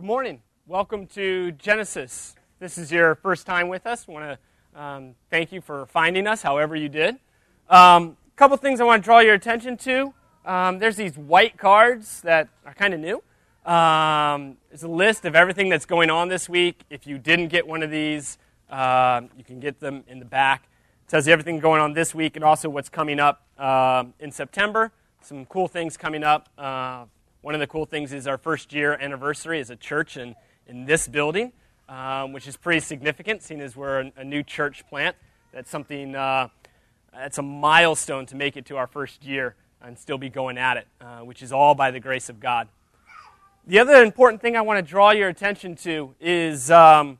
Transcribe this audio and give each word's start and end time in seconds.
Good 0.00 0.06
morning. 0.06 0.40
Welcome 0.66 1.06
to 1.08 1.52
Genesis. 1.52 2.34
This 2.58 2.78
is 2.78 2.90
your 2.90 3.16
first 3.16 3.46
time 3.46 3.68
with 3.68 3.86
us. 3.86 4.06
I 4.08 4.12
want 4.12 4.38
to 4.74 4.80
um, 4.80 5.14
thank 5.28 5.52
you 5.52 5.60
for 5.60 5.84
finding 5.84 6.26
us, 6.26 6.40
however 6.40 6.74
you 6.74 6.88
did. 6.88 7.16
A 7.68 7.76
um, 7.76 8.16
couple 8.34 8.56
things 8.56 8.80
I 8.80 8.84
want 8.84 9.02
to 9.02 9.04
draw 9.04 9.18
your 9.18 9.34
attention 9.34 9.76
to. 9.76 10.14
Um, 10.46 10.78
there's 10.78 10.96
these 10.96 11.18
white 11.18 11.58
cards 11.58 12.22
that 12.22 12.48
are 12.64 12.72
kind 12.72 12.94
of 12.94 13.00
new. 13.00 13.22
Um, 13.70 14.56
there's 14.70 14.84
a 14.84 14.88
list 14.88 15.26
of 15.26 15.36
everything 15.36 15.68
that's 15.68 15.84
going 15.84 16.08
on 16.08 16.28
this 16.28 16.48
week. 16.48 16.80
If 16.88 17.06
you 17.06 17.18
didn't 17.18 17.48
get 17.48 17.66
one 17.66 17.82
of 17.82 17.90
these, 17.90 18.38
uh, 18.70 19.20
you 19.36 19.44
can 19.44 19.60
get 19.60 19.80
them 19.80 20.04
in 20.08 20.18
the 20.18 20.24
back. 20.24 20.62
It 21.04 21.10
tells 21.10 21.26
you 21.26 21.34
everything 21.34 21.58
going 21.58 21.82
on 21.82 21.92
this 21.92 22.14
week 22.14 22.36
and 22.36 22.44
also 22.44 22.70
what's 22.70 22.88
coming 22.88 23.20
up 23.20 23.42
uh, 23.58 24.04
in 24.18 24.32
September. 24.32 24.92
Some 25.20 25.44
cool 25.44 25.68
things 25.68 25.98
coming 25.98 26.24
up. 26.24 26.48
Uh, 26.56 27.04
one 27.42 27.54
of 27.54 27.60
the 27.60 27.66
cool 27.66 27.86
things 27.86 28.12
is 28.12 28.26
our 28.26 28.36
first 28.36 28.72
year 28.72 28.92
anniversary 28.92 29.60
as 29.60 29.70
a 29.70 29.76
church 29.76 30.16
in, 30.16 30.34
in 30.66 30.84
this 30.84 31.08
building, 31.08 31.52
um, 31.88 32.32
which 32.32 32.46
is 32.46 32.56
pretty 32.56 32.80
significant, 32.80 33.42
seeing 33.42 33.60
as 33.60 33.74
we're 33.74 34.00
a, 34.00 34.12
a 34.18 34.24
new 34.24 34.42
church 34.42 34.86
plant. 34.88 35.16
That's 35.52 35.70
something, 35.70 36.14
uh, 36.14 36.48
that's 37.14 37.38
a 37.38 37.42
milestone 37.42 38.26
to 38.26 38.36
make 38.36 38.56
it 38.56 38.66
to 38.66 38.76
our 38.76 38.86
first 38.86 39.24
year 39.24 39.54
and 39.80 39.98
still 39.98 40.18
be 40.18 40.28
going 40.28 40.58
at 40.58 40.76
it, 40.76 40.86
uh, 41.00 41.20
which 41.20 41.42
is 41.42 41.50
all 41.50 41.74
by 41.74 41.90
the 41.90 42.00
grace 42.00 42.28
of 42.28 42.40
God. 42.40 42.68
The 43.66 43.78
other 43.78 44.02
important 44.02 44.42
thing 44.42 44.56
I 44.56 44.60
want 44.60 44.84
to 44.84 44.88
draw 44.88 45.10
your 45.12 45.28
attention 45.28 45.76
to 45.76 46.14
is 46.20 46.70
um, 46.70 47.18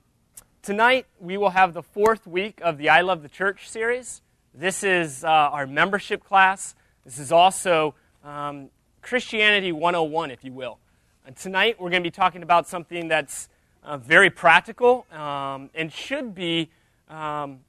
tonight 0.62 1.06
we 1.18 1.38
will 1.38 1.50
have 1.50 1.72
the 1.72 1.82
fourth 1.82 2.26
week 2.26 2.60
of 2.62 2.76
the 2.76 2.90
I 2.90 3.00
Love 3.00 3.22
the 3.22 3.28
Church 3.28 3.70
series. 3.70 4.20
This 4.54 4.82
is 4.82 5.24
uh, 5.24 5.28
our 5.28 5.66
membership 5.66 6.24
class. 6.24 6.74
This 7.06 7.18
is 7.18 7.32
also 7.32 7.94
um, 8.22 8.68
Christianity 9.02 9.72
101, 9.72 10.30
if 10.30 10.44
you 10.44 10.52
will. 10.52 10.78
And 11.26 11.36
tonight 11.36 11.80
we're 11.80 11.90
going 11.90 12.02
to 12.02 12.06
be 12.06 12.10
talking 12.10 12.42
about 12.42 12.68
something 12.68 13.08
that's 13.08 13.48
uh, 13.82 13.96
very 13.96 14.30
practical 14.30 15.06
um, 15.12 15.70
and 15.74 15.92
should 15.92 16.34
be 16.34 16.70
um, 17.08 17.60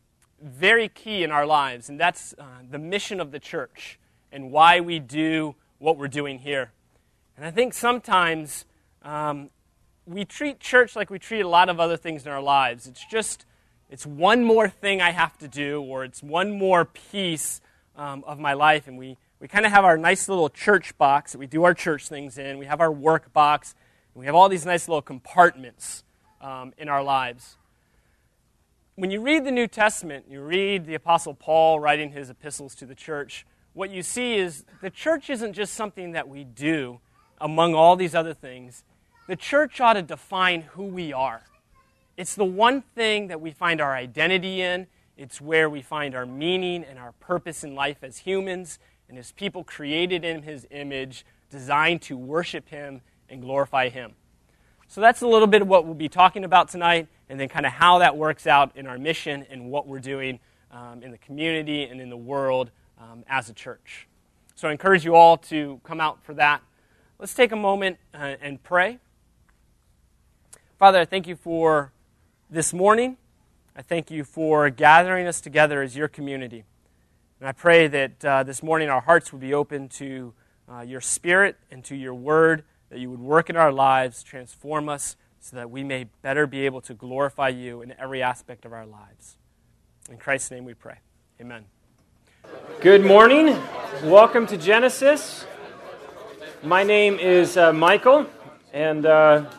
very 0.41 0.89
key 0.89 1.23
in 1.23 1.31
our 1.31 1.45
lives, 1.45 1.89
and 1.89 1.99
that's 1.99 2.33
uh, 2.37 2.43
the 2.69 2.79
mission 2.79 3.19
of 3.19 3.31
the 3.31 3.39
church 3.39 3.99
and 4.31 4.51
why 4.51 4.79
we 4.79 4.99
do 4.99 5.55
what 5.79 5.97
we're 5.97 6.07
doing 6.07 6.39
here. 6.39 6.71
And 7.37 7.45
I 7.45 7.51
think 7.51 7.73
sometimes 7.73 8.65
um, 9.03 9.49
we 10.05 10.25
treat 10.25 10.59
church 10.59 10.95
like 10.95 11.09
we 11.09 11.19
treat 11.19 11.41
a 11.41 11.47
lot 11.47 11.69
of 11.69 11.79
other 11.79 11.97
things 11.97 12.25
in 12.25 12.31
our 12.31 12.41
lives. 12.41 12.87
It's 12.87 13.05
just, 13.05 13.45
it's 13.89 14.05
one 14.05 14.43
more 14.43 14.67
thing 14.69 15.01
I 15.01 15.11
have 15.11 15.37
to 15.39 15.47
do, 15.47 15.81
or 15.81 16.03
it's 16.03 16.21
one 16.21 16.57
more 16.57 16.85
piece 16.85 17.61
um, 17.95 18.23
of 18.25 18.39
my 18.39 18.53
life, 18.53 18.87
and 18.87 18.97
we 18.97 19.17
we 19.41 19.47
kind 19.47 19.65
of 19.65 19.71
have 19.71 19.83
our 19.83 19.97
nice 19.97 20.29
little 20.29 20.49
church 20.49 20.95
box 20.99 21.31
that 21.31 21.39
we 21.39 21.47
do 21.47 21.63
our 21.63 21.73
church 21.73 22.07
things 22.07 22.37
in. 22.37 22.59
We 22.59 22.67
have 22.67 22.79
our 22.79 22.91
work 22.91 23.33
box. 23.33 23.73
we 24.13 24.27
have 24.27 24.35
all 24.35 24.47
these 24.47 24.67
nice 24.67 24.87
little 24.87 25.01
compartments 25.01 26.03
um, 26.41 26.73
in 26.77 26.87
our 26.87 27.01
lives. 27.01 27.57
When 28.95 29.09
you 29.09 29.19
read 29.19 29.43
the 29.43 29.51
New 29.51 29.67
Testament, 29.67 30.25
you 30.29 30.41
read 30.41 30.85
the 30.85 30.93
Apostle 30.93 31.33
Paul 31.33 31.79
writing 31.79 32.11
his 32.11 32.29
epistles 32.29 32.75
to 32.75 32.85
the 32.85 32.93
church, 32.93 33.47
what 33.73 33.89
you 33.89 34.03
see 34.03 34.35
is 34.35 34.63
the 34.79 34.91
church 34.91 35.27
isn't 35.31 35.53
just 35.53 35.73
something 35.73 36.11
that 36.11 36.29
we 36.29 36.43
do 36.43 36.99
among 37.39 37.73
all 37.73 37.95
these 37.95 38.13
other 38.13 38.35
things. 38.35 38.83
The 39.27 39.35
church 39.35 39.81
ought 39.81 39.93
to 39.93 40.03
define 40.03 40.61
who 40.61 40.83
we 40.83 41.13
are. 41.13 41.41
It's 42.15 42.35
the 42.35 42.45
one 42.45 42.83
thing 42.93 43.27
that 43.29 43.41
we 43.41 43.49
find 43.49 43.81
our 43.81 43.95
identity 43.95 44.61
in. 44.61 44.85
It's 45.17 45.41
where 45.41 45.67
we 45.67 45.81
find 45.81 46.13
our 46.13 46.27
meaning 46.27 46.83
and 46.83 46.99
our 46.99 47.13
purpose 47.13 47.63
in 47.63 47.73
life 47.73 48.03
as 48.03 48.19
humans 48.19 48.77
and 49.11 49.17
his 49.17 49.33
people 49.33 49.65
created 49.65 50.23
in 50.23 50.41
his 50.41 50.65
image, 50.71 51.25
designed 51.49 52.01
to 52.01 52.15
worship 52.15 52.69
him 52.69 53.01
and 53.27 53.41
glorify 53.41 53.89
him. 53.89 54.13
So 54.87 55.01
that's 55.01 55.21
a 55.21 55.27
little 55.27 55.49
bit 55.49 55.61
of 55.61 55.67
what 55.67 55.83
we'll 55.83 55.95
be 55.95 56.07
talking 56.07 56.45
about 56.45 56.69
tonight, 56.69 57.09
and 57.27 57.37
then 57.37 57.49
kind 57.49 57.65
of 57.65 57.73
how 57.73 57.97
that 57.97 58.15
works 58.15 58.47
out 58.47 58.71
in 58.77 58.87
our 58.87 58.97
mission 58.97 59.45
and 59.49 59.69
what 59.69 59.85
we're 59.85 59.99
doing 59.99 60.39
um, 60.71 61.03
in 61.03 61.11
the 61.11 61.17
community 61.17 61.83
and 61.83 61.99
in 61.99 62.09
the 62.09 62.15
world 62.15 62.71
um, 63.01 63.25
as 63.27 63.49
a 63.49 63.53
church. 63.53 64.07
So 64.55 64.69
I 64.69 64.71
encourage 64.71 65.03
you 65.03 65.13
all 65.13 65.35
to 65.35 65.81
come 65.83 65.99
out 65.99 66.23
for 66.23 66.33
that. 66.35 66.61
Let's 67.19 67.33
take 67.33 67.51
a 67.51 67.57
moment 67.57 67.97
uh, 68.13 68.35
and 68.41 68.63
pray. 68.63 68.99
Father, 70.79 70.99
I 70.99 71.05
thank 71.05 71.27
you 71.27 71.35
for 71.35 71.91
this 72.49 72.71
morning. 72.71 73.17
I 73.75 73.81
thank 73.81 74.09
you 74.09 74.23
for 74.23 74.69
gathering 74.69 75.27
us 75.27 75.41
together 75.41 75.81
as 75.81 75.97
your 75.97 76.07
community. 76.07 76.63
And 77.41 77.47
I 77.47 77.53
pray 77.53 77.87
that 77.87 78.23
uh, 78.23 78.43
this 78.43 78.61
morning 78.61 78.87
our 78.91 79.01
hearts 79.01 79.31
would 79.31 79.41
be 79.41 79.55
open 79.55 79.89
to 79.89 80.31
uh, 80.71 80.81
your 80.81 81.01
spirit 81.01 81.57
and 81.71 81.83
to 81.85 81.95
your 81.95 82.13
word, 82.13 82.63
that 82.91 82.99
you 82.99 83.09
would 83.09 83.19
work 83.19 83.49
in 83.49 83.55
our 83.55 83.71
lives, 83.71 84.21
transform 84.21 84.87
us, 84.87 85.15
so 85.39 85.55
that 85.55 85.71
we 85.71 85.83
may 85.83 86.03
better 86.21 86.45
be 86.45 86.67
able 86.67 86.81
to 86.81 86.93
glorify 86.93 87.49
you 87.49 87.81
in 87.81 87.95
every 87.97 88.21
aspect 88.21 88.63
of 88.63 88.73
our 88.73 88.85
lives. 88.85 89.37
In 90.07 90.17
Christ's 90.17 90.51
name 90.51 90.65
we 90.65 90.75
pray. 90.75 90.99
Amen. 91.41 91.65
Good 92.79 93.03
morning. 93.03 93.57
Welcome 94.03 94.45
to 94.45 94.55
Genesis. 94.55 95.43
My 96.61 96.83
name 96.83 97.17
is 97.17 97.57
uh, 97.57 97.73
Michael, 97.73 98.27
and 98.71 99.07
uh, 99.07 99.49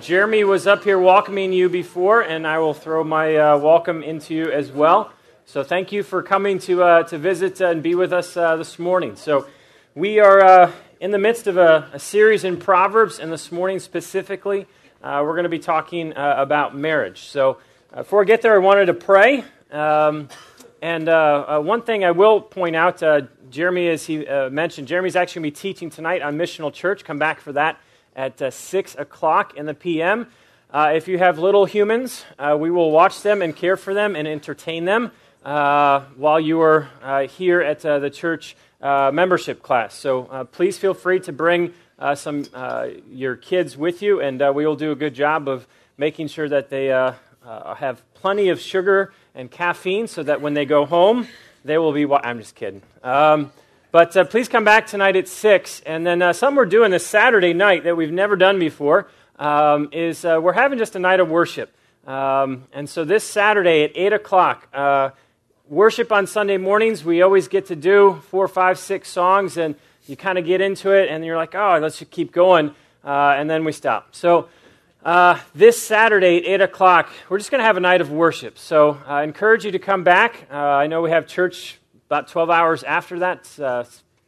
Jeremy 0.00 0.42
was 0.42 0.66
up 0.66 0.82
here 0.82 0.98
welcoming 0.98 1.52
you 1.52 1.68
before, 1.68 2.22
and 2.22 2.44
I 2.44 2.58
will 2.58 2.74
throw 2.74 3.04
my 3.04 3.36
uh, 3.36 3.56
welcome 3.56 4.02
into 4.02 4.34
you 4.34 4.50
as 4.50 4.72
well. 4.72 5.12
So 5.50 5.64
thank 5.64 5.90
you 5.90 6.04
for 6.04 6.22
coming 6.22 6.60
to, 6.60 6.84
uh, 6.84 7.02
to 7.08 7.18
visit 7.18 7.60
and 7.60 7.82
be 7.82 7.96
with 7.96 8.12
us 8.12 8.36
uh, 8.36 8.54
this 8.54 8.78
morning. 8.78 9.16
So 9.16 9.48
we 9.96 10.20
are 10.20 10.40
uh, 10.40 10.72
in 11.00 11.10
the 11.10 11.18
midst 11.18 11.48
of 11.48 11.56
a, 11.56 11.90
a, 11.92 11.98
series 11.98 12.44
in 12.44 12.56
Proverbs, 12.56 13.18
and 13.18 13.32
this 13.32 13.50
morning 13.50 13.80
specifically, 13.80 14.68
uh, 15.02 15.22
we're 15.24 15.32
going 15.32 15.42
to 15.42 15.48
be 15.48 15.58
talking 15.58 16.16
uh, 16.16 16.36
about 16.38 16.76
marriage. 16.76 17.22
So 17.22 17.58
uh, 17.92 17.96
before 17.96 18.22
I 18.22 18.26
get 18.26 18.42
there, 18.42 18.54
I 18.54 18.58
wanted 18.58 18.86
to 18.86 18.94
pray. 18.94 19.42
Um, 19.72 20.28
and 20.80 21.08
one 21.66 21.82
thing 21.82 22.04
I 22.04 22.12
will 22.12 22.40
point 22.40 22.76
out, 22.76 23.02
Jeremy, 23.50 23.88
as 23.88 24.06
he 24.06 24.18
mentioned, 24.52 24.86
Jeremy's 24.86 25.16
actually 25.16 25.42
going 25.42 25.52
to 25.52 25.56
be 25.56 25.62
teaching 25.62 25.90
tonight 25.90 26.22
on 26.22 26.38
Missional 26.38 26.72
Church. 26.72 27.02
Come 27.02 27.18
back 27.18 27.40
for 27.40 27.54
that 27.54 27.80
at 28.14 28.54
6 28.54 28.94
o'clock 28.94 29.56
in 29.56 29.66
the 29.66 29.74
p.m. 29.74 30.28
if 30.72 31.08
you 31.08 31.18
have 31.18 31.40
little 31.40 31.64
humans, 31.64 32.24
we 32.56 32.70
will 32.70 32.92
watch 32.92 33.22
them 33.22 33.42
and 33.42 33.56
care 33.56 33.76
for 33.76 33.92
them 33.92 34.14
and 34.14 34.28
entertain 34.28 34.84
them 34.84 35.10
uh, 35.44 36.00
while 36.16 36.38
you 36.38 36.60
are 36.60 36.88
uh, 37.02 37.26
here 37.26 37.60
at 37.60 37.84
uh, 37.84 37.98
the 37.98 38.10
church 38.10 38.56
uh, 38.80 39.10
membership 39.12 39.62
class. 39.62 39.94
So 39.94 40.26
uh, 40.26 40.44
please 40.44 40.78
feel 40.78 40.94
free 40.94 41.20
to 41.20 41.32
bring 41.32 41.74
uh, 41.98 42.14
some 42.14 42.44
your 43.10 43.36
kids 43.36 43.76
with 43.76 44.02
you, 44.02 44.20
and 44.20 44.40
we 44.54 44.66
will 44.66 44.76
do 44.76 44.90
a 44.90 44.94
good 44.94 45.14
job 45.14 45.48
of 45.48 45.66
making 45.98 46.28
sure 46.28 46.48
that 46.48 46.70
they 46.70 46.86
have 46.86 48.02
plenty 48.14 48.48
of 48.48 48.60
sugar 48.60 49.12
and 49.34 49.50
caffeine, 49.50 50.06
so 50.06 50.22
that 50.22 50.40
when 50.40 50.54
they 50.54 50.64
go 50.64 50.86
home, 50.86 51.26
they 51.64 51.78
will 51.78 51.92
be. 51.92 52.04
Wa- 52.06 52.20
I'm 52.24 52.38
just 52.38 52.54
kidding. 52.54 52.82
Um, 53.02 53.52
but 53.92 54.30
please 54.30 54.48
come 54.48 54.64
back 54.64 54.86
tonight 54.86 55.16
at 55.16 55.28
six, 55.28 55.82
and 55.84 56.06
then 56.06 56.32
something 56.32 56.56
we're 56.56 56.64
doing 56.64 56.90
this 56.90 57.06
Saturday 57.06 57.52
night 57.52 57.84
that 57.84 57.96
we've 57.96 58.12
never 58.12 58.36
done 58.36 58.58
before 58.58 59.08
um, 59.38 59.90
is 59.92 60.24
we're 60.24 60.52
having 60.52 60.78
just 60.78 60.96
a 60.96 60.98
night 60.98 61.20
of 61.20 61.28
worship. 61.28 61.74
Um, 62.06 62.64
and 62.72 62.88
so 62.88 63.04
this 63.04 63.24
Saturday 63.24 63.84
at 63.84 63.92
8 63.94 64.14
o'clock, 64.14 64.68
uh, 64.72 65.10
worship 65.70 66.10
on 66.10 66.26
Sunday 66.26 66.56
mornings, 66.56 67.04
we 67.04 67.22
always 67.22 67.46
get 67.46 67.66
to 67.66 67.76
do 67.76 68.20
four, 68.28 68.48
five, 68.48 68.76
six 68.76 69.08
songs, 69.08 69.56
and 69.56 69.76
you 70.06 70.16
kind 70.16 70.36
of 70.36 70.44
get 70.44 70.60
into 70.60 70.90
it, 70.90 71.08
and 71.08 71.24
you're 71.24 71.36
like, 71.36 71.54
oh, 71.54 71.78
let's 71.80 72.00
just 72.00 72.10
keep 72.10 72.32
going, 72.32 72.74
uh, 73.04 73.36
and 73.38 73.48
then 73.48 73.64
we 73.64 73.70
stop. 73.70 74.08
So 74.12 74.48
uh, 75.04 75.38
this 75.54 75.80
Saturday 75.80 76.38
at 76.38 76.60
8 76.60 76.60
o'clock, 76.62 77.08
we're 77.28 77.38
just 77.38 77.52
going 77.52 77.60
to 77.60 77.64
have 77.64 77.76
a 77.76 77.80
night 77.80 78.00
of 78.00 78.10
worship. 78.10 78.58
So 78.58 78.98
I 79.06 79.22
encourage 79.22 79.64
you 79.64 79.70
to 79.70 79.78
come 79.78 80.02
back. 80.02 80.48
Uh, 80.50 80.56
I 80.56 80.88
know 80.88 81.02
we 81.02 81.10
have 81.10 81.28
church 81.28 81.78
about 82.08 82.26
12 82.26 82.50
hours 82.50 82.82
after 82.82 83.20
that, 83.20 83.48
uh, 83.60 83.84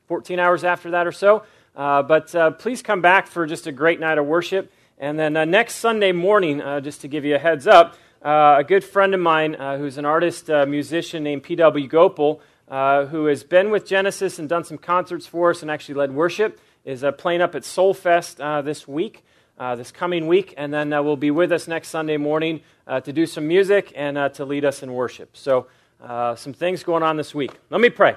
14 0.07 0.39
hours 0.39 0.63
after 0.63 0.93
that 0.93 1.09
or 1.09 1.13
so. 1.13 1.43
Uh, 1.75 2.05
but 2.05 2.33
uh, 2.37 2.53
please 2.53 2.83
come 2.83 3.03
back 3.03 3.27
for 3.27 3.47
just 3.47 3.67
a 3.67 3.73
great 3.73 3.99
night 3.99 4.17
of 4.17 4.27
worship. 4.27 4.73
And 4.97 5.19
then 5.19 5.33
next 5.51 5.77
Sunday 5.77 6.13
morning, 6.13 6.61
just 6.85 7.01
to 7.01 7.09
give 7.09 7.25
you 7.25 7.35
a 7.35 7.39
heads 7.39 7.67
up, 7.67 7.97
uh, 8.25 8.57
a 8.61 8.65
good 8.65 8.85
friend 8.85 9.15
of 9.15 9.21
mine 9.21 9.57
uh, 9.57 9.77
who's 9.79 9.99
an 9.99 10.05
artist, 10.05 10.49
uh, 10.49 10.65
musician 10.65 11.25
named 11.25 11.43
P.W. 11.43 11.89
Gopal, 11.89 12.41
uh, 12.69 13.07
who 13.07 13.27
has 13.27 13.43
been 13.43 13.71
with 13.71 13.85
Genesis 13.85 14.39
and 14.39 14.49
done 14.49 14.63
some 14.63 14.79
concerts 14.79 15.27
for 15.27 15.51
us 15.51 15.61
and 15.61 15.71
actually 15.71 15.97
led 15.97 16.15
worship, 16.15 16.61
is 16.85 17.03
uh, 17.03 17.11
playing 17.11 17.41
up 17.41 17.57
at 17.57 17.65
Soul 17.65 17.93
Fest 17.93 18.41
uh, 18.41 18.63
this 18.63 18.87
week, 18.87 19.25
this 19.59 19.91
coming 19.91 20.29
week, 20.29 20.55
and 20.57 20.73
then 20.73 20.91
will 20.91 21.17
be 21.17 21.33
with 21.33 21.51
us 21.51 21.67
next 21.67 21.89
Sunday 21.89 22.17
morning 22.17 22.61
to 23.05 23.13
do 23.13 23.27
some 23.27 23.47
music 23.47 23.93
and 23.95 24.35
to 24.35 24.45
lead 24.45 24.65
us 24.65 24.83
in 24.83 24.93
worship. 24.93 25.37
So, 25.37 25.67
some 26.01 26.53
things 26.53 26.83
going 26.83 27.05
on 27.05 27.17
this 27.17 27.33
week. 27.33 27.53
Let 27.71 27.81
me 27.81 27.89
pray. 27.89 28.17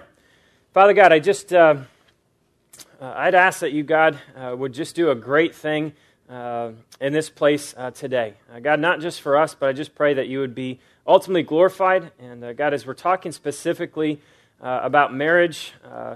Father 0.73 0.93
God, 0.93 1.11
I 1.13 1.19
just, 1.19 1.53
I'd 1.53 1.85
ask 3.35 3.59
that 3.59 3.73
you, 3.73 3.83
God, 3.83 4.19
would 4.37 4.73
just 4.73 4.95
do 4.95 5.11
a 5.11 5.15
great 5.15 5.53
thing 5.53 5.93
uh, 6.29 6.71
in 6.99 7.13
this 7.13 7.29
place 7.29 7.75
uh, 7.77 7.91
today. 7.91 8.33
Uh, 8.51 8.59
God, 8.59 8.79
not 8.79 8.99
just 8.99 9.21
for 9.21 9.37
us, 9.37 9.53
but 9.53 9.69
I 9.69 9.73
just 9.73 9.93
pray 9.93 10.15
that 10.15 10.27
you 10.27 10.39
would 10.39 10.55
be 10.55 10.79
ultimately 11.05 11.43
glorified. 11.43 12.11
And 12.19 12.43
uh, 12.43 12.53
God, 12.53 12.73
as 12.73 12.87
we're 12.87 12.95
talking 12.95 13.31
specifically 13.31 14.19
uh, 14.59 14.79
about 14.81 15.13
marriage, 15.13 15.73
uh, 15.83 16.15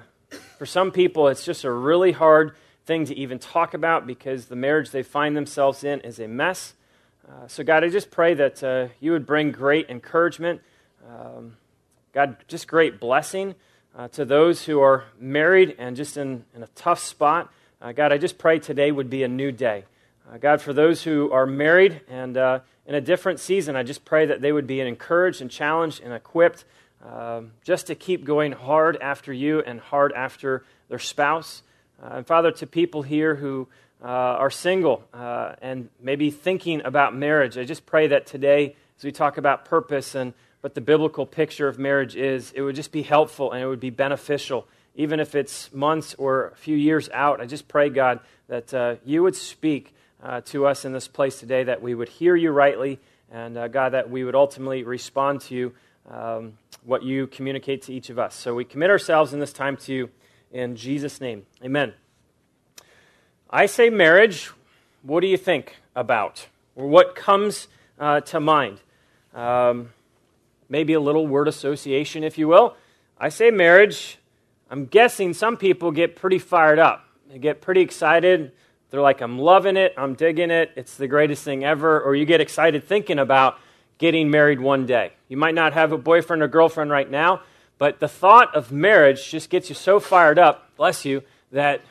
for 0.58 0.66
some 0.66 0.92
people, 0.92 1.28
it's 1.28 1.46
just 1.46 1.64
a 1.64 1.72
really 1.72 2.12
hard 2.12 2.56
thing 2.88 3.06
to 3.06 3.16
even 3.16 3.38
talk 3.38 3.76
about 3.76 4.08
because 4.08 4.48
the 4.48 4.56
marriage 4.56 4.90
they 4.90 5.04
find 5.04 5.38
themselves 5.38 5.84
in 5.84 6.00
is 6.02 6.20
a 6.20 6.28
mess. 6.28 6.74
So, 7.46 7.64
God, 7.64 7.84
I 7.84 7.90
just 7.90 8.10
pray 8.10 8.34
that 8.34 8.90
you 9.00 9.12
would 9.12 9.28
bring 9.28 9.52
great 9.52 9.88
encouragement, 9.88 10.62
um, 11.08 11.58
God, 12.12 12.38
just 12.48 12.68
great 12.68 13.00
blessing 13.00 13.54
to 14.14 14.26
those 14.26 14.66
who 14.66 14.82
are 14.82 15.04
married 15.20 15.76
and 15.78 15.96
just 15.96 16.18
in, 16.18 16.46
in 16.56 16.64
a 16.64 16.68
tough 16.74 16.98
spot. 16.98 17.54
God, 17.94 18.12
I 18.12 18.18
just 18.18 18.40
pray 18.40 18.58
today 18.58 18.92
would 18.92 19.12
be 19.12 19.22
a 19.22 19.28
new 19.28 19.52
day. 19.52 19.84
Uh, 20.32 20.38
God, 20.38 20.62
for 20.62 20.74
those 20.74 21.02
who 21.02 21.32
are 21.32 21.48
married 21.48 22.02
and 22.08 22.38
uh, 22.38 22.60
in 22.86 22.94
a 22.94 23.02
different 23.02 23.40
season, 23.40 23.76
I 23.76 23.82
just 23.82 24.06
pray 24.06 24.28
that 24.28 24.42
they 24.42 24.52
would 24.52 24.68
be 24.68 24.80
encouraged 24.80 25.42
and 25.42 25.50
challenged 25.50 26.04
and 26.04 26.14
equipped 26.14 26.66
um, 27.04 27.54
just 27.64 27.88
to 27.88 27.96
keep 27.96 28.26
going 28.26 28.52
hard 28.52 28.98
after 29.02 29.34
you 29.34 29.62
and 29.62 29.80
hard 29.80 30.14
after 30.14 30.64
their 30.88 31.00
spouse. 31.00 31.64
Uh, 32.02 32.18
and 32.18 32.28
Father, 32.28 32.52
to 32.52 32.68
people 32.68 33.02
here 33.02 33.34
who 33.34 33.68
uh, 34.04 34.08
are 34.08 34.52
single 34.52 35.04
uh, 35.16 35.56
and 35.64 35.90
maybe 36.00 36.30
thinking 36.30 36.84
about 36.86 37.16
marriage, 37.16 37.58
I 37.58 37.64
just 37.64 37.88
pray 37.88 38.06
that 38.08 38.28
today, 38.28 38.76
as 39.00 39.04
we 39.04 39.12
talk 39.12 39.38
about 39.38 39.66
purpose 39.66 40.14
and 40.14 40.34
what 40.62 40.76
the 40.76 40.82
biblical 40.82 41.26
picture 41.26 41.68
of 41.68 41.80
marriage 41.80 42.16
is, 42.16 42.52
it 42.52 42.62
would 42.62 42.76
just 42.76 42.92
be 42.92 43.02
helpful 43.02 43.52
and 43.52 43.64
it 43.64 43.68
would 43.68 43.80
be 43.80 43.90
beneficial 43.90 44.68
even 44.96 45.20
if 45.20 45.34
it's 45.34 45.72
months 45.74 46.14
or 46.16 46.48
a 46.48 46.56
few 46.56 46.76
years 46.76 47.10
out. 47.14 47.40
I 47.40 47.46
just 47.46 47.68
pray, 47.68 47.90
God, 47.90 48.20
that 48.48 48.74
uh, 48.74 48.96
you 49.06 49.24
would 49.24 49.36
speak 49.36 49.94
uh, 50.24 50.42
to 50.42 50.66
us 50.66 50.86
in 50.86 50.94
this 50.94 51.08
place 51.08 51.40
today, 51.40 51.64
that 51.64 51.82
we 51.82 51.96
would 51.96 52.10
hear 52.10 52.36
you 52.36 52.52
rightly, 52.52 53.00
and 53.32 53.58
uh, 53.58 53.68
God, 53.68 53.90
that 53.90 54.10
we 54.10 54.24
would 54.24 54.36
ultimately 54.36 54.84
respond 54.84 55.42
to 55.42 55.56
you, 55.56 55.74
um, 56.10 56.54
what 56.84 57.04
you 57.04 57.28
communicate 57.28 57.84
to 57.84 57.94
each 57.94 58.10
of 58.10 58.20
us. 58.20 58.36
So 58.36 58.56
we 58.56 58.66
commit 58.66 58.90
ourselves 58.90 59.34
in 59.34 59.40
this 59.40 59.54
time 59.54 59.78
to 59.78 59.94
you 59.94 60.10
in 60.52 60.76
Jesus' 60.76 61.22
name. 61.22 61.46
Amen. 61.64 61.94
I 63.50 63.66
say 63.66 63.90
marriage. 63.90 64.52
What 65.04 65.22
do 65.22 65.28
you 65.28 65.38
think 65.38 65.78
about? 65.96 66.48
Or 66.76 66.88
what 66.88 67.16
comes 67.16 67.68
uh, 68.00 68.22
to 68.22 68.40
mind? 68.40 68.80
Um, 69.34 69.90
maybe 70.68 70.94
a 70.94 71.00
little 71.00 71.28
word 71.28 71.48
association, 71.48 72.24
if 72.24 72.38
you 72.38 72.48
will. 72.48 72.76
I 73.18 73.30
say 73.30 73.52
marriage. 73.52 74.18
I'm 74.70 74.86
guessing 74.86 75.34
some 75.34 75.58
people 75.58 75.92
get 75.92 76.16
pretty 76.16 76.40
fired 76.40 76.80
up. 76.80 77.06
They 77.30 77.40
get 77.40 77.62
pretty 77.62 77.82
excited. 77.82 78.52
They're 78.90 79.02
like, 79.02 79.22
I'm 79.22 79.38
loving 79.38 79.78
it. 79.78 79.94
I'm 79.98 80.16
digging 80.16 80.52
it. 80.52 80.72
It's 80.76 80.98
the 80.98 81.08
greatest 81.08 81.44
thing 81.44 81.64
ever. 81.64 82.02
Or 82.02 82.16
you 82.16 82.26
get 82.26 82.42
excited 82.42 82.84
thinking 82.84 83.20
about 83.20 83.60
getting 83.98 84.32
married 84.32 84.60
one 84.60 84.86
day. 84.86 85.14
You 85.28 85.38
might 85.38 85.56
not 85.56 85.74
have 85.74 85.92
a 85.92 85.98
boyfriend 85.98 86.42
or 86.42 86.48
girlfriend 86.48 86.90
right 86.90 87.10
now, 87.10 87.42
but 87.78 88.00
the 88.00 88.08
thought 88.08 88.56
of 88.56 88.72
marriage 88.72 89.30
just 89.30 89.50
gets 89.50 89.70
you 89.70 89.76
so 89.76 90.00
fired 90.00 90.40
up, 90.40 90.76
bless 90.76 91.06
you, 91.06 91.22
that 91.52 91.82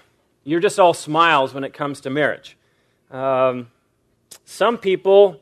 you're 0.45 0.61
just 0.61 0.81
all 0.81 0.95
smiles 0.95 1.55
when 1.55 1.65
it 1.65 1.73
comes 1.73 2.01
to 2.01 2.11
marriage. 2.11 2.57
Um, 3.11 3.71
some 4.45 4.79
people, 4.79 5.41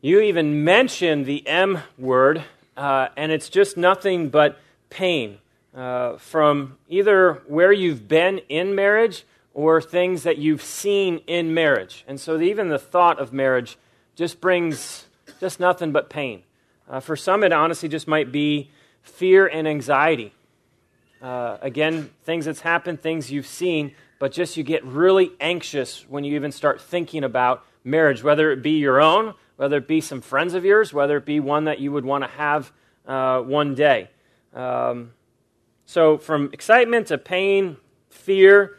you 0.00 0.20
even 0.20 0.64
mention 0.64 1.24
the 1.24 1.46
M 1.46 1.78
word, 1.98 2.42
uh, 2.76 3.08
and 3.16 3.30
it's 3.30 3.48
just 3.48 3.76
nothing 3.76 4.28
but 4.28 4.58
pain 4.90 5.38
uh, 5.74 6.16
from 6.16 6.78
either 6.88 7.42
where 7.46 7.72
you've 7.72 8.08
been 8.08 8.38
in 8.48 8.74
marriage 8.74 9.24
or 9.54 9.80
things 9.80 10.24
that 10.24 10.36
you've 10.36 10.62
seen 10.62 11.18
in 11.26 11.54
marriage. 11.54 12.04
And 12.06 12.20
so 12.20 12.38
even 12.40 12.68
the 12.68 12.78
thought 12.78 13.20
of 13.20 13.32
marriage 13.32 13.78
just 14.16 14.40
brings 14.40 15.06
just 15.40 15.60
nothing 15.60 15.92
but 15.92 16.10
pain. 16.10 16.42
Uh, 16.88 17.00
for 17.00 17.16
some, 17.16 17.42
it 17.44 17.52
honestly 17.52 17.88
just 17.88 18.06
might 18.06 18.30
be 18.30 18.70
fear 19.02 19.46
and 19.46 19.66
anxiety. 19.66 20.32
Uh, 21.22 21.56
again, 21.62 22.10
things 22.24 22.44
that's 22.44 22.60
happened, 22.60 23.00
things 23.00 23.30
you've 23.30 23.46
seen, 23.46 23.94
but 24.18 24.32
just 24.32 24.56
you 24.56 24.62
get 24.62 24.84
really 24.84 25.32
anxious 25.40 26.04
when 26.08 26.24
you 26.24 26.34
even 26.34 26.52
start 26.52 26.80
thinking 26.80 27.24
about 27.24 27.64
marriage, 27.84 28.22
whether 28.22 28.50
it 28.50 28.62
be 28.62 28.72
your 28.72 29.00
own, 29.00 29.34
whether 29.56 29.78
it 29.78 29.88
be 29.88 30.00
some 30.00 30.20
friends 30.20 30.54
of 30.54 30.64
yours, 30.64 30.92
whether 30.92 31.16
it 31.16 31.24
be 31.24 31.40
one 31.40 31.64
that 31.64 31.78
you 31.78 31.92
would 31.92 32.04
want 32.04 32.24
to 32.24 32.30
have 32.30 32.72
uh, 33.06 33.40
one 33.40 33.74
day. 33.74 34.10
Um, 34.52 35.12
so, 35.86 36.18
from 36.18 36.50
excitement 36.52 37.08
to 37.08 37.18
pain, 37.18 37.76
fear, 38.08 38.76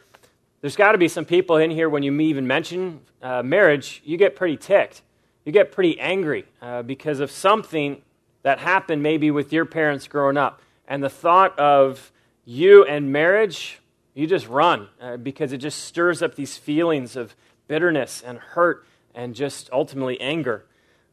there's 0.66 0.76
got 0.76 0.94
to 0.94 0.98
be 0.98 1.08
some 1.08 1.26
people 1.26 1.58
in 1.58 1.70
here 1.70 1.88
when 1.88 2.02
you 2.02 2.20
even 2.22 2.48
mention 2.48 3.02
uh, 3.22 3.44
marriage, 3.44 4.02
you 4.04 4.18
get 4.18 4.36
pretty 4.36 4.58
ticked. 4.58 5.04
You 5.44 5.52
get 5.52 5.72
pretty 5.72 6.00
angry 6.00 6.46
uh, 6.60 6.82
because 6.82 7.20
of 7.20 7.30
something 7.30 8.02
that 8.42 8.58
happened 8.58 9.04
maybe 9.04 9.30
with 9.30 9.54
your 9.54 9.66
parents 9.66 10.08
growing 10.08 10.38
up. 10.38 10.64
And 10.88 11.04
the 11.04 11.10
thought 11.10 11.60
of 11.60 12.12
you 12.46 12.84
and 12.84 13.12
marriage, 13.12 13.80
you 14.16 14.26
just 14.26 14.48
run 14.48 14.88
uh, 15.00 15.18
because 15.18 15.54
it 15.54 15.60
just 15.60 15.84
stirs 15.84 16.24
up 16.24 16.34
these 16.34 16.58
feelings 16.58 17.16
of 17.16 17.36
bitterness 17.68 18.24
and 18.26 18.40
hurt 18.40 18.88
and 19.14 19.36
just 19.36 19.70
ultimately 19.72 20.20
anger. 20.20 20.66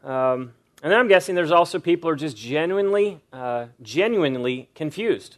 Um, 0.02 0.54
and 0.82 0.90
then 0.90 0.98
I'm 0.98 1.08
guessing 1.08 1.34
there's 1.34 1.50
also 1.50 1.78
people 1.78 2.08
who 2.08 2.14
are 2.14 2.16
just 2.16 2.38
genuinely, 2.38 3.20
uh, 3.34 3.66
genuinely 3.82 4.70
confused. 4.74 5.36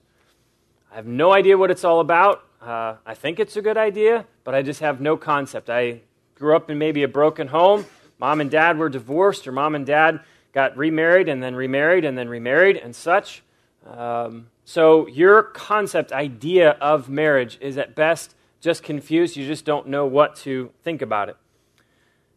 I 0.93 0.94
have 0.94 1.06
no 1.08 1.32
idea 1.32 1.58
what 1.58 1.72
it's 1.72 1.82
all 1.82 1.99
about. 1.99 2.44
Uh, 2.64 2.96
I 3.05 3.12
think 3.12 3.40
it's 3.40 3.56
a 3.56 3.62
good 3.62 3.76
idea, 3.76 4.25
but 4.43 4.55
I 4.55 4.62
just 4.62 4.81
have 4.81 4.99
no 4.99 5.19
concept. 5.19 5.69
I 5.69 6.00
grew 6.34 6.56
up 6.56 6.70
in 6.70 6.78
maybe 6.78 7.02
a 7.02 7.08
broken 7.08 7.49
home. 7.49 7.84
Mom 8.19 8.40
and 8.40 8.50
dad 8.50 8.78
were 8.78 8.88
divorced, 8.88 9.46
or 9.46 9.52
mom 9.52 9.75
and 9.75 9.84
dad 9.84 10.20
got 10.52 10.75
remarried 10.75 11.28
and 11.28 11.43
then 11.43 11.55
remarried 11.55 12.06
and 12.06 12.16
then 12.16 12.26
remarried 12.26 12.78
and 12.78 12.96
such. 12.96 13.43
Um, 13.87 14.46
so 14.64 15.06
your 15.08 15.43
concept, 15.43 16.11
idea 16.11 16.70
of 16.81 17.11
marriage 17.11 17.58
is 17.61 17.76
at 17.76 17.94
best 17.94 18.34
just 18.62 18.82
confused. 18.82 19.37
You 19.37 19.46
just 19.46 19.66
don't 19.66 19.88
know 19.88 20.06
what 20.06 20.37
to 20.37 20.70
think 20.82 21.02
about 21.02 21.28
it. 21.28 21.37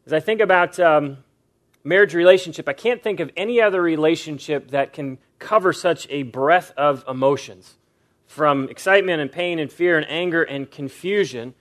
As 0.05 0.11
I 0.11 0.19
think 0.19 0.41
about 0.41 0.77
um, 0.77 1.19
marriage 1.85 2.13
relationship, 2.13 2.67
I 2.67 2.73
can't 2.73 3.01
think 3.01 3.21
of 3.21 3.31
any 3.37 3.61
other 3.61 3.81
relationship 3.81 4.71
that 4.71 4.91
can 4.91 5.19
cover 5.39 5.71
such 5.71 6.05
a 6.09 6.23
breadth 6.23 6.73
of 6.75 7.05
emotions 7.07 7.76
from 8.27 8.69
excitement 8.69 9.21
and 9.21 9.31
pain 9.31 9.57
and 9.57 9.71
fear 9.71 9.97
and 9.97 10.05
anger 10.09 10.43
and 10.43 10.69
confusion 10.69 11.55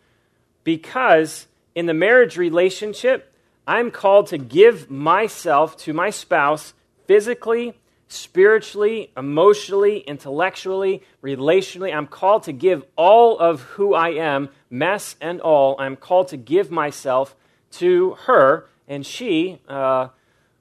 because 0.64 1.46
in 1.74 1.86
the 1.86 1.94
marriage 1.94 2.36
relationship, 2.36 3.32
I'm 3.66 3.90
called 3.90 4.26
to 4.28 4.38
give 4.38 4.90
myself 4.90 5.76
to 5.78 5.92
my 5.92 6.10
spouse 6.10 6.74
physically, 7.06 7.74
spiritually, 8.08 9.10
emotionally, 9.16 9.98
intellectually, 10.00 11.02
relationally. 11.22 11.94
I'm 11.94 12.06
called 12.06 12.44
to 12.44 12.52
give 12.52 12.84
all 12.96 13.38
of 13.38 13.62
who 13.62 13.94
I 13.94 14.10
am, 14.10 14.48
mess 14.70 15.16
and 15.20 15.40
all. 15.40 15.76
I'm 15.78 15.96
called 15.96 16.28
to 16.28 16.36
give 16.36 16.70
myself 16.70 17.36
to 17.72 18.12
her, 18.26 18.66
and 18.88 19.04
she, 19.04 19.60
uh, 19.68 20.08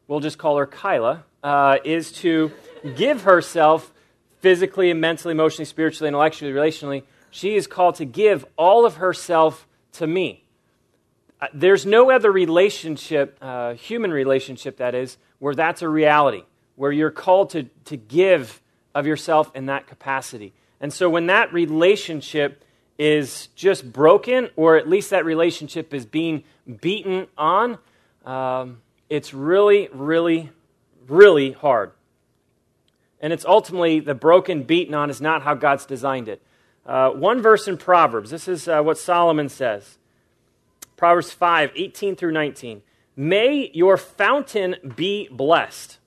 we'll 0.08 0.20
just 0.20 0.38
call 0.38 0.58
her 0.58 0.68
Kyla, 0.68 1.24
uh, 1.44 1.78
is 1.84 2.12
to 2.12 2.52
give 2.96 3.22
herself 3.24 3.92
physically, 4.46 4.92
and 4.92 5.02
mentally, 5.02 5.32
emotionally, 5.32 5.66
spiritually, 5.66 6.08
intellectually, 6.08 6.54
relationally, 6.54 7.02
she 7.32 7.56
is 7.56 7.66
called 7.66 7.96
to 7.96 8.06
give 8.06 8.46
all 8.60 8.86
of 8.86 8.98
herself 8.98 9.68
to 9.94 10.06
me. 10.06 10.46
Uh, 11.42 11.48
there's 11.52 11.84
no 11.84 12.12
other 12.12 12.32
relationship, 12.32 13.40
uh, 13.42 13.74
human 13.74 14.12
relationship 14.12 14.78
that 14.78 14.94
is, 14.94 15.18
where 15.40 15.56
that's 15.56 15.82
a 15.82 15.90
reality, 15.90 16.44
where 16.76 16.92
you're 16.92 17.10
called 17.10 17.50
to, 17.50 17.64
to 17.86 17.98
give 17.98 18.62
of 18.94 19.08
yourself 19.08 19.50
in 19.56 19.66
that 19.66 19.88
capacity. 19.88 20.54
And 20.80 20.94
so 20.94 21.10
when 21.10 21.26
that 21.26 21.52
relationship 21.52 22.64
is 23.00 23.48
just 23.56 23.92
broken, 23.92 24.50
or 24.56 24.78
at 24.78 24.88
least 24.88 25.10
that 25.10 25.26
relationship 25.26 25.92
is 25.92 26.06
being 26.06 26.44
beaten 26.82 27.26
on, 27.36 27.80
um, 28.28 28.84
it's 29.10 29.34
really, 29.34 29.90
really, 29.92 30.52
really 31.08 31.52
hard. 31.52 31.94
And 33.26 33.34
it's 33.34 33.44
ultimately 33.44 34.02
the 34.02 34.14
broken, 34.14 34.62
beaten 34.62 34.94
on 34.94 35.10
is 35.10 35.20
not 35.20 35.42
how 35.42 35.56
God's 35.56 35.88
designed 35.88 36.28
it. 36.28 36.44
Uh, 36.86 37.10
one 37.10 37.42
verse 37.42 37.68
in 37.68 37.76
Proverbs, 37.76 38.30
this 38.30 38.48
is 38.48 38.68
uh, 38.68 38.84
what 38.84 39.00
Solomon 39.00 39.50
says 39.50 39.98
Proverbs 40.96 41.32
5 41.32 41.72
18 41.76 42.16
through 42.16 42.34
19. 42.34 42.84
May 43.16 43.72
your 43.74 43.98
fountain 43.98 44.76
be 44.96 45.28
blessed, 45.32 45.98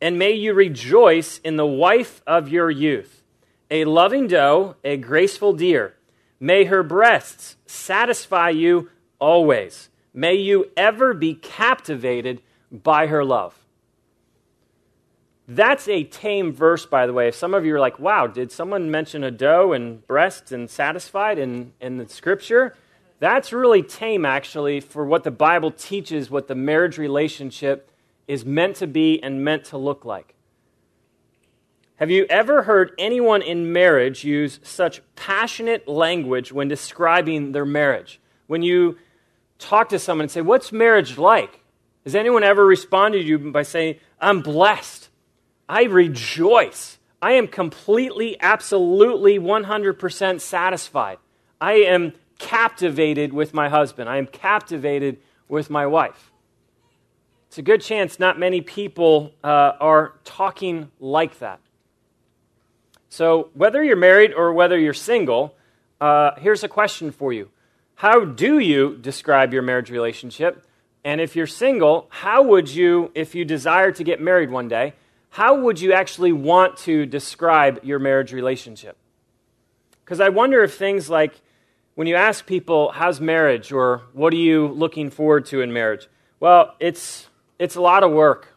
and 0.00 0.20
may 0.20 0.34
you 0.34 0.54
rejoice 0.54 1.38
in 1.38 1.56
the 1.56 1.66
wife 1.66 2.22
of 2.28 2.48
your 2.48 2.70
youth, 2.70 3.24
a 3.72 3.84
loving 3.84 4.28
doe, 4.28 4.76
a 4.84 4.98
graceful 4.98 5.54
deer. 5.54 5.96
May 6.38 6.66
her 6.66 6.84
breasts 6.84 7.56
satisfy 7.66 8.50
you 8.50 8.88
always. 9.18 9.88
May 10.14 10.36
you 10.36 10.70
ever 10.76 11.12
be 11.12 11.34
captivated 11.34 12.40
by 12.70 13.08
her 13.08 13.24
love. 13.24 13.58
That's 15.48 15.88
a 15.88 16.04
tame 16.04 16.52
verse, 16.52 16.84
by 16.84 17.06
the 17.06 17.12
way. 17.12 17.28
If 17.28 17.34
some 17.34 17.54
of 17.54 17.64
you 17.64 17.74
are 17.74 17.80
like, 17.80 17.98
wow, 17.98 18.26
did 18.26 18.52
someone 18.52 18.90
mention 18.90 19.24
a 19.24 19.30
doe 19.30 19.72
and 19.72 20.06
breasts 20.06 20.52
and 20.52 20.68
satisfied 20.68 21.38
in, 21.38 21.72
in 21.80 21.96
the 21.96 22.06
scripture? 22.08 22.76
That's 23.18 23.52
really 23.52 23.82
tame, 23.82 24.26
actually, 24.26 24.80
for 24.80 25.04
what 25.04 25.24
the 25.24 25.30
Bible 25.30 25.70
teaches, 25.70 26.30
what 26.30 26.48
the 26.48 26.54
marriage 26.54 26.98
relationship 26.98 27.90
is 28.28 28.44
meant 28.44 28.76
to 28.76 28.86
be 28.86 29.20
and 29.22 29.42
meant 29.42 29.64
to 29.64 29.78
look 29.78 30.04
like. 30.04 30.34
Have 31.96 32.10
you 32.10 32.26
ever 32.30 32.62
heard 32.62 32.92
anyone 32.98 33.42
in 33.42 33.72
marriage 33.72 34.22
use 34.22 34.60
such 34.62 35.00
passionate 35.16 35.88
language 35.88 36.52
when 36.52 36.68
describing 36.68 37.52
their 37.52 37.64
marriage? 37.64 38.20
when 38.48 38.62
you 38.62 38.98
talk 39.60 39.90
to 39.90 39.98
someone 40.00 40.24
and 40.24 40.30
say, 40.30 40.40
What's 40.40 40.72
marriage 40.72 41.16
like? 41.16 41.62
Has 42.02 42.16
anyone 42.16 42.42
ever 42.42 42.66
responded 42.66 43.22
to 43.22 43.24
you 43.24 43.38
by 43.38 43.62
saying, 43.62 43.96
I'm 44.20 44.40
blessed? 44.40 45.07
I 45.68 45.84
rejoice. 45.84 46.98
I 47.20 47.32
am 47.32 47.48
completely, 47.48 48.36
absolutely, 48.40 49.38
100% 49.38 50.40
satisfied. 50.40 51.18
I 51.60 51.72
am 51.74 52.12
captivated 52.38 53.32
with 53.32 53.52
my 53.52 53.68
husband. 53.68 54.08
I 54.08 54.16
am 54.16 54.26
captivated 54.26 55.18
with 55.48 55.68
my 55.68 55.86
wife. 55.86 56.30
It's 57.48 57.58
a 57.58 57.62
good 57.62 57.80
chance 57.80 58.18
not 58.18 58.38
many 58.38 58.60
people 58.60 59.32
uh, 59.42 59.72
are 59.80 60.12
talking 60.24 60.90
like 61.00 61.38
that. 61.40 61.60
So, 63.08 63.48
whether 63.54 63.82
you're 63.82 63.96
married 63.96 64.34
or 64.34 64.52
whether 64.52 64.78
you're 64.78 64.92
single, 64.92 65.54
uh, 66.00 66.32
here's 66.38 66.62
a 66.62 66.68
question 66.68 67.10
for 67.10 67.32
you 67.32 67.48
How 67.96 68.24
do 68.24 68.58
you 68.58 68.96
describe 68.96 69.52
your 69.52 69.62
marriage 69.62 69.90
relationship? 69.90 70.64
And 71.04 71.20
if 71.20 71.34
you're 71.34 71.46
single, 71.46 72.06
how 72.10 72.42
would 72.42 72.68
you, 72.68 73.10
if 73.14 73.34
you 73.34 73.44
desire 73.44 73.92
to 73.92 74.04
get 74.04 74.20
married 74.20 74.50
one 74.50 74.68
day, 74.68 74.92
how 75.30 75.60
would 75.60 75.80
you 75.80 75.92
actually 75.92 76.32
want 76.32 76.76
to 76.78 77.06
describe 77.06 77.80
your 77.82 77.98
marriage 77.98 78.32
relationship? 78.32 78.96
Because 80.04 80.20
I 80.20 80.30
wonder 80.30 80.62
if 80.62 80.76
things 80.76 81.10
like 81.10 81.40
when 81.94 82.06
you 82.06 82.14
ask 82.14 82.46
people, 82.46 82.92
how's 82.92 83.20
marriage, 83.20 83.72
or 83.72 84.02
what 84.12 84.32
are 84.32 84.36
you 84.36 84.68
looking 84.68 85.10
forward 85.10 85.44
to 85.46 85.62
in 85.62 85.72
marriage? 85.72 86.06
Well, 86.38 86.76
it's, 86.78 87.26
it's 87.58 87.74
a 87.74 87.80
lot 87.80 88.04
of 88.04 88.12
work, 88.12 88.54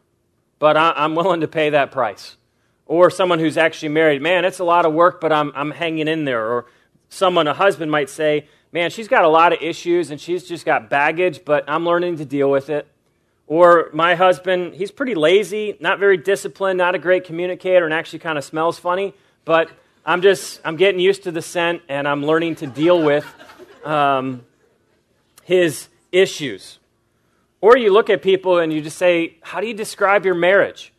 but 0.60 0.78
I, 0.78 0.94
am 0.96 1.16
willing 1.16 1.42
to 1.42 1.48
pay 1.48 1.72
that 1.72 1.92
price. 1.92 2.38
Or 2.86 3.10
someone 3.10 3.40
who's 3.40 3.58
actually 3.58 3.90
married, 3.90 4.22
man, 4.22 4.46
it's 4.46 4.60
a 4.60 4.64
lot 4.64 4.86
of 4.86 4.94
work, 4.94 5.20
but 5.20 5.34
I'm, 5.34 5.52
I'm 5.56 5.72
hanging 5.72 6.08
in 6.08 6.26
there. 6.26 6.46
Or 6.46 6.68
someone, 7.10 7.48
a 7.48 7.54
husband, 7.56 7.90
might 7.90 8.12
say, 8.12 8.48
man, 8.72 8.92
she's 8.92 9.08
got 9.08 9.24
a 9.24 9.28
lot 9.28 9.54
of 9.54 9.60
issues 9.60 10.12
and 10.12 10.22
she's 10.22 10.48
just 10.48 10.64
got 10.64 10.90
baggage, 10.90 11.44
but 11.44 11.64
I'm 11.68 11.84
learning 11.84 12.18
to 12.18 12.26
deal 12.26 12.52
with 12.52 12.70
it. 12.70 12.88
Or 13.52 13.90
my 13.92 14.16
husband, 14.16 14.76
he's 14.76 14.92
pretty 14.92 15.14
lazy, 15.14 15.76
not 15.82 16.00
very 16.00 16.16
disciplined, 16.16 16.78
not 16.78 16.96
a 16.96 16.98
great 16.98 17.26
communicator, 17.26 17.84
and 17.84 17.94
actually 17.94 18.20
kind 18.20 18.38
of 18.38 18.46
smells 18.46 18.80
funny, 18.80 19.14
but 19.44 19.70
I'm 20.06 20.22
just, 20.22 20.62
I'm 20.64 20.78
getting 20.78 21.02
used 21.02 21.24
to 21.24 21.32
the 21.32 21.42
scent 21.42 21.82
and 21.90 22.08
I'm 22.08 22.26
learning 22.26 22.56
to 22.56 22.68
deal 22.68 23.04
with 23.04 23.26
um, 23.84 24.46
his 25.44 25.90
issues. 26.14 26.80
Or 27.60 27.78
you 27.78 27.92
look 27.92 28.10
at 28.10 28.22
people 28.22 28.58
and 28.60 28.72
you 28.72 28.80
just 28.80 28.98
say, 28.98 29.36
How 29.42 29.60
do 29.60 29.68
you 29.68 29.74
describe 29.74 30.24
your 30.24 30.36
marriage? 30.36 30.94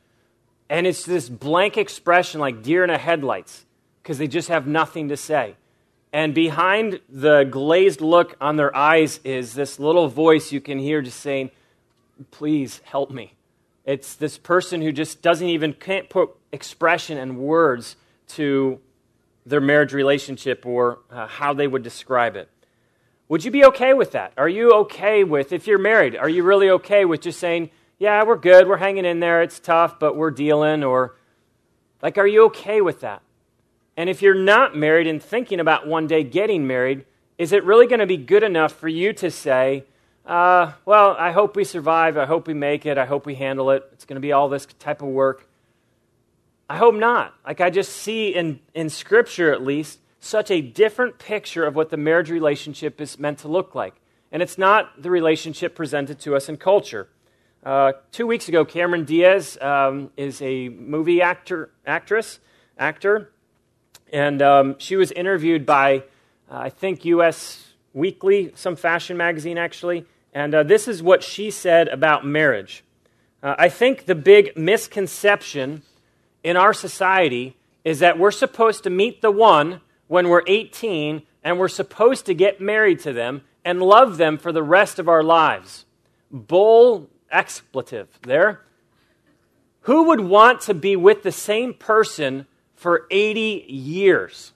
And 0.69 0.87
it's 0.87 1.07
this 1.07 1.31
blank 1.31 1.79
expression 1.79 2.39
like 2.39 2.63
deer 2.63 2.85
in 2.85 2.91
a 2.91 2.99
headlights 2.99 3.65
because 4.03 4.19
they 4.19 4.29
just 4.29 4.49
have 4.49 4.67
nothing 4.67 5.09
to 5.09 5.17
say. 5.17 5.57
And 6.13 6.35
behind 6.35 7.01
the 7.09 7.45
glazed 7.45 8.03
look 8.03 8.37
on 8.43 8.57
their 8.57 8.77
eyes 8.77 9.21
is 9.25 9.55
this 9.55 9.79
little 9.79 10.09
voice 10.09 10.53
you 10.53 10.61
can 10.61 10.79
hear 10.79 11.01
just 11.01 11.21
saying, 11.21 11.51
Please 12.31 12.81
help 12.85 13.11
me. 13.11 13.35
It's 13.85 14.15
this 14.15 14.39
person 14.39 14.81
who 14.81 14.93
just 14.93 15.23
doesn't 15.23 15.49
even 15.49 15.73
can't 15.73 16.09
put 16.09 16.31
expression 16.53 17.19
and 17.19 17.39
words 17.39 17.97
to 18.29 18.81
their 19.45 19.61
marriage 19.61 19.93
relationship 19.93 20.65
or 20.65 21.01
uh, 21.11 21.27
how 21.27 21.53
they 21.53 21.67
would 21.67 21.83
describe 21.83 22.37
it. 22.37 22.49
Would 23.29 23.45
you 23.45 23.51
be 23.51 23.65
okay 23.65 23.95
with 23.95 24.13
that? 24.13 24.33
Are 24.37 24.49
you 24.49 24.73
okay 24.73 25.25
with, 25.25 25.53
if 25.53 25.67
you're 25.67 25.79
married, 25.79 26.15
are 26.17 26.29
you 26.29 26.43
really 26.43 26.71
okay 26.71 27.05
with 27.05 27.23
just 27.23 27.41
saying, 27.41 27.71
yeah, 27.99 28.23
we're 28.25 28.37
good, 28.37 28.69
we're 28.69 28.77
hanging 28.77 29.05
in 29.05 29.21
there, 29.21 29.43
it's 29.43 29.59
tough, 29.59 29.99
but 29.99 30.17
we're 30.17 30.31
dealing? 30.31 30.85
Or, 30.85 31.17
like, 32.03 32.19
are 32.19 32.27
you 32.27 32.45
okay 32.47 32.81
with 32.81 33.01
that? 33.01 33.23
And 33.97 34.11
if 34.11 34.23
you're 34.23 34.35
not 34.35 34.77
married 34.77 35.07
and 35.07 35.23
thinking 35.23 35.61
about 35.61 35.87
one 35.87 36.07
day 36.07 36.23
getting 36.25 36.67
married, 36.67 37.05
is 37.39 37.53
it 37.53 37.65
really 37.65 37.87
going 37.87 38.01
to 38.01 38.07
be 38.07 38.17
good 38.17 38.43
enough 38.43 38.73
for 38.73 38.89
you 38.89 39.13
to 39.15 39.31
say, 39.31 39.85
uh, 40.27 40.73
well, 40.85 41.17
I 41.19 41.33
hope 41.33 41.57
we 41.57 41.65
survive, 41.65 42.17
I 42.17 42.27
hope 42.27 42.47
we 42.47 42.55
make 42.55 42.87
it, 42.87 42.99
I 42.99 43.07
hope 43.07 43.27
we 43.27 43.35
handle 43.35 43.71
it, 43.71 43.89
it's 43.93 44.05
going 44.05 44.17
to 44.17 44.21
be 44.21 44.33
all 44.33 44.49
this 44.49 44.67
type 44.79 45.03
of 45.03 45.09
work? 45.09 45.49
I 46.71 46.77
hope 46.77 46.95
not. 46.95 47.35
Like, 47.45 47.61
I 47.61 47.71
just 47.71 47.93
see 47.93 48.29
in, 48.35 48.61
in 48.73 48.89
Scripture, 48.89 49.53
at 49.53 49.63
least, 49.63 49.99
such 50.21 50.51
a 50.51 50.61
different 50.61 51.19
picture 51.19 51.65
of 51.65 51.75
what 51.75 51.91
the 51.91 51.97
marriage 51.97 52.31
relationship 52.31 53.01
is 53.01 53.19
meant 53.19 53.39
to 53.39 53.49
look 53.49 53.75
like. 53.75 53.95
And 54.31 54.43
it's 54.43 54.57
not 54.57 55.03
the 55.03 55.11
relationship 55.11 55.75
presented 55.75 56.21
to 56.21 56.37
us 56.37 56.49
in 56.49 56.57
culture. 56.57 57.09
Uh, 57.65 57.93
two 58.11 58.27
weeks 58.27 58.49
ago, 58.49 58.65
Cameron 58.65 59.05
Diaz 59.05 59.59
um, 59.61 60.11
is 60.17 60.41
a 60.41 60.69
movie 60.69 61.21
actor, 61.21 61.71
actress, 61.85 62.39
actor, 62.79 63.33
and 64.13 64.41
um, 64.43 64.77
she 64.79 64.97
was 64.97 65.13
interviewed 65.13 65.67
by, 65.67 66.05
uh, 66.51 66.59
I 66.59 66.71
think, 66.71 67.05
U.S. 67.05 67.72
Weekly, 67.95 68.53
some 68.55 68.77
fashion 68.77 69.17
magazine 69.17 69.59
actually. 69.59 70.07
And 70.33 70.55
uh, 70.55 70.63
this 70.63 70.89
is 70.89 71.03
what 71.03 71.23
she 71.23 71.51
said 71.51 71.89
about 71.89 72.25
marriage. 72.25 72.85
Uh, 73.43 73.55
I 73.59 73.69
think 73.69 74.07
the 74.07 74.15
big 74.15 74.57
misconception 74.57 75.83
in 76.43 76.57
our 76.57 76.73
society 76.73 77.57
is 77.85 77.99
that 77.99 78.19
we're 78.19 78.31
supposed 78.31 78.85
to 78.85 78.91
meet 78.91 79.21
the 79.21 79.31
one 79.31 79.81
when 80.07 80.29
we're 80.29 80.45
18 80.47 81.23
and 81.45 81.59
we're 81.59 81.69
supposed 81.69 82.27
to 82.27 82.35
get 82.35 82.61
married 82.61 83.01
to 83.01 83.13
them 83.13 83.43
and 83.65 83.83
love 83.83 84.17
them 84.17 84.39
for 84.39 84.53
the 84.53 84.63
rest 84.63 84.99
of 84.99 85.09
our 85.09 85.23
lives. 85.23 85.85
Bull 86.31 87.09
expletive 87.31 88.09
there. 88.23 88.63
Who 89.83 90.05
would 90.05 90.21
want 90.21 90.61
to 90.63 90.75
be 90.75 90.95
with 90.95 91.23
the 91.23 91.33
same 91.33 91.75
person 91.75 92.47
for 92.83 93.07
80 93.13 93.67
years. 93.69 94.53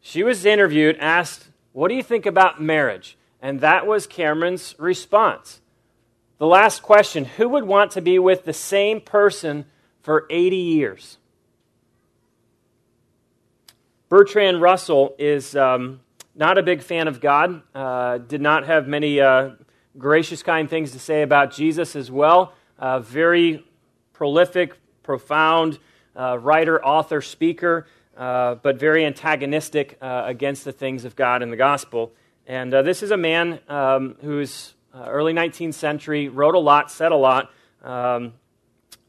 She 0.00 0.22
was 0.22 0.46
interviewed, 0.46 0.96
asked, 0.98 1.49
What 1.72 1.88
do 1.88 1.94
you 1.94 2.02
think 2.02 2.26
about 2.26 2.60
marriage? 2.60 3.16
And 3.40 3.60
that 3.60 3.86
was 3.86 4.06
Cameron's 4.06 4.74
response. 4.78 5.60
The 6.38 6.46
last 6.46 6.82
question 6.82 7.24
Who 7.24 7.48
would 7.50 7.64
want 7.64 7.92
to 7.92 8.00
be 8.00 8.18
with 8.18 8.44
the 8.44 8.52
same 8.52 9.00
person 9.00 9.66
for 10.02 10.26
80 10.30 10.56
years? 10.56 11.18
Bertrand 14.08 14.60
Russell 14.60 15.14
is 15.18 15.54
um, 15.54 16.00
not 16.34 16.58
a 16.58 16.62
big 16.62 16.82
fan 16.82 17.06
of 17.06 17.20
God, 17.20 17.62
uh, 17.74 18.18
did 18.18 18.40
not 18.40 18.66
have 18.66 18.88
many 18.88 19.20
uh, 19.20 19.50
gracious, 19.96 20.42
kind 20.42 20.68
things 20.68 20.92
to 20.92 20.98
say 20.98 21.22
about 21.22 21.52
Jesus 21.52 21.94
as 21.94 22.10
well. 22.10 22.54
Uh, 22.78 22.98
very 22.98 23.64
prolific, 24.12 24.76
profound, 25.02 25.78
uh, 26.16 26.38
writer, 26.38 26.84
author, 26.84 27.20
speaker, 27.20 27.86
uh, 28.20 28.56
but 28.56 28.78
very 28.78 29.06
antagonistic 29.06 29.96
uh, 30.02 30.24
against 30.26 30.66
the 30.66 30.72
things 30.72 31.06
of 31.06 31.16
God 31.16 31.40
and 31.40 31.50
the 31.50 31.56
gospel. 31.56 32.12
And 32.46 32.74
uh, 32.74 32.82
this 32.82 33.02
is 33.02 33.10
a 33.10 33.16
man 33.16 33.60
um, 33.66 34.16
who's 34.20 34.74
uh, 34.92 35.06
early 35.08 35.32
19th 35.32 35.72
century, 35.72 36.28
wrote 36.28 36.54
a 36.54 36.58
lot, 36.58 36.90
said 36.90 37.12
a 37.12 37.16
lot, 37.16 37.50
um, 37.82 38.34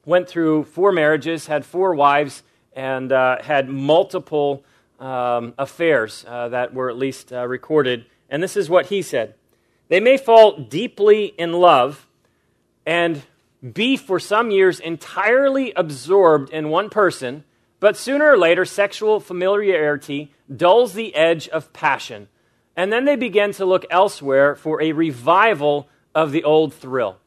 went 0.06 0.30
through 0.30 0.64
four 0.64 0.94
marriages, 0.94 1.48
had 1.48 1.66
four 1.66 1.94
wives, 1.94 2.44
and 2.72 3.12
uh, 3.12 3.42
had 3.42 3.68
multiple 3.68 4.64
um, 4.98 5.56
affairs 5.58 6.24
that 6.24 6.74
were 6.74 6.90
at 6.90 6.96
least 6.96 7.32
recorded. 7.32 8.06
And 8.30 8.42
this 8.42 8.56
is 8.56 8.70
what 8.70 8.86
he 8.86 9.02
said 9.02 9.36
They 9.90 10.00
may 10.00 10.16
fall 10.16 10.58
deeply 10.58 11.34
in 11.38 11.52
love 11.52 12.08
and 12.86 13.24
be 13.74 13.98
for 13.98 14.22
some 14.22 14.52
years 14.52 14.80
entirely 14.80 15.74
absorbed 15.76 16.50
in 16.52 16.70
one 16.70 16.90
person, 16.90 17.44
but 17.82 17.98
sooner 17.98 18.32
or 18.32 18.38
later, 18.38 18.64
sexual 18.64 19.20
familiarity 19.20 20.32
dulls 20.56 20.94
the 20.94 21.16
edge 21.16 21.50
of 21.50 21.74
passion. 21.74 22.30
And 22.76 22.94
then 22.94 23.06
they 23.06 23.16
begin 23.16 23.52
to 23.54 23.66
look 23.66 23.86
elsewhere 23.90 24.56
for 24.56 24.82
a 24.82 24.92
revival 24.92 25.90
of 26.14 26.32
the 26.32 26.44
old 26.44 26.76
thrill. 26.76 27.18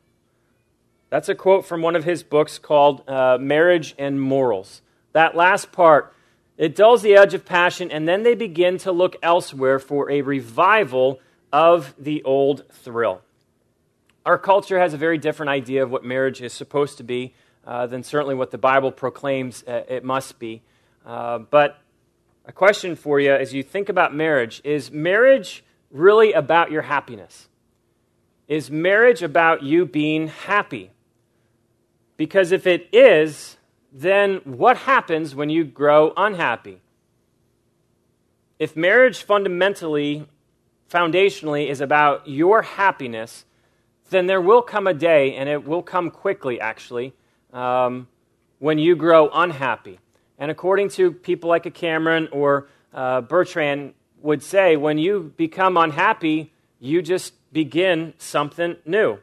That's 1.10 1.28
a 1.28 1.34
quote 1.34 1.66
from 1.66 1.82
one 1.82 1.96
of 1.96 2.04
his 2.04 2.22
books 2.22 2.58
called 2.58 3.08
uh, 3.08 3.36
Marriage 3.40 3.96
and 3.98 4.20
Morals. 4.20 4.80
That 5.12 5.36
last 5.36 5.72
part, 5.72 6.14
it 6.56 6.76
dulls 6.76 7.02
the 7.02 7.16
edge 7.16 7.34
of 7.34 7.44
passion, 7.44 7.90
and 7.90 8.08
then 8.08 8.22
they 8.22 8.36
begin 8.36 8.78
to 8.78 8.92
look 8.92 9.16
elsewhere 9.24 9.80
for 9.80 10.08
a 10.08 10.22
revival 10.22 11.20
of 11.52 11.94
the 11.98 12.22
old 12.22 12.68
thrill. 12.70 13.22
Our 14.24 14.38
culture 14.38 14.78
has 14.78 14.94
a 14.94 14.98
very 14.98 15.18
different 15.18 15.50
idea 15.50 15.82
of 15.82 15.90
what 15.90 16.04
marriage 16.04 16.40
is 16.40 16.52
supposed 16.52 16.96
to 16.98 17.02
be 17.02 17.34
uh, 17.66 17.86
than 17.86 18.02
certainly 18.02 18.34
what 18.34 18.50
the 18.50 18.58
Bible 18.58 18.92
proclaims 18.92 19.64
uh, 19.66 19.82
it 19.88 20.04
must 20.04 20.38
be. 20.38 20.62
Uh, 21.04 21.38
but 21.38 21.78
a 22.44 22.52
question 22.52 22.96
for 22.96 23.20
you 23.20 23.32
as 23.32 23.54
you 23.54 23.62
think 23.62 23.88
about 23.88 24.14
marriage 24.14 24.60
is 24.64 24.90
marriage 24.90 25.64
really 25.90 26.32
about 26.32 26.70
your 26.70 26.82
happiness? 26.82 27.48
Is 28.48 28.70
marriage 28.70 29.22
about 29.22 29.62
you 29.62 29.86
being 29.86 30.28
happy? 30.28 30.90
Because 32.16 32.52
if 32.52 32.66
it 32.66 32.88
is, 32.92 33.56
then 33.92 34.36
what 34.44 34.76
happens 34.76 35.34
when 35.34 35.48
you 35.48 35.64
grow 35.64 36.12
unhappy? 36.16 36.80
If 38.58 38.76
marriage 38.76 39.22
fundamentally, 39.22 40.26
foundationally, 40.90 41.68
is 41.68 41.80
about 41.80 42.28
your 42.28 42.62
happiness, 42.62 43.44
then 44.10 44.26
there 44.26 44.40
will 44.40 44.62
come 44.62 44.86
a 44.86 44.94
day, 44.94 45.34
and 45.34 45.48
it 45.48 45.64
will 45.64 45.82
come 45.82 46.10
quickly 46.10 46.60
actually, 46.60 47.14
um, 47.54 48.08
when 48.58 48.78
you 48.78 48.96
grow 48.96 49.30
unhappy. 49.32 49.98
And 50.38 50.50
according 50.50 50.90
to 50.90 51.12
people 51.12 51.48
like 51.48 51.64
a 51.64 51.70
Cameron 51.70 52.28
or 52.32 52.68
uh, 52.92 53.22
Bertrand, 53.22 53.94
would 54.24 54.42
say 54.42 54.74
when 54.76 54.96
you 54.96 55.32
become 55.36 55.76
unhappy, 55.76 56.50
you 56.80 57.02
just 57.02 57.34
begin 57.52 58.14
something 58.16 58.74
new. 58.86 59.18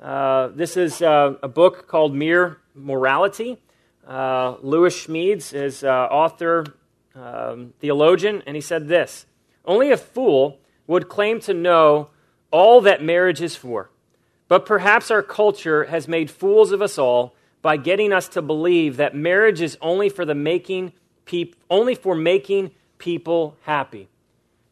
Uh, 0.00 0.48
this 0.48 0.76
is 0.76 1.02
uh, 1.02 1.34
a 1.42 1.48
book 1.48 1.86
called 1.86 2.14
Mere 2.14 2.58
Morality. 2.74 3.58
Uh, 4.06 4.56
Lewis 4.62 5.06
Smedes 5.06 5.52
is 5.52 5.84
uh, 5.84 5.88
author, 6.10 6.64
um, 7.14 7.74
theologian, 7.78 8.42
and 8.46 8.56
he 8.56 8.62
said 8.62 8.88
this 8.88 9.26
Only 9.66 9.90
a 9.90 9.98
fool 9.98 10.58
would 10.86 11.10
claim 11.10 11.40
to 11.40 11.52
know 11.52 12.08
all 12.50 12.80
that 12.80 13.02
marriage 13.02 13.42
is 13.42 13.54
for. 13.54 13.90
But 14.48 14.64
perhaps 14.64 15.10
our 15.10 15.22
culture 15.22 15.84
has 15.84 16.08
made 16.08 16.30
fools 16.30 16.72
of 16.72 16.80
us 16.80 16.96
all 16.96 17.34
by 17.62 17.76
getting 17.76 18.12
us 18.12 18.28
to 18.28 18.42
believe 18.42 18.96
that 18.96 19.14
marriage 19.14 19.60
is 19.60 19.76
only 19.80 20.08
for 20.08 20.24
the 20.24 20.34
making 20.34 20.92
peop- 21.24 21.56
only 21.68 21.94
for 21.94 22.14
making 22.14 22.70
people 22.98 23.56
happy. 23.62 24.08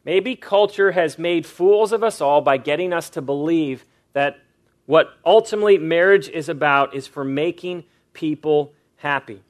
Maybe 0.03 0.35
culture 0.35 0.91
has 0.91 1.19
made 1.19 1.45
fools 1.45 1.91
of 1.91 2.03
us 2.03 2.21
all 2.21 2.41
by 2.41 2.57
getting 2.57 2.93
us 2.93 3.09
to 3.11 3.21
believe 3.21 3.85
that 4.13 4.39
what 4.85 5.13
ultimately 5.25 5.77
marriage 5.77 6.29
is 6.29 6.47
about 6.47 6.95
is 6.95 7.07
for 7.07 7.25
making 7.25 7.83
people 8.13 8.73
happy. 8.97 9.43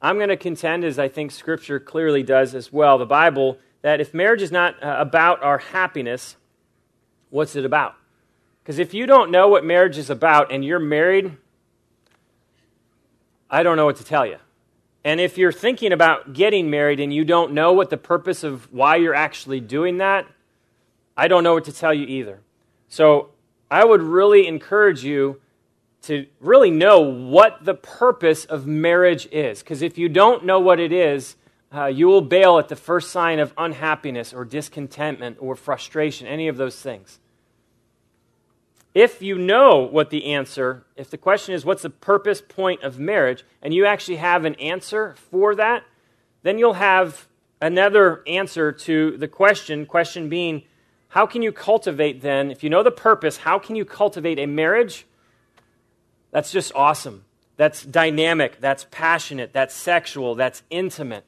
I'm 0.00 0.16
going 0.16 0.30
to 0.30 0.36
contend, 0.36 0.82
as 0.82 0.98
I 0.98 1.08
think 1.08 1.30
Scripture 1.30 1.78
clearly 1.78 2.22
does 2.22 2.54
as 2.54 2.72
well, 2.72 2.98
the 2.98 3.06
Bible, 3.06 3.58
that 3.82 4.00
if 4.00 4.14
marriage 4.14 4.42
is 4.42 4.50
not 4.50 4.82
uh, 4.82 4.96
about 4.98 5.42
our 5.42 5.58
happiness, 5.58 6.36
what's 7.30 7.54
it 7.54 7.64
about? 7.64 7.94
Because 8.62 8.78
if 8.78 8.94
you 8.94 9.06
don't 9.06 9.30
know 9.30 9.48
what 9.48 9.64
marriage 9.64 9.98
is 9.98 10.10
about 10.10 10.50
and 10.50 10.64
you're 10.64 10.80
married, 10.80 11.36
I 13.52 13.62
don't 13.62 13.76
know 13.76 13.84
what 13.84 13.96
to 13.96 14.04
tell 14.04 14.24
you. 14.24 14.38
And 15.04 15.20
if 15.20 15.36
you're 15.36 15.52
thinking 15.52 15.92
about 15.92 16.32
getting 16.32 16.70
married 16.70 17.00
and 17.00 17.12
you 17.12 17.24
don't 17.24 17.52
know 17.52 17.72
what 17.74 17.90
the 17.90 17.96
purpose 17.98 18.44
of 18.44 18.72
why 18.72 18.96
you're 18.96 19.14
actually 19.14 19.60
doing 19.60 19.98
that, 19.98 20.26
I 21.16 21.28
don't 21.28 21.44
know 21.44 21.52
what 21.52 21.64
to 21.64 21.72
tell 21.72 21.92
you 21.92 22.06
either. 22.06 22.40
So 22.88 23.28
I 23.70 23.84
would 23.84 24.00
really 24.00 24.46
encourage 24.46 25.04
you 25.04 25.40
to 26.02 26.26
really 26.40 26.70
know 26.70 27.00
what 27.00 27.64
the 27.64 27.74
purpose 27.74 28.44
of 28.46 28.66
marriage 28.66 29.28
is. 29.30 29.60
Because 29.60 29.82
if 29.82 29.98
you 29.98 30.08
don't 30.08 30.44
know 30.44 30.58
what 30.58 30.80
it 30.80 30.92
is, 30.92 31.36
uh, 31.74 31.86
you 31.86 32.06
will 32.06 32.22
bail 32.22 32.58
at 32.58 32.68
the 32.68 32.76
first 32.76 33.10
sign 33.10 33.38
of 33.38 33.52
unhappiness 33.58 34.32
or 34.32 34.44
discontentment 34.44 35.36
or 35.40 35.56
frustration, 35.56 36.26
any 36.26 36.48
of 36.48 36.56
those 36.56 36.80
things. 36.80 37.18
If 38.94 39.22
you 39.22 39.38
know 39.38 39.78
what 39.78 40.10
the 40.10 40.26
answer, 40.26 40.84
if 40.96 41.08
the 41.08 41.16
question 41.16 41.54
is 41.54 41.64
what's 41.64 41.82
the 41.82 41.90
purpose 41.90 42.42
point 42.42 42.82
of 42.82 42.98
marriage, 42.98 43.42
and 43.62 43.72
you 43.72 43.86
actually 43.86 44.16
have 44.16 44.44
an 44.44 44.54
answer 44.56 45.14
for 45.30 45.54
that, 45.54 45.84
then 46.42 46.58
you'll 46.58 46.74
have 46.74 47.26
another 47.60 48.22
answer 48.26 48.72
to 48.72 49.16
the 49.16 49.28
question, 49.28 49.86
question 49.86 50.28
being, 50.28 50.62
how 51.08 51.26
can 51.26 51.42
you 51.42 51.52
cultivate 51.52 52.20
then, 52.20 52.50
if 52.50 52.62
you 52.64 52.70
know 52.70 52.82
the 52.82 52.90
purpose, 52.90 53.38
how 53.38 53.58
can 53.58 53.76
you 53.76 53.84
cultivate 53.84 54.38
a 54.38 54.46
marriage 54.46 55.06
that's 56.30 56.50
just 56.50 56.72
awesome? 56.74 57.24
That's 57.56 57.84
dynamic, 57.84 58.60
that's 58.60 58.86
passionate, 58.90 59.52
that's 59.52 59.74
sexual, 59.74 60.34
that's 60.34 60.62
intimate. 60.70 61.24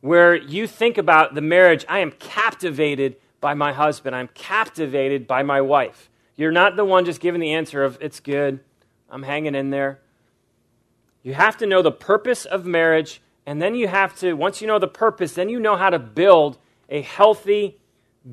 Where 0.00 0.34
you 0.34 0.66
think 0.66 0.98
about 0.98 1.34
the 1.34 1.40
marriage, 1.40 1.84
I 1.88 2.00
am 2.00 2.10
captivated 2.10 3.16
by 3.40 3.54
my 3.54 3.72
husband, 3.72 4.16
I'm 4.16 4.28
captivated 4.28 5.26
by 5.26 5.42
my 5.42 5.60
wife. 5.60 6.10
You're 6.36 6.52
not 6.52 6.76
the 6.76 6.84
one 6.84 7.04
just 7.04 7.20
giving 7.20 7.40
the 7.40 7.54
answer 7.54 7.82
of, 7.82 7.98
it's 8.00 8.20
good, 8.20 8.60
I'm 9.10 9.22
hanging 9.22 9.54
in 9.54 9.70
there. 9.70 10.00
You 11.22 11.34
have 11.34 11.56
to 11.58 11.66
know 11.66 11.82
the 11.82 11.92
purpose 11.92 12.44
of 12.44 12.66
marriage, 12.66 13.20
and 13.46 13.60
then 13.60 13.74
you 13.74 13.88
have 13.88 14.16
to, 14.18 14.34
once 14.34 14.60
you 14.60 14.66
know 14.66 14.78
the 14.78 14.88
purpose, 14.88 15.32
then 15.32 15.48
you 15.48 15.58
know 15.58 15.76
how 15.76 15.90
to 15.90 15.98
build 15.98 16.58
a 16.88 17.00
healthy, 17.00 17.78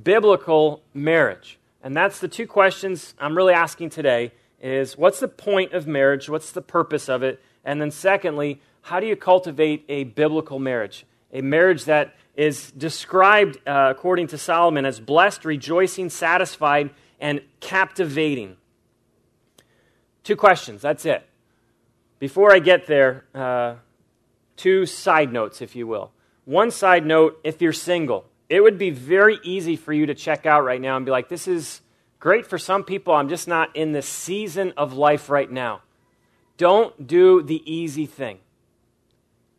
biblical 0.03 0.83
marriage. 0.93 1.59
And 1.81 1.95
that's 1.95 2.19
the 2.19 2.27
two 2.27 2.47
questions 2.47 3.13
I'm 3.19 3.35
really 3.35 3.53
asking 3.53 3.89
today 3.89 4.31
is 4.61 4.97
what's 4.97 5.19
the 5.19 5.27
point 5.27 5.73
of 5.73 5.85
marriage? 5.87 6.29
What's 6.29 6.51
the 6.51 6.61
purpose 6.61 7.09
of 7.09 7.23
it? 7.23 7.41
And 7.65 7.81
then 7.81 7.91
secondly, 7.91 8.61
how 8.81 8.99
do 8.99 9.07
you 9.07 9.15
cultivate 9.15 9.85
a 9.89 10.05
biblical 10.05 10.59
marriage? 10.59 11.05
A 11.33 11.41
marriage 11.41 11.85
that 11.85 12.15
is 12.35 12.71
described, 12.71 13.57
uh, 13.67 13.87
according 13.91 14.27
to 14.27 14.37
Solomon, 14.37 14.85
as 14.85 14.99
blessed, 14.99 15.45
rejoicing, 15.45 16.09
satisfied, 16.09 16.91
and 17.23 17.39
captivating. 17.61 18.57
Two 20.23 20.35
questions, 20.35 20.81
that's 20.81 21.05
it. 21.05 21.25
Before 22.19 22.53
I 22.53 22.59
get 22.59 22.85
there, 22.85 23.23
uh, 23.33 23.75
two 24.57 24.85
side 24.85 25.31
notes, 25.31 25.61
if 25.61 25.73
you 25.73 25.87
will. 25.87 26.11
One 26.43 26.69
side 26.69 27.05
note 27.05 27.39
if 27.45 27.61
you're 27.61 27.71
single, 27.71 28.25
it 28.49 28.61
would 28.61 28.77
be 28.77 28.89
very 28.89 29.39
easy 29.41 29.77
for 29.77 29.93
you 29.93 30.05
to 30.05 30.13
check 30.13 30.45
out 30.45 30.65
right 30.65 30.81
now 30.81 30.97
and 30.97 31.05
be 31.05 31.11
like, 31.11 31.29
this 31.29 31.47
is 31.47 31.79
great 32.19 32.45
for 32.45 32.57
some 32.57 32.83
people. 32.83 33.13
I'm 33.13 33.29
just 33.29 33.47
not 33.47 33.73
in 33.73 33.93
the 33.93 34.01
season 34.01 34.73
of 34.75 34.91
life 34.91 35.29
right 35.29 35.49
now. 35.49 35.81
Don't 36.57 37.07
do 37.07 37.41
the 37.41 37.63
easy 37.65 38.05
thing. 38.05 38.39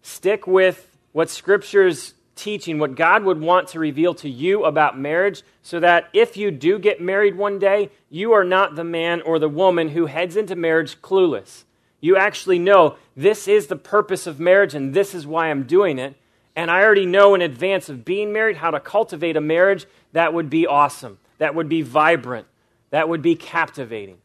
Stick 0.03 0.47
with 0.47 0.99
what 1.13 1.31
Scripture's 1.31 2.14
teaching, 2.35 2.79
what 2.79 2.95
God 2.95 3.25
would 3.25 3.41
want 3.41 3.69
to 3.69 3.79
reveal 3.79 4.15
to 4.15 4.29
you 4.29 4.65
about 4.65 4.99
marriage, 4.99 5.43
so 5.63 5.81
that 5.81 6.09
if 6.13 6.37
you 6.37 6.51
do 6.51 6.79
get 6.79 7.01
married 7.01 7.37
one 7.37 7.59
day, 7.59 7.91
you 8.11 8.33
are 8.33 8.45
not 8.45 8.75
the 8.75 8.85
man 8.85 9.23
or 9.23 9.39
the 9.39 9.49
woman 9.49 9.91
who 9.91 10.07
heads 10.07 10.37
into 10.37 10.57
marriage 10.57 11.01
clueless. 11.01 11.65
You 12.01 12.17
actually 12.17 12.59
know 12.59 12.97
this 13.17 13.49
is 13.49 13.67
the 13.67 13.77
purpose 13.77 14.27
of 14.27 14.39
marriage 14.39 14.75
and 14.75 14.93
this 14.93 15.15
is 15.15 15.27
why 15.27 15.51
I'm 15.51 15.65
doing 15.65 15.99
it. 15.99 16.17
And 16.57 16.71
I 16.71 16.83
already 16.83 17.07
know 17.07 17.35
in 17.35 17.41
advance 17.41 17.89
of 17.89 18.05
being 18.05 18.33
married 18.33 18.59
how 18.59 18.71
to 18.71 18.79
cultivate 18.79 19.37
a 19.37 19.41
marriage 19.41 19.87
that 20.13 20.35
would 20.35 20.51
be 20.51 20.67
awesome, 20.67 21.19
that 21.39 21.55
would 21.55 21.69
be 21.69 21.83
vibrant, 21.83 22.47
that 22.91 23.09
would 23.09 23.23
be 23.23 23.35
captivating. 23.35 24.19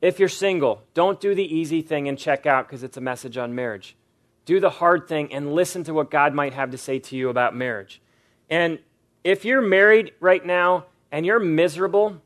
If 0.00 0.18
you're 0.18 0.28
single, 0.28 0.82
don't 0.94 1.20
do 1.20 1.34
the 1.34 1.44
easy 1.44 1.82
thing 1.82 2.08
and 2.08 2.18
check 2.18 2.46
out 2.46 2.66
because 2.66 2.82
it's 2.82 2.96
a 2.96 3.02
message 3.02 3.36
on 3.36 3.54
marriage 3.54 3.96
do 4.50 4.58
the 4.58 4.68
hard 4.68 5.06
thing, 5.06 5.32
and 5.32 5.54
listen 5.54 5.84
to 5.84 5.94
what 5.94 6.10
God 6.10 6.34
might 6.34 6.54
have 6.54 6.72
to 6.72 6.76
say 6.76 6.98
to 6.98 7.14
you 7.14 7.28
about 7.28 7.54
marriage. 7.54 8.02
And 8.50 8.80
if 9.22 9.44
you're 9.44 9.60
married 9.62 10.10
right 10.18 10.44
now 10.44 10.86
and 11.12 11.24
you're 11.24 11.38
miserable, 11.38 12.20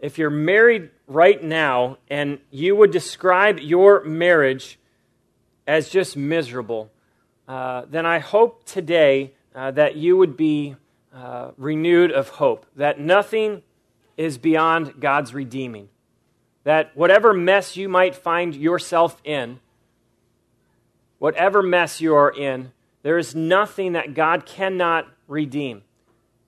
if 0.00 0.16
you're 0.16 0.30
married 0.30 0.88
right 1.06 1.44
now 1.44 1.98
and 2.08 2.38
you 2.50 2.74
would 2.74 2.90
describe 2.90 3.58
your 3.58 4.02
marriage 4.02 4.78
as 5.66 5.90
just 5.90 6.16
miserable, 6.16 6.90
uh, 7.46 7.82
then 7.90 8.06
I 8.06 8.18
hope 8.18 8.64
today 8.64 9.34
uh, 9.54 9.72
that 9.72 9.96
you 9.96 10.16
would 10.16 10.38
be 10.38 10.76
uh, 11.14 11.50
renewed 11.58 12.12
of 12.12 12.30
hope, 12.30 12.64
that 12.76 12.98
nothing 12.98 13.62
is 14.16 14.38
beyond 14.38 15.00
God's 15.00 15.34
redeeming, 15.34 15.90
that 16.64 16.96
whatever 16.96 17.34
mess 17.34 17.76
you 17.76 17.90
might 17.90 18.14
find 18.14 18.54
yourself 18.54 19.20
in, 19.22 19.60
whatever 21.18 21.62
mess 21.62 22.00
you 22.00 22.14
are 22.14 22.30
in, 22.30 22.72
there 23.02 23.18
is 23.18 23.34
nothing 23.34 23.92
that 23.92 24.14
God 24.14 24.46
cannot 24.46 25.08
redeem. 25.26 25.82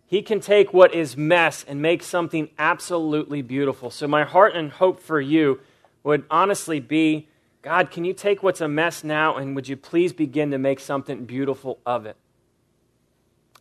He 0.06 0.22
can 0.22 0.40
take 0.40 0.72
what 0.72 0.94
is 0.94 1.16
mess 1.16 1.64
and 1.68 1.80
make 1.80 2.02
something 2.02 2.50
absolutely 2.58 3.42
beautiful. 3.42 3.90
So, 3.90 4.08
my 4.08 4.24
heart 4.24 4.56
and 4.56 4.72
hope 4.72 5.00
for 5.00 5.20
you 5.20 5.60
would 6.02 6.24
honestly 6.30 6.80
be 6.80 7.28
God, 7.62 7.90
can 7.90 8.06
you 8.06 8.14
take 8.14 8.42
what's 8.42 8.62
a 8.62 8.68
mess 8.68 9.04
now 9.04 9.36
and 9.36 9.54
would 9.54 9.68
you 9.68 9.76
please 9.76 10.14
begin 10.14 10.50
to 10.52 10.58
make 10.58 10.80
something 10.80 11.26
beautiful 11.26 11.78
of 11.84 12.06
it? 12.06 12.16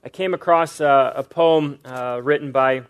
I 0.04 0.08
came 0.08 0.34
across 0.34 0.80
uh, 0.80 1.12
a 1.14 1.24
poem 1.24 1.80
uh, 1.84 2.22
written 2.24 2.54
by 2.54 2.72
a 2.72 2.84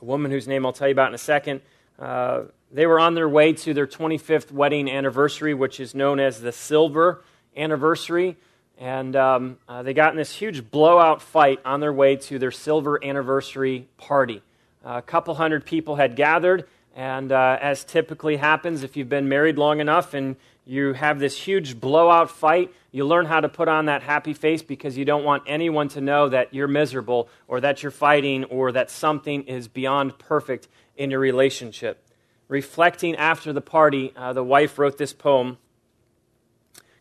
woman 0.00 0.32
whose 0.32 0.48
name 0.48 0.66
I'll 0.66 0.72
tell 0.72 0.88
you 0.88 0.92
about 0.92 1.08
in 1.08 1.14
a 1.14 1.18
second. 1.18 1.60
Uh, 2.00 2.42
they 2.70 2.86
were 2.86 3.00
on 3.00 3.14
their 3.14 3.28
way 3.28 3.54
to 3.54 3.72
their 3.72 3.86
25th 3.86 4.52
wedding 4.52 4.90
anniversary, 4.90 5.54
which 5.54 5.80
is 5.80 5.94
known 5.94 6.20
as 6.20 6.40
the 6.40 6.52
Silver 6.52 7.24
Anniversary. 7.56 8.36
And 8.78 9.16
um, 9.16 9.58
uh, 9.68 9.82
they 9.82 9.94
got 9.94 10.12
in 10.12 10.16
this 10.16 10.34
huge 10.34 10.70
blowout 10.70 11.22
fight 11.22 11.60
on 11.64 11.80
their 11.80 11.92
way 11.92 12.16
to 12.16 12.38
their 12.38 12.50
silver 12.50 13.02
anniversary 13.02 13.88
party. 13.96 14.42
Uh, 14.84 14.98
a 14.98 15.02
couple 15.02 15.34
hundred 15.34 15.64
people 15.64 15.96
had 15.96 16.14
gathered, 16.14 16.68
and 16.94 17.32
uh, 17.32 17.58
as 17.60 17.82
typically 17.84 18.36
happens, 18.36 18.84
if 18.84 18.96
you've 18.96 19.08
been 19.08 19.28
married 19.28 19.58
long 19.58 19.80
enough 19.80 20.14
and 20.14 20.36
you 20.64 20.92
have 20.92 21.18
this 21.18 21.36
huge 21.36 21.80
blowout 21.80 22.30
fight, 22.30 22.72
you 22.92 23.04
learn 23.04 23.26
how 23.26 23.40
to 23.40 23.48
put 23.48 23.66
on 23.66 23.86
that 23.86 24.02
happy 24.02 24.34
face 24.34 24.62
because 24.62 24.96
you 24.96 25.04
don't 25.04 25.24
want 25.24 25.42
anyone 25.46 25.88
to 25.88 26.00
know 26.00 26.28
that 26.28 26.54
you're 26.54 26.68
miserable 26.68 27.28
or 27.48 27.60
that 27.60 27.82
you're 27.82 27.90
fighting 27.90 28.44
or 28.44 28.70
that 28.72 28.90
something 28.90 29.42
is 29.44 29.66
beyond 29.66 30.18
perfect 30.18 30.68
in 30.96 31.10
your 31.10 31.20
relationship 31.20 32.04
reflecting 32.48 33.14
after 33.16 33.52
the 33.52 33.60
party, 33.60 34.12
uh, 34.16 34.32
the 34.32 34.42
wife 34.42 34.78
wrote 34.78 34.98
this 34.98 35.12
poem 35.12 35.58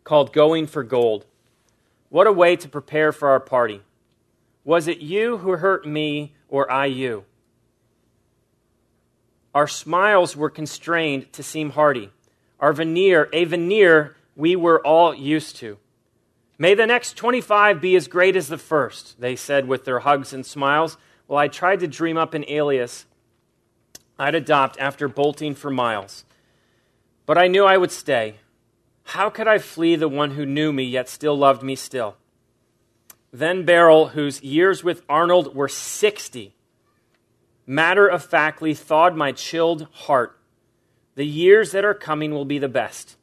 called 0.04 0.34
Going 0.34 0.68
for 0.68 0.84
Gold. 0.84 1.26
What 2.10 2.28
a 2.28 2.32
way 2.32 2.56
to 2.56 2.70
prepare 2.70 3.12
for 3.12 3.30
our 3.30 3.40
party. 3.40 3.82
Was 4.64 4.88
it 4.88 5.00
you 5.00 5.38
who 5.38 5.52
hurt 5.52 5.86
me 5.86 6.34
or 6.48 6.70
I 6.72 6.86
you? 6.86 7.26
Our 9.54 9.68
smiles 9.68 10.36
were 10.36 10.50
constrained 10.50 11.34
to 11.34 11.42
seem 11.42 11.72
hearty. 11.72 12.12
Our 12.60 12.74
veneer, 12.74 13.30
a 13.34 13.46
veneer 13.46 14.16
we 14.36 14.56
were 14.56 14.86
all 14.86 15.16
used 15.16 15.56
to. 15.58 15.78
May 16.60 16.74
the 16.74 16.88
next 16.88 17.18
25 17.18 17.82
be 17.82 17.96
as 17.96 18.08
great 18.08 18.36
as 18.36 18.48
the 18.48 18.58
first, 18.58 19.20
they 19.20 19.36
said 19.36 19.68
with 19.68 19.86
their 19.86 20.00
hugs 20.00 20.34
and 20.34 20.46
smiles. 20.46 20.98
Well, 21.28 21.40
I 21.40 21.48
tried 21.48 21.80
to 21.82 21.88
dream 21.88 22.18
up 22.18 22.34
an 22.34 22.46
alias 22.48 23.06
I'd 24.20 24.36
adopt 24.36 24.80
after 24.80 25.08
bolting 25.08 25.56
for 25.56 25.70
miles. 25.70 26.26
But 27.26 27.38
I 27.38 27.48
knew 27.48 27.66
I 27.66 27.78
would 27.78 27.92
stay. 27.92 28.36
How 29.04 29.30
could 29.30 29.48
I 29.48 29.58
flee 29.58 29.96
the 29.96 30.10
one 30.10 30.32
who 30.32 30.46
knew 30.46 30.74
me 30.74 30.84
yet 30.84 31.08
still 31.08 31.38
loved 31.38 31.64
me 31.64 31.76
still? 31.76 32.18
Then 33.32 33.66
Beryl, 33.66 34.10
whose 34.10 34.42
years 34.42 34.84
with 34.84 35.04
Arnold 35.08 35.56
were 35.56 35.68
60, 35.68 36.54
matter 37.66 38.08
of 38.08 38.24
factly 38.24 38.74
thawed 38.74 39.16
my 39.16 39.32
chilled 39.32 39.88
heart. 39.92 40.40
The 41.16 41.26
years 41.26 41.72
that 41.72 41.86
are 41.86 41.94
coming 41.94 42.34
will 42.34 42.46
be 42.46 42.60
the 42.60 42.68
best. 42.68 43.18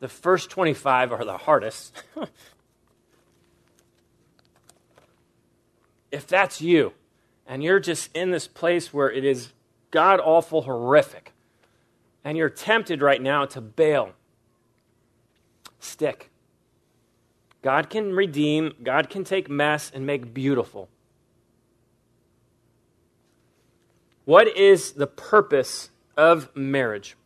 The 0.00 0.08
first 0.08 0.50
25 0.50 1.12
are 1.12 1.24
the 1.24 1.38
hardest. 1.38 2.02
if 6.12 6.26
that's 6.26 6.60
you, 6.60 6.92
and 7.46 7.64
you're 7.64 7.80
just 7.80 8.14
in 8.14 8.30
this 8.30 8.46
place 8.46 8.92
where 8.92 9.10
it 9.10 9.24
is 9.24 9.52
god 9.90 10.20
awful 10.20 10.62
horrific, 10.62 11.32
and 12.22 12.38
you're 12.38 12.50
tempted 12.50 13.02
right 13.02 13.20
now 13.20 13.44
to 13.46 13.60
bail, 13.60 14.12
stick. 15.80 16.30
God 17.62 17.90
can 17.90 18.14
redeem, 18.14 18.74
God 18.82 19.08
can 19.08 19.24
take 19.24 19.48
mess 19.48 19.90
and 19.92 20.04
make 20.06 20.34
beautiful. 20.34 20.88
What 24.24 24.56
is 24.56 24.92
the 24.92 25.06
purpose 25.06 25.90
of 26.16 26.54
marriage? 26.54 27.16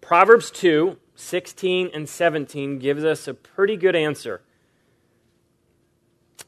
Proverbs 0.00 0.50
2 0.50 0.98
16 1.16 1.90
and 1.92 2.08
17 2.08 2.78
gives 2.78 3.02
us 3.02 3.26
a 3.26 3.34
pretty 3.34 3.76
good 3.76 3.96
answer. 3.96 4.40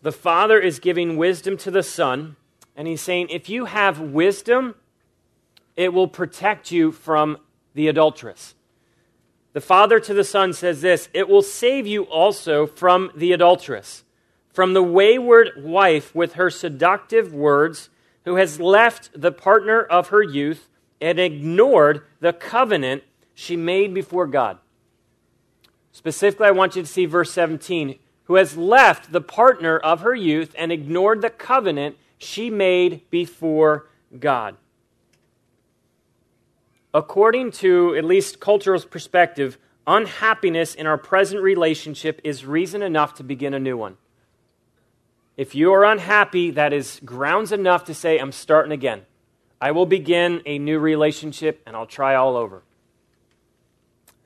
The 0.02 0.12
Father 0.12 0.58
is 0.58 0.78
giving 0.78 1.16
wisdom 1.16 1.56
to 1.58 1.70
the 1.70 1.82
Son, 1.82 2.36
and 2.74 2.88
He's 2.88 3.02
saying, 3.02 3.28
if 3.30 3.48
you 3.48 3.66
have 3.66 4.00
wisdom, 4.00 4.74
it 5.76 5.92
will 5.92 6.08
protect 6.08 6.70
you 6.70 6.92
from 6.92 7.38
the 7.74 7.88
adulteress. 7.88 8.54
The 9.52 9.60
Father 9.60 10.00
to 10.00 10.14
the 10.14 10.24
Son 10.24 10.52
says 10.52 10.80
this 10.80 11.08
it 11.12 11.28
will 11.28 11.42
save 11.42 11.86
you 11.86 12.04
also 12.04 12.66
from 12.66 13.10
the 13.14 13.32
adulteress, 13.32 14.04
from 14.52 14.74
the 14.74 14.82
wayward 14.82 15.50
wife 15.56 16.14
with 16.14 16.34
her 16.34 16.50
seductive 16.50 17.34
words, 17.34 17.90
who 18.24 18.36
has 18.36 18.60
left 18.60 19.10
the 19.14 19.32
partner 19.32 19.82
of 19.82 20.08
her 20.08 20.22
youth 20.22 20.68
and 21.00 21.18
ignored 21.18 22.02
the 22.20 22.32
covenant 22.32 23.02
she 23.34 23.56
made 23.56 23.94
before 23.94 24.26
God. 24.26 24.58
Specifically, 25.92 26.46
I 26.46 26.52
want 26.52 26.76
you 26.76 26.82
to 26.82 26.88
see 26.88 27.06
verse 27.06 27.32
17 27.32 27.98
who 28.30 28.36
has 28.36 28.56
left 28.56 29.10
the 29.10 29.20
partner 29.20 29.76
of 29.76 30.02
her 30.02 30.14
youth 30.14 30.54
and 30.56 30.70
ignored 30.70 31.20
the 31.20 31.28
covenant 31.28 31.96
she 32.16 32.48
made 32.48 33.02
before 33.10 33.88
God. 34.20 34.54
According 36.94 37.50
to 37.50 37.96
at 37.96 38.04
least 38.04 38.38
cultural 38.38 38.80
perspective, 38.82 39.58
unhappiness 39.84 40.76
in 40.76 40.86
our 40.86 40.96
present 40.96 41.42
relationship 41.42 42.20
is 42.22 42.46
reason 42.46 42.82
enough 42.82 43.14
to 43.14 43.24
begin 43.24 43.52
a 43.52 43.58
new 43.58 43.76
one. 43.76 43.96
If 45.36 45.56
you 45.56 45.72
are 45.72 45.84
unhappy, 45.84 46.52
that 46.52 46.72
is 46.72 47.00
grounds 47.04 47.50
enough 47.50 47.82
to 47.86 47.94
say, 47.94 48.18
I'm 48.18 48.30
starting 48.30 48.70
again. 48.70 49.06
I 49.60 49.72
will 49.72 49.86
begin 49.86 50.40
a 50.46 50.56
new 50.60 50.78
relationship 50.78 51.64
and 51.66 51.74
I'll 51.74 51.84
try 51.84 52.14
all 52.14 52.36
over. 52.36 52.62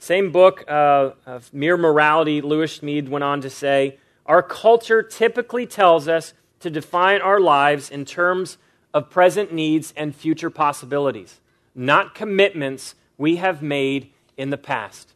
Same 0.05 0.33
book 0.33 0.67
uh, 0.69 1.13
of 1.25 1.51
Mere 1.55 1.79
Morality, 1.79 2.43
Lewis 2.43 2.79
Smedes 2.79 3.09
went 3.09 3.25
on 3.25 3.41
to 3.41 3.49
say 3.49 3.97
Our 4.27 4.43
culture 4.43 5.03
typically 5.03 5.65
tells 5.65 6.09
us 6.09 6.35
to 6.61 6.69
define 6.69 7.23
our 7.23 7.41
lives 7.41 7.89
in 7.89 8.05
terms 8.05 8.59
of 8.93 9.09
present 9.09 9.51
needs 9.51 9.95
and 9.97 10.15
future 10.15 10.51
possibilities, 10.51 11.41
not 11.75 12.15
commitments 12.15 12.97
we 13.17 13.37
have 13.37 13.63
made 13.63 14.11
in 14.37 14.51
the 14.51 14.59
past. 14.59 15.15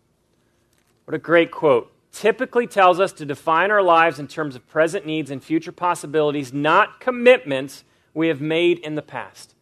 What 1.05 1.15
a 1.15 1.19
great 1.19 1.51
quote. 1.51 1.93
Typically 2.11 2.67
tells 2.67 2.99
us 2.99 3.13
to 3.13 3.27
define 3.27 3.71
our 3.71 3.83
lives 3.83 4.19
in 4.19 4.27
terms 4.27 4.57
of 4.57 4.67
present 4.69 5.05
needs 5.05 5.31
and 5.31 5.45
future 5.45 5.71
possibilities, 5.71 6.51
not 6.51 6.99
commitments 6.99 7.85
we 8.15 8.29
have 8.29 8.41
made 8.41 8.79
in 8.79 8.95
the 8.95 9.03
past. 9.03 9.55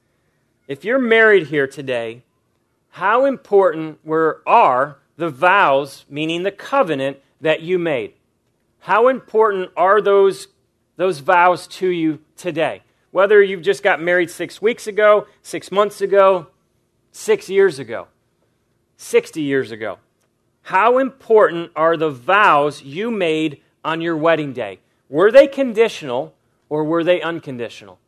If 0.69 0.85
you're 0.85 1.01
married 1.01 1.49
here 1.49 1.67
today, 1.67 2.23
how 2.91 3.25
important 3.25 3.99
were, 4.05 4.41
are 4.47 4.99
the 5.17 5.31
vows, 5.31 6.05
meaning 6.09 6.43
the 6.43 6.51
covenant 6.51 7.19
that 7.41 7.63
you 7.63 7.79
made. 7.79 8.15
How 8.81 9.09
important 9.09 9.71
are 9.77 10.01
those, 10.01 10.49
those 10.97 11.21
vows 11.21 11.67
to 11.69 11.89
you 11.89 12.21
today? 12.37 12.83
Whether 13.11 13.43
you've 13.43 13.63
just 13.63 13.83
got 13.83 14.01
married 14.01 14.31
six 14.31 14.61
weeks 14.61 14.87
ago, 14.87 15.27
six 15.43 15.73
months 15.73 16.01
ago, 16.01 16.49
six 17.13 17.49
years 17.49 17.79
ago, 17.79 18.09
60 18.97 19.41
years 19.41 19.71
ago. 19.71 19.99
How 20.63 20.99
important 20.99 21.71
are 21.77 21.97
the 21.97 22.11
vows 22.11 22.83
you 22.83 23.11
made 23.11 23.61
on 23.85 24.01
your 24.01 24.17
wedding 24.17 24.53
day? 24.53 24.81
Were 25.09 25.31
they 25.31 25.47
conditional 25.47 26.35
or 26.69 26.85
were 26.85 27.05
they 27.05 27.23
unconditional? 27.23 27.99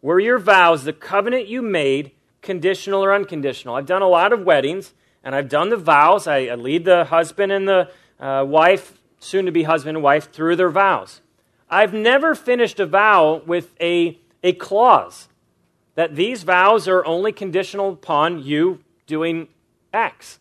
Were 0.00 0.20
your 0.20 0.38
vows, 0.38 0.84
the 0.84 0.92
covenant 0.92 1.48
you 1.48 1.62
made, 1.62 2.12
conditional 2.40 3.04
or 3.04 3.14
unconditional? 3.14 3.74
I've 3.74 3.86
done 3.86 4.02
a 4.02 4.08
lot 4.08 4.32
of 4.32 4.44
weddings, 4.44 4.94
and 5.24 5.34
I've 5.34 5.48
done 5.48 5.68
the 5.68 5.76
vows. 5.76 6.26
I, 6.26 6.46
I 6.46 6.54
lead 6.54 6.84
the 6.84 7.04
husband 7.04 7.52
and 7.52 7.68
the 7.68 7.90
uh, 8.20 8.44
wife, 8.44 8.98
soon 9.18 9.46
to 9.46 9.52
be 9.52 9.62
husband 9.64 9.96
and 9.96 10.04
wife, 10.04 10.32
through 10.32 10.56
their 10.56 10.70
vows. 10.70 11.20
I've 11.68 11.94
never 11.94 12.34
finished 12.34 12.80
a 12.80 12.86
vow 12.86 13.42
with 13.46 13.74
a, 13.80 14.18
a 14.42 14.52
clause 14.52 15.28
that 15.94 16.16
these 16.16 16.42
vows 16.42 16.88
are 16.88 17.04
only 17.04 17.32
conditional 17.32 17.90
upon 17.90 18.42
you 18.42 18.80
doing 19.06 19.48
X. 19.92 20.38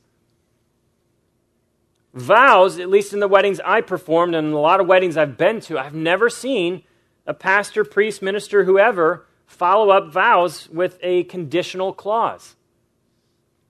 Vows, 2.13 2.79
at 2.79 2.89
least 2.89 3.13
in 3.13 3.19
the 3.19 3.27
weddings 3.27 3.61
I 3.63 3.81
performed 3.81 4.35
and 4.35 4.53
a 4.53 4.57
lot 4.57 4.79
of 4.79 4.87
weddings 4.87 5.15
I've 5.15 5.37
been 5.37 5.61
to, 5.61 5.79
I've 5.79 5.93
never 5.93 6.29
seen 6.29 6.83
a 7.25 7.33
pastor, 7.33 7.83
priest, 7.85 8.21
minister, 8.21 8.65
whoever 8.65 9.25
follow 9.45 9.89
up 9.89 10.11
vows 10.11 10.69
with 10.69 10.97
a 11.01 11.23
conditional 11.25 11.93
clause. 11.93 12.55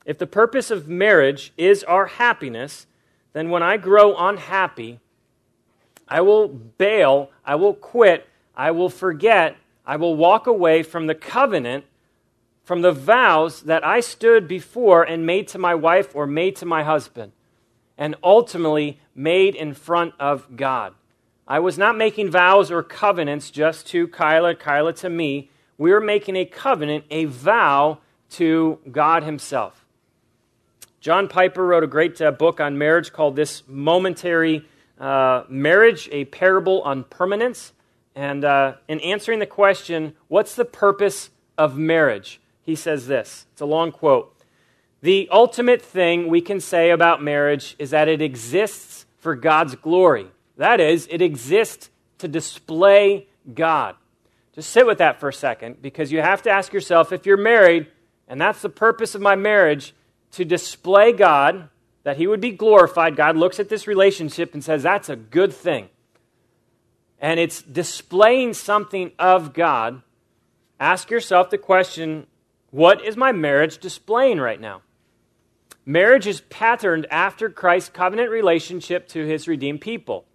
If 0.05 0.17
the 0.17 0.27
purpose 0.27 0.71
of 0.71 0.87
marriage 0.87 1.53
is 1.57 1.83
our 1.83 2.07
happiness, 2.07 2.87
then 3.33 3.49
when 3.49 3.63
I 3.63 3.77
grow 3.77 4.15
unhappy, 4.15 4.99
I 6.07 6.21
will 6.21 6.47
bail, 6.47 7.29
I 7.45 7.55
will 7.55 7.73
quit, 7.73 8.27
I 8.55 8.71
will 8.71 8.89
forget, 8.89 9.55
I 9.85 9.95
will 9.95 10.15
walk 10.15 10.47
away 10.47 10.83
from 10.83 11.07
the 11.07 11.15
covenant, 11.15 11.85
from 12.63 12.81
the 12.81 12.91
vows 12.91 13.63
that 13.63 13.85
I 13.85 13.99
stood 13.99 14.47
before 14.47 15.03
and 15.03 15.25
made 15.25 15.47
to 15.49 15.57
my 15.57 15.75
wife 15.75 16.15
or 16.15 16.27
made 16.27 16.55
to 16.57 16.65
my 16.65 16.83
husband, 16.83 17.31
and 17.97 18.15
ultimately 18.23 18.99
made 19.15 19.55
in 19.55 19.73
front 19.73 20.13
of 20.19 20.55
God. 20.55 20.93
I 21.47 21.59
was 21.59 21.77
not 21.77 21.97
making 21.97 22.31
vows 22.31 22.71
or 22.71 22.83
covenants 22.83 23.51
just 23.51 23.87
to 23.87 24.07
Kyla, 24.07 24.55
Kyla 24.55 24.93
to 24.93 25.09
me. 25.09 25.49
We 25.77 25.91
were 25.91 26.01
making 26.01 26.35
a 26.35 26.45
covenant, 26.45 27.05
a 27.09 27.25
vow 27.25 27.99
to 28.31 28.79
God 28.91 29.23
Himself. 29.23 29.80
John 31.01 31.27
Piper 31.27 31.65
wrote 31.65 31.83
a 31.83 31.87
great 31.87 32.21
uh, 32.21 32.29
book 32.29 32.59
on 32.59 32.77
marriage 32.77 33.11
called 33.11 33.35
This 33.35 33.63
Momentary 33.67 34.67
uh, 34.99 35.45
Marriage, 35.49 36.07
a 36.11 36.25
Parable 36.25 36.83
on 36.83 37.05
Permanence. 37.05 37.73
And 38.13 38.45
uh, 38.45 38.75
in 38.87 38.99
answering 38.99 39.39
the 39.39 39.47
question, 39.47 40.13
what's 40.27 40.53
the 40.53 40.63
purpose 40.63 41.31
of 41.57 41.75
marriage? 41.75 42.39
He 42.61 42.75
says 42.75 43.07
this. 43.07 43.47
It's 43.51 43.61
a 43.61 43.65
long 43.65 43.91
quote. 43.91 44.37
The 45.01 45.27
ultimate 45.31 45.81
thing 45.81 46.27
we 46.27 46.39
can 46.39 46.59
say 46.59 46.91
about 46.91 47.23
marriage 47.23 47.75
is 47.79 47.89
that 47.89 48.07
it 48.07 48.21
exists 48.21 49.07
for 49.17 49.35
God's 49.35 49.73
glory. 49.73 50.27
That 50.57 50.79
is, 50.79 51.07
it 51.09 51.23
exists 51.23 51.89
to 52.19 52.27
display 52.27 53.25
God. 53.51 53.95
Just 54.53 54.69
sit 54.69 54.85
with 54.85 54.99
that 54.99 55.19
for 55.19 55.29
a 55.29 55.33
second 55.33 55.81
because 55.81 56.11
you 56.11 56.21
have 56.21 56.43
to 56.43 56.51
ask 56.51 56.71
yourself 56.71 57.11
if 57.11 57.25
you're 57.25 57.37
married, 57.37 57.87
and 58.27 58.39
that's 58.39 58.61
the 58.61 58.69
purpose 58.69 59.15
of 59.15 59.21
my 59.21 59.35
marriage, 59.35 59.95
to 60.31 60.45
display 60.45 61.11
God, 61.11 61.69
that 62.03 62.17
he 62.17 62.27
would 62.27 62.41
be 62.41 62.51
glorified, 62.51 63.15
God 63.15 63.37
looks 63.37 63.59
at 63.59 63.69
this 63.69 63.87
relationship 63.87 64.53
and 64.53 64.63
says, 64.63 64.83
that's 64.83 65.09
a 65.09 65.15
good 65.15 65.53
thing. 65.53 65.89
And 67.19 67.39
it's 67.39 67.61
displaying 67.61 68.53
something 68.53 69.11
of 69.19 69.53
God. 69.53 70.01
Ask 70.79 71.11
yourself 71.11 71.49
the 71.49 71.57
question 71.57 72.25
what 72.71 73.03
is 73.05 73.17
my 73.17 73.33
marriage 73.33 73.77
displaying 73.77 74.39
right 74.39 74.59
now? 74.59 74.81
Marriage 75.85 76.25
is 76.25 76.41
patterned 76.41 77.05
after 77.11 77.49
Christ's 77.49 77.89
covenant 77.89 78.29
relationship 78.29 79.07
to 79.09 79.25
his 79.25 79.47
redeemed 79.47 79.81
people, 79.81 80.25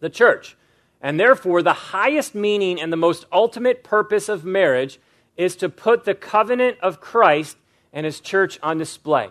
the 0.00 0.10
church. 0.10 0.56
And 1.00 1.18
therefore, 1.18 1.62
the 1.62 1.72
highest 1.72 2.34
meaning 2.34 2.80
and 2.80 2.92
the 2.92 2.96
most 2.96 3.26
ultimate 3.32 3.84
purpose 3.84 4.28
of 4.28 4.44
marriage 4.44 4.98
is 5.36 5.56
to 5.56 5.68
put 5.68 6.04
the 6.04 6.14
covenant 6.14 6.78
of 6.80 7.00
Christ 7.00 7.56
and 7.92 8.06
his 8.06 8.20
church 8.20 8.58
on 8.62 8.78
display. 8.78 9.28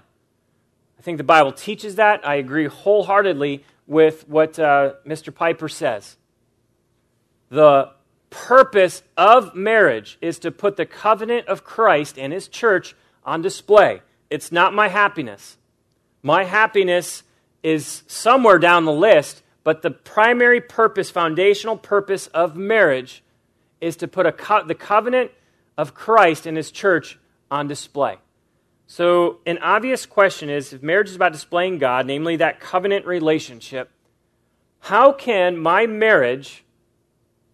I 1.00 1.02
think 1.02 1.18
the 1.18 1.24
Bible 1.24 1.52
teaches 1.52 1.96
that. 1.96 2.28
I 2.28 2.36
agree 2.36 2.68
wholeheartedly 2.68 3.64
with 3.88 4.28
what 4.30 4.60
uh, 4.60 4.94
Mr. 5.06 5.34
Piper 5.34 5.68
says. 5.68 6.18
The 7.50 7.92
purpose 8.30 9.04
of 9.18 9.56
marriage 9.56 10.18
is 10.22 10.40
to 10.40 10.52
put 10.52 10.78
the 10.78 10.86
covenant 10.86 11.48
of 11.48 11.64
Christ 11.64 12.18
and 12.18 12.32
his 12.32 12.48
church 12.48 12.96
on 13.26 13.42
display. 13.42 14.02
It's 14.30 14.52
not 14.52 14.74
my 14.74 14.88
happiness. 14.88 15.58
My 16.24 16.44
happiness 16.44 17.24
is 17.64 18.04
somewhere 18.08 18.60
down 18.60 18.86
the 18.86 18.94
list, 18.94 19.44
but 19.64 19.82
the 19.82 19.92
primary 19.92 20.62
purpose, 20.62 21.10
foundational 21.10 21.78
purpose 21.78 22.28
of 22.28 22.56
marriage 22.56 23.24
is 23.82 23.96
to 23.98 24.08
put 24.08 24.38
co- 24.38 24.64
the 24.64 24.76
covenant 24.76 25.32
of 25.78 25.94
Christ 25.94 26.46
and 26.46 26.56
his 26.56 26.72
church 26.72 27.20
on 27.50 27.68
display. 27.68 28.18
So, 28.92 29.40
an 29.46 29.58
obvious 29.60 30.06
question 30.06 30.50
is 30.50 30.74
if 30.74 30.84
marriage 30.84 31.08
is 31.08 31.16
about 31.16 31.32
displaying 31.32 31.78
God, 31.78 32.06
namely 32.06 32.36
that 32.36 32.60
covenant 32.60 33.06
relationship, 33.06 33.90
how 34.82 35.14
can 35.14 35.58
my 35.58 35.88
marriage 35.88 36.66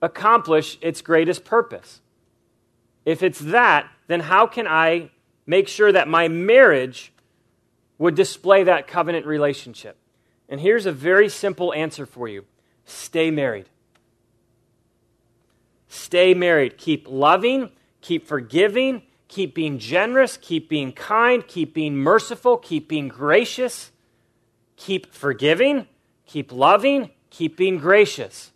accomplish 0.01 0.79
its 0.81 1.03
greatest 1.03 1.45
purpose? 1.45 2.01
If 3.05 3.21
it's 3.21 3.37
that, 3.37 3.87
then 4.07 4.21
how 4.21 4.47
can 4.47 4.65
I 4.65 5.11
make 5.45 5.67
sure 5.67 5.91
that 5.91 6.07
my 6.07 6.27
marriage 6.27 7.13
would 7.99 8.15
display 8.15 8.63
that 8.63 8.87
covenant 8.87 9.27
relationship? 9.27 9.95
And 10.49 10.59
here's 10.59 10.87
a 10.87 10.91
very 10.91 11.29
simple 11.29 11.71
answer 11.71 12.07
for 12.07 12.27
you 12.27 12.45
stay 12.83 13.29
married. 13.29 13.69
Stay 15.87 16.33
married. 16.33 16.79
Keep 16.79 17.05
loving, 17.07 17.69
keep 18.01 18.25
forgiving, 18.25 19.03
keep 19.27 19.53
being 19.53 19.77
generous, 19.77 20.37
keep 20.37 20.69
being 20.69 20.91
kind, 20.91 21.47
keep 21.47 21.73
being 21.73 21.95
merciful, 21.95 22.57
keep 22.57 22.87
being 22.87 23.07
gracious, 23.07 23.91
keep 24.75 25.13
forgiving, 25.13 25.87
keep 26.25 26.51
loving, 26.51 27.11
keep 27.29 27.57
being 27.57 27.77
gracious. 27.77 28.51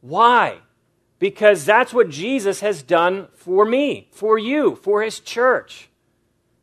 Why? 0.00 0.58
Because 1.18 1.64
that's 1.64 1.92
what 1.92 2.10
Jesus 2.10 2.60
has 2.60 2.82
done 2.82 3.28
for 3.34 3.64
me, 3.64 4.08
for 4.12 4.38
you, 4.38 4.76
for 4.76 5.02
his 5.02 5.20
church. 5.20 5.88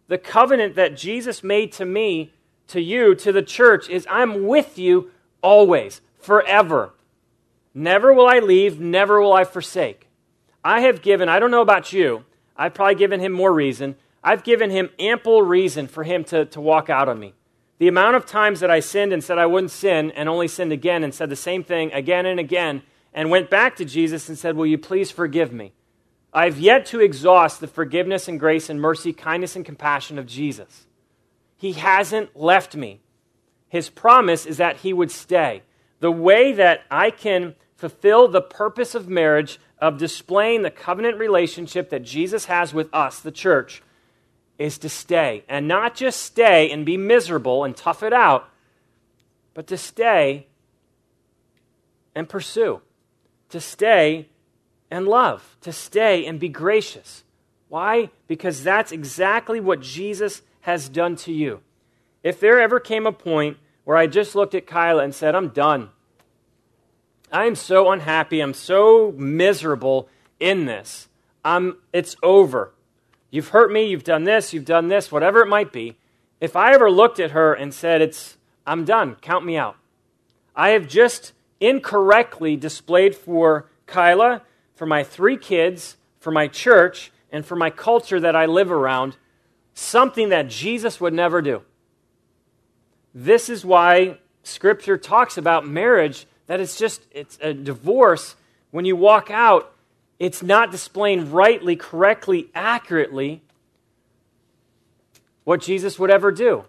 The 0.08 0.18
covenant 0.18 0.76
that 0.76 0.96
Jesus 0.96 1.44
made 1.44 1.72
to 1.74 1.86
me, 1.86 2.34
to 2.68 2.80
you, 2.80 3.16
to 3.16 3.32
the 3.32 3.42
church 3.42 3.90
is 3.90 4.08
I'm 4.10 4.46
with 4.46 4.78
you 4.78 5.12
always, 5.42 6.02
forever. 6.20 6.94
Never 7.74 8.14
will 8.14 8.28
I 8.28 8.40
leave, 8.40 8.80
never 8.80 9.20
will 9.20 9.34
I 9.34 9.44
forsake. 9.44 10.08
I 10.64 10.82
have 10.82 11.02
given, 11.02 11.28
I 11.28 11.40
don't 11.40 11.52
know 11.52 11.62
about 11.62 11.92
you, 11.92 12.24
I've 12.58 12.74
probably 12.74 12.96
given 12.96 13.20
him 13.20 13.32
more 13.32 13.54
reason. 13.54 13.96
I've 14.24 14.44
given 14.44 14.72
him 14.72 14.90
ample 14.98 15.42
reason 15.42 15.88
for 15.88 16.04
him 16.04 16.24
to, 16.26 16.46
to 16.46 16.62
walk 16.62 16.90
out 16.90 17.10
on 17.10 17.20
me. 17.20 17.34
The 17.78 17.88
amount 17.88 18.16
of 18.16 18.26
times 18.26 18.62
that 18.62 18.72
I 18.72 18.80
sinned 18.80 19.12
and 19.12 19.24
said 19.24 19.38
I 19.38 19.46
wouldn't 19.46 19.72
sin 19.72 20.12
and 20.12 20.30
only 20.30 20.48
sinned 20.48 20.72
again 20.72 21.04
and 21.04 21.14
said 21.14 21.30
the 21.30 21.36
same 21.36 21.64
thing 21.64 21.92
again 21.92 22.26
and 22.26 22.40
again 22.40 22.84
and 23.14 23.30
went 23.30 23.50
back 23.50 23.76
to 23.78 23.86
Jesus 23.86 24.30
and 24.30 24.38
said, 24.38 24.56
Will 24.56 24.66
you 24.66 24.78
please 24.78 25.12
forgive 25.12 25.52
me? 25.52 25.74
I've 26.34 26.60
yet 26.60 26.86
to 26.88 27.00
exhaust 27.00 27.62
the 27.62 27.68
forgiveness 27.68 28.28
and 28.28 28.40
grace 28.40 28.70
and 28.70 28.80
mercy, 28.80 29.14
kindness 29.14 29.56
and 29.56 29.66
compassion 29.66 30.18
of 30.18 30.26
Jesus. 30.26 30.86
He 31.58 31.74
hasn't 31.74 32.36
left 32.36 32.76
me. 32.76 33.00
His 33.70 33.90
promise 33.90 34.46
is 34.46 34.58
that 34.58 34.78
he 34.78 34.92
would 34.94 35.12
stay. 35.12 35.64
The 36.00 36.12
way 36.12 36.52
that 36.54 36.82
I 36.92 37.10
can 37.10 37.56
fulfill 37.76 38.28
the 38.28 38.42
purpose 38.42 38.96
of 38.96 39.08
marriage, 39.08 39.60
of 39.80 39.98
displaying 39.98 40.62
the 40.62 40.72
covenant 40.72 41.18
relationship 41.18 41.90
that 41.90 42.04
Jesus 42.04 42.46
has 42.46 42.74
with 42.74 42.94
us, 42.94 43.20
the 43.20 43.32
church, 43.32 43.84
is 44.58 44.78
to 44.80 44.90
stay. 44.90 45.44
And 45.50 45.68
not 45.68 45.96
just 45.96 46.22
stay 46.22 46.72
and 46.72 46.86
be 46.86 46.98
miserable 46.98 47.64
and 47.64 47.76
tough 47.76 48.04
it 48.04 48.14
out, 48.14 48.50
but 49.54 49.68
to 49.68 49.78
stay 49.78 50.48
and 52.14 52.30
pursue, 52.30 52.82
to 53.50 53.60
stay 53.60 54.30
and 54.90 55.08
love, 55.08 55.58
to 55.62 55.74
stay 55.74 56.26
and 56.26 56.40
be 56.40 56.50
gracious. 56.50 57.24
Why? 57.68 58.10
Because 58.28 58.64
that's 58.64 58.92
exactly 58.92 59.60
what 59.60 59.82
Jesus 59.82 60.42
has 60.62 60.88
done 60.88 61.16
to 61.18 61.34
you. 61.34 61.62
If 62.24 62.40
there 62.40 62.60
ever 62.60 62.80
came 62.80 63.06
a 63.06 63.12
point 63.12 63.58
where 63.84 63.98
I 63.98 64.08
just 64.08 64.36
looked 64.36 64.56
at 64.56 64.66
Kyla 64.66 65.04
and 65.04 65.14
said, 65.14 65.36
I'm 65.36 65.50
done, 65.50 65.90
I 67.36 67.48
am 67.48 67.56
so 67.56 67.92
unhappy, 67.92 68.40
I'm 68.40 68.54
so 68.54 69.14
miserable 69.18 70.08
in 70.40 70.64
this, 70.68 71.10
I'm, 71.44 71.80
it's 71.92 72.16
over. 72.24 72.74
You've 73.30 73.50
hurt 73.50 73.74
me, 73.74 73.88
you've 73.88 74.06
done 74.06 74.24
this, 74.24 74.54
you've 74.54 74.64
done 74.64 74.88
this, 74.88 75.12
whatever 75.12 75.42
it 75.42 75.50
might 75.50 75.74
be. 75.74 75.98
If 76.40 76.56
I 76.56 76.74
ever 76.74 76.90
looked 76.90 77.20
at 77.20 77.32
her 77.32 77.54
and 77.54 77.74
said, 77.74 78.02
it's, 78.02 78.38
I'm 78.66 78.86
done, 78.86 79.16
count 79.16 79.44
me 79.44 79.58
out. 79.58 79.76
I 80.56 80.70
have 80.70 80.88
just 80.88 81.34
incorrectly 81.60 82.56
displayed 82.56 83.18
for 83.18 83.70
Kyla, 83.86 84.42
for 84.74 84.86
my 84.86 85.04
three 85.04 85.36
kids, 85.36 85.98
for 86.22 86.32
my 86.32 86.48
church, 86.48 87.12
and 87.34 87.46
for 87.46 87.58
my 87.58 87.70
culture 87.70 88.22
that 88.22 88.38
I 88.38 88.46
live 88.46 88.72
around 88.72 89.18
something 89.74 90.30
that 90.30 90.48
Jesus 90.48 91.02
would 91.02 91.14
never 91.14 91.42
do. 91.42 91.64
This 93.14 93.50
is 93.50 93.66
why 93.66 94.20
Scripture 94.44 94.98
talks 94.98 95.38
about 95.38 95.68
marriage, 95.68 96.28
that 96.48 96.60
it's 96.60 96.78
just 96.78 97.06
it's 97.12 97.38
a 97.42 97.54
divorce. 97.54 98.36
When 98.72 98.86
you 98.86 98.96
walk 98.96 99.32
out, 99.32 99.74
it's 100.20 100.44
not 100.44 100.72
displaying 100.72 101.32
rightly, 101.32 101.76
correctly, 101.76 102.50
accurately 102.54 103.42
what 105.44 105.62
Jesus 105.62 106.00
would 106.00 106.12
ever 106.12 106.32
do. 106.32 106.66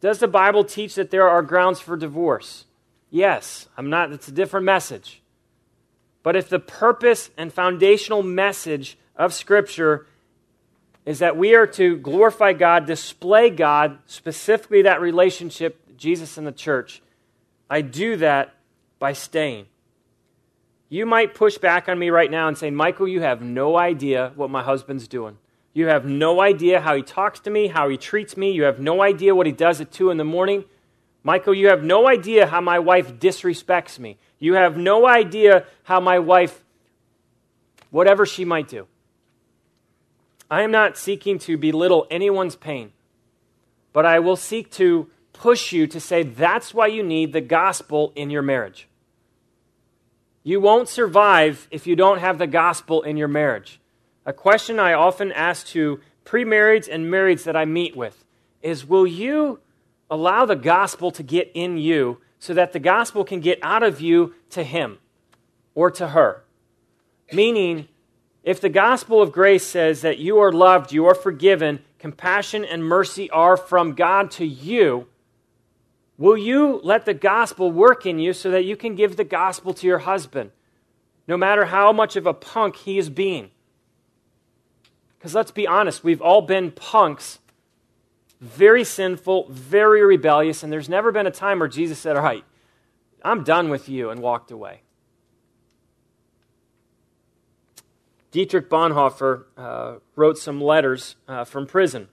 Does 0.00 0.18
the 0.18 0.28
Bible 0.28 0.64
teach 0.64 0.94
that 0.94 1.10
there 1.10 1.28
are 1.28 1.42
grounds 1.42 1.80
for 1.80 1.96
divorce? 1.96 2.64
Yes. 3.10 3.68
I'm 3.76 3.90
not, 3.90 4.12
it's 4.12 4.28
a 4.28 4.32
different 4.32 4.66
message. 4.66 5.22
But 6.22 6.36
if 6.36 6.48
the 6.48 6.58
purpose 6.58 7.30
and 7.36 7.52
foundational 7.52 8.22
message 8.22 8.98
of 9.16 9.32
Scripture 9.32 10.06
is 11.04 11.18
that 11.18 11.36
we 11.36 11.54
are 11.54 11.66
to 11.66 11.96
glorify 11.96 12.54
God, 12.54 12.86
display 12.86 13.50
God, 13.50 13.98
specifically 14.06 14.82
that 14.82 15.00
relationship, 15.00 15.96
Jesus 15.96 16.38
and 16.38 16.46
the 16.46 16.52
church, 16.52 17.02
I 17.68 17.82
do 17.82 18.16
that 18.16 18.54
by 19.04 19.12
staying. 19.12 19.66
You 20.88 21.04
might 21.04 21.34
push 21.34 21.58
back 21.58 21.90
on 21.90 21.98
me 21.98 22.08
right 22.08 22.30
now 22.30 22.48
and 22.48 22.56
say, 22.56 22.70
Michael, 22.70 23.06
you 23.06 23.20
have 23.20 23.42
no 23.42 23.76
idea 23.76 24.32
what 24.34 24.48
my 24.48 24.62
husband's 24.62 25.06
doing. 25.06 25.36
You 25.74 25.88
have 25.88 26.06
no 26.06 26.40
idea 26.40 26.80
how 26.80 26.96
he 26.96 27.02
talks 27.02 27.38
to 27.40 27.50
me, 27.50 27.66
how 27.66 27.90
he 27.90 27.98
treats 27.98 28.34
me. 28.34 28.52
You 28.52 28.62
have 28.62 28.80
no 28.80 29.02
idea 29.02 29.34
what 29.34 29.44
he 29.44 29.52
does 29.52 29.78
at 29.82 29.92
2 29.92 30.10
in 30.10 30.16
the 30.16 30.24
morning. 30.24 30.64
Michael, 31.22 31.52
you 31.52 31.68
have 31.68 31.84
no 31.84 32.08
idea 32.08 32.46
how 32.46 32.62
my 32.62 32.78
wife 32.78 33.18
disrespects 33.18 33.98
me. 33.98 34.16
You 34.38 34.54
have 34.54 34.78
no 34.78 35.06
idea 35.06 35.66
how 35.82 36.00
my 36.00 36.18
wife, 36.18 36.64
whatever 37.90 38.24
she 38.24 38.46
might 38.46 38.68
do. 38.68 38.86
I 40.50 40.62
am 40.62 40.70
not 40.70 40.96
seeking 40.96 41.38
to 41.40 41.58
belittle 41.58 42.06
anyone's 42.10 42.56
pain, 42.56 42.92
but 43.92 44.06
I 44.06 44.20
will 44.20 44.36
seek 44.36 44.70
to 44.80 45.10
push 45.34 45.72
you 45.72 45.86
to 45.88 46.00
say 46.00 46.22
that's 46.22 46.72
why 46.72 46.86
you 46.86 47.02
need 47.02 47.34
the 47.34 47.42
gospel 47.42 48.14
in 48.16 48.30
your 48.30 48.40
marriage. 48.40 48.88
You 50.46 50.60
won't 50.60 50.90
survive 50.90 51.66
if 51.70 51.86
you 51.86 51.96
don't 51.96 52.18
have 52.18 52.36
the 52.36 52.46
gospel 52.46 53.00
in 53.02 53.16
your 53.16 53.28
marriage. 53.28 53.80
A 54.26 54.32
question 54.34 54.78
I 54.78 54.92
often 54.92 55.32
ask 55.32 55.66
to 55.68 56.00
pre 56.24 56.44
marrieds 56.44 56.86
and 56.86 57.06
marrieds 57.06 57.44
that 57.44 57.56
I 57.56 57.64
meet 57.64 57.96
with 57.96 58.26
is 58.62 58.86
Will 58.86 59.06
you 59.06 59.60
allow 60.10 60.44
the 60.44 60.54
gospel 60.54 61.10
to 61.12 61.22
get 61.22 61.50
in 61.54 61.78
you 61.78 62.20
so 62.38 62.52
that 62.52 62.74
the 62.74 62.78
gospel 62.78 63.24
can 63.24 63.40
get 63.40 63.58
out 63.62 63.82
of 63.82 64.02
you 64.02 64.34
to 64.50 64.62
him 64.62 64.98
or 65.74 65.90
to 65.92 66.08
her? 66.08 66.44
Meaning, 67.32 67.88
if 68.42 68.60
the 68.60 68.68
gospel 68.68 69.22
of 69.22 69.32
grace 69.32 69.64
says 69.64 70.02
that 70.02 70.18
you 70.18 70.38
are 70.38 70.52
loved, 70.52 70.92
you 70.92 71.06
are 71.06 71.14
forgiven, 71.14 71.80
compassion 71.98 72.66
and 72.66 72.84
mercy 72.84 73.30
are 73.30 73.56
from 73.56 73.94
God 73.94 74.30
to 74.32 74.44
you, 74.44 75.06
Will 76.16 76.36
you 76.36 76.80
let 76.84 77.06
the 77.06 77.14
gospel 77.14 77.72
work 77.72 78.06
in 78.06 78.18
you 78.18 78.32
so 78.32 78.50
that 78.50 78.64
you 78.64 78.76
can 78.76 78.94
give 78.94 79.16
the 79.16 79.24
gospel 79.24 79.74
to 79.74 79.86
your 79.86 80.00
husband, 80.00 80.52
no 81.26 81.36
matter 81.36 81.66
how 81.66 81.92
much 81.92 82.16
of 82.16 82.26
a 82.26 82.34
punk 82.34 82.76
he 82.76 82.98
is 82.98 83.10
being? 83.10 83.50
Because 85.18 85.34
let's 85.34 85.50
be 85.50 85.66
honest, 85.66 86.04
we've 86.04 86.22
all 86.22 86.42
been 86.42 86.70
punks, 86.70 87.40
very 88.40 88.84
sinful, 88.84 89.48
very 89.50 90.04
rebellious, 90.04 90.62
and 90.62 90.72
there's 90.72 90.88
never 90.88 91.10
been 91.10 91.26
a 91.26 91.32
time 91.32 91.58
where 91.58 91.68
Jesus 91.68 91.98
said, 91.98 92.16
All 92.16 92.22
right, 92.22 92.44
I'm 93.24 93.42
done 93.42 93.68
with 93.68 93.88
you, 93.88 94.10
and 94.10 94.20
walked 94.20 94.50
away. 94.50 94.82
Dietrich 98.30 98.68
Bonhoeffer 98.68 99.44
uh, 99.56 99.94
wrote 100.14 100.38
some 100.38 100.60
letters 100.60 101.16
uh, 101.26 101.44
from 101.44 101.66
prison. 101.66 102.08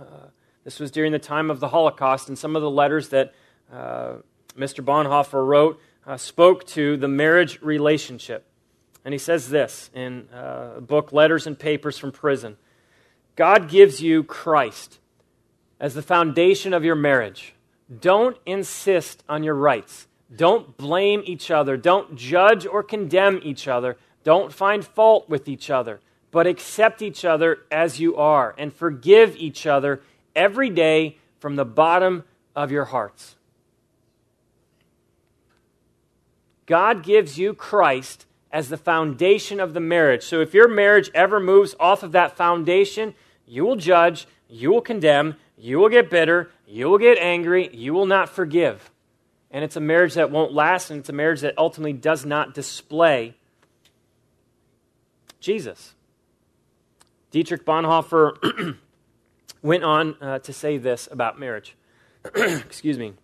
Uh, 0.00 0.28
this 0.68 0.80
was 0.80 0.90
during 0.90 1.12
the 1.12 1.18
time 1.18 1.50
of 1.50 1.60
the 1.60 1.68
Holocaust, 1.68 2.28
and 2.28 2.36
some 2.36 2.54
of 2.54 2.60
the 2.60 2.68
letters 2.68 3.08
that 3.08 3.32
uh, 3.72 4.16
Mr. 4.54 4.84
Bonhoeffer 4.84 5.42
wrote 5.42 5.80
uh, 6.06 6.18
spoke 6.18 6.66
to 6.66 6.98
the 6.98 7.08
marriage 7.08 7.58
relationship. 7.62 8.44
And 9.02 9.14
he 9.14 9.18
says 9.18 9.48
this 9.48 9.88
in 9.94 10.28
uh, 10.28 10.74
a 10.76 10.80
book, 10.82 11.10
Letters 11.10 11.46
and 11.46 11.58
Papers 11.58 11.96
from 11.96 12.12
Prison 12.12 12.58
God 13.34 13.70
gives 13.70 14.02
you 14.02 14.22
Christ, 14.22 14.98
as 15.80 15.94
the 15.94 16.02
foundation 16.02 16.74
of 16.74 16.84
your 16.84 16.96
marriage. 16.96 17.54
Don't 17.98 18.36
insist 18.44 19.24
on 19.26 19.42
your 19.42 19.54
rights. 19.54 20.06
Don't 20.36 20.76
blame 20.76 21.22
each 21.24 21.50
other. 21.50 21.78
Don't 21.78 22.14
judge 22.14 22.66
or 22.66 22.82
condemn 22.82 23.40
each 23.42 23.66
other. 23.66 23.96
Don't 24.22 24.52
find 24.52 24.84
fault 24.84 25.30
with 25.30 25.48
each 25.48 25.70
other, 25.70 26.00
but 26.30 26.46
accept 26.46 27.00
each 27.00 27.24
other 27.24 27.60
as 27.70 27.98
you 27.98 28.16
are 28.16 28.54
and 28.58 28.70
forgive 28.70 29.34
each 29.34 29.66
other 29.66 30.02
every 30.38 30.70
day 30.70 31.18
from 31.38 31.56
the 31.56 31.64
bottom 31.64 32.24
of 32.56 32.70
your 32.70 32.86
hearts. 32.86 33.36
God 36.64 37.02
gives 37.02 37.38
you 37.38 37.52
Christ 37.52 38.26
as 38.50 38.68
the 38.68 38.76
foundation 38.76 39.60
of 39.60 39.74
the 39.74 39.80
marriage. 39.80 40.22
So 40.22 40.40
if 40.40 40.54
your 40.54 40.68
marriage 40.68 41.10
ever 41.14 41.40
moves 41.40 41.74
off 41.80 42.02
of 42.02 42.12
that 42.12 42.36
foundation, 42.36 43.14
you 43.46 43.64
will 43.64 43.76
judge, 43.76 44.26
you 44.48 44.70
will 44.70 44.80
condemn, 44.80 45.36
you 45.56 45.78
will 45.78 45.88
get 45.88 46.08
bitter, 46.08 46.50
you 46.66 46.88
will 46.88 46.98
get 46.98 47.18
angry, 47.18 47.74
you 47.74 47.92
will 47.92 48.06
not 48.06 48.28
forgive. 48.28 48.90
And 49.50 49.64
it's 49.64 49.76
a 49.76 49.80
marriage 49.80 50.14
that 50.14 50.30
won't 50.30 50.52
last, 50.52 50.90
and 50.90 51.00
it's 51.00 51.08
a 51.08 51.12
marriage 51.12 51.40
that 51.40 51.54
ultimately 51.58 51.94
does 51.94 52.24
not 52.24 52.54
display 52.54 53.34
Jesus. 55.40 55.94
Dietrich 57.30 57.64
Bonhoeffer 57.64 58.76
went 59.62 59.84
on 59.84 60.16
uh, 60.20 60.38
to 60.40 60.52
say 60.52 60.78
this 60.78 61.08
about 61.10 61.38
marriage. 61.38 61.76
Excuse 62.34 62.98
me. 62.98 63.14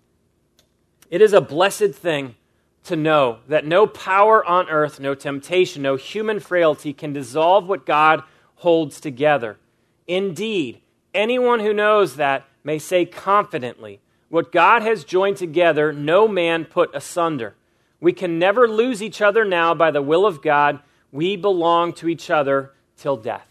It 1.11 1.21
is 1.21 1.33
a 1.33 1.41
blessed 1.41 1.93
thing 1.93 2.37
to 2.85 2.97
know 2.97 3.39
that 3.49 3.67
no 3.67 3.87
power 3.87 4.45
on 4.45 4.69
earth, 4.69 5.01
no 5.01 5.15
temptation, 5.15 5.83
no 5.83 5.97
human 5.97 6.39
frailty 6.41 6.93
can 6.93 7.13
dissolve 7.13 7.67
what 7.67 7.87
God 7.87 8.23
holds 8.57 9.01
together. 9.01 9.59
Indeed, 10.07 10.81
anyone 11.15 11.61
who 11.61 11.73
knows 11.73 12.17
that 12.17 12.45
may 12.63 12.79
say 12.79 13.05
confidently, 13.05 14.01
What 14.29 14.51
God 14.51 14.83
has 14.83 15.05
joined 15.05 15.37
together, 15.37 15.93
no 15.93 16.27
man 16.27 16.65
put 16.65 16.95
asunder. 16.95 17.55
We 18.01 18.13
can 18.13 18.39
never 18.39 18.67
lose 18.67 19.03
each 19.03 19.23
other 19.23 19.45
now 19.45 19.75
by 19.75 19.91
the 19.91 20.03
will 20.03 20.27
of 20.27 20.43
God. 20.43 20.81
We 21.13 21.37
belong 21.37 21.93
to 21.95 22.09
each 22.09 22.31
other 22.31 22.73
till 22.97 23.17
death. 23.17 23.47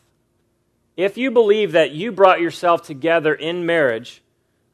If 0.96 1.18
you 1.18 1.32
believe 1.32 1.72
that 1.72 1.92
you 1.92 2.12
brought 2.12 2.40
yourself 2.40 2.84
together 2.84 3.34
in 3.34 3.66
marriage, 3.66 4.22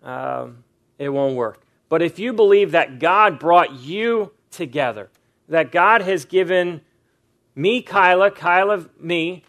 um, 0.04 0.64
it 0.98 1.10
won't 1.10 1.36
work. 1.36 1.62
But 1.88 2.02
if 2.02 2.20
you 2.20 2.34
believe 2.34 2.72
that 2.72 3.00
God 3.00 3.40
brought 3.40 3.74
you 3.74 4.32
together, 4.52 5.10
that 5.48 5.72
God 5.72 6.02
has 6.02 6.26
given 6.26 6.82
me, 7.56 7.82
Kyla, 7.82 8.32
Kyla, 8.32 8.90
me, 9.00 9.44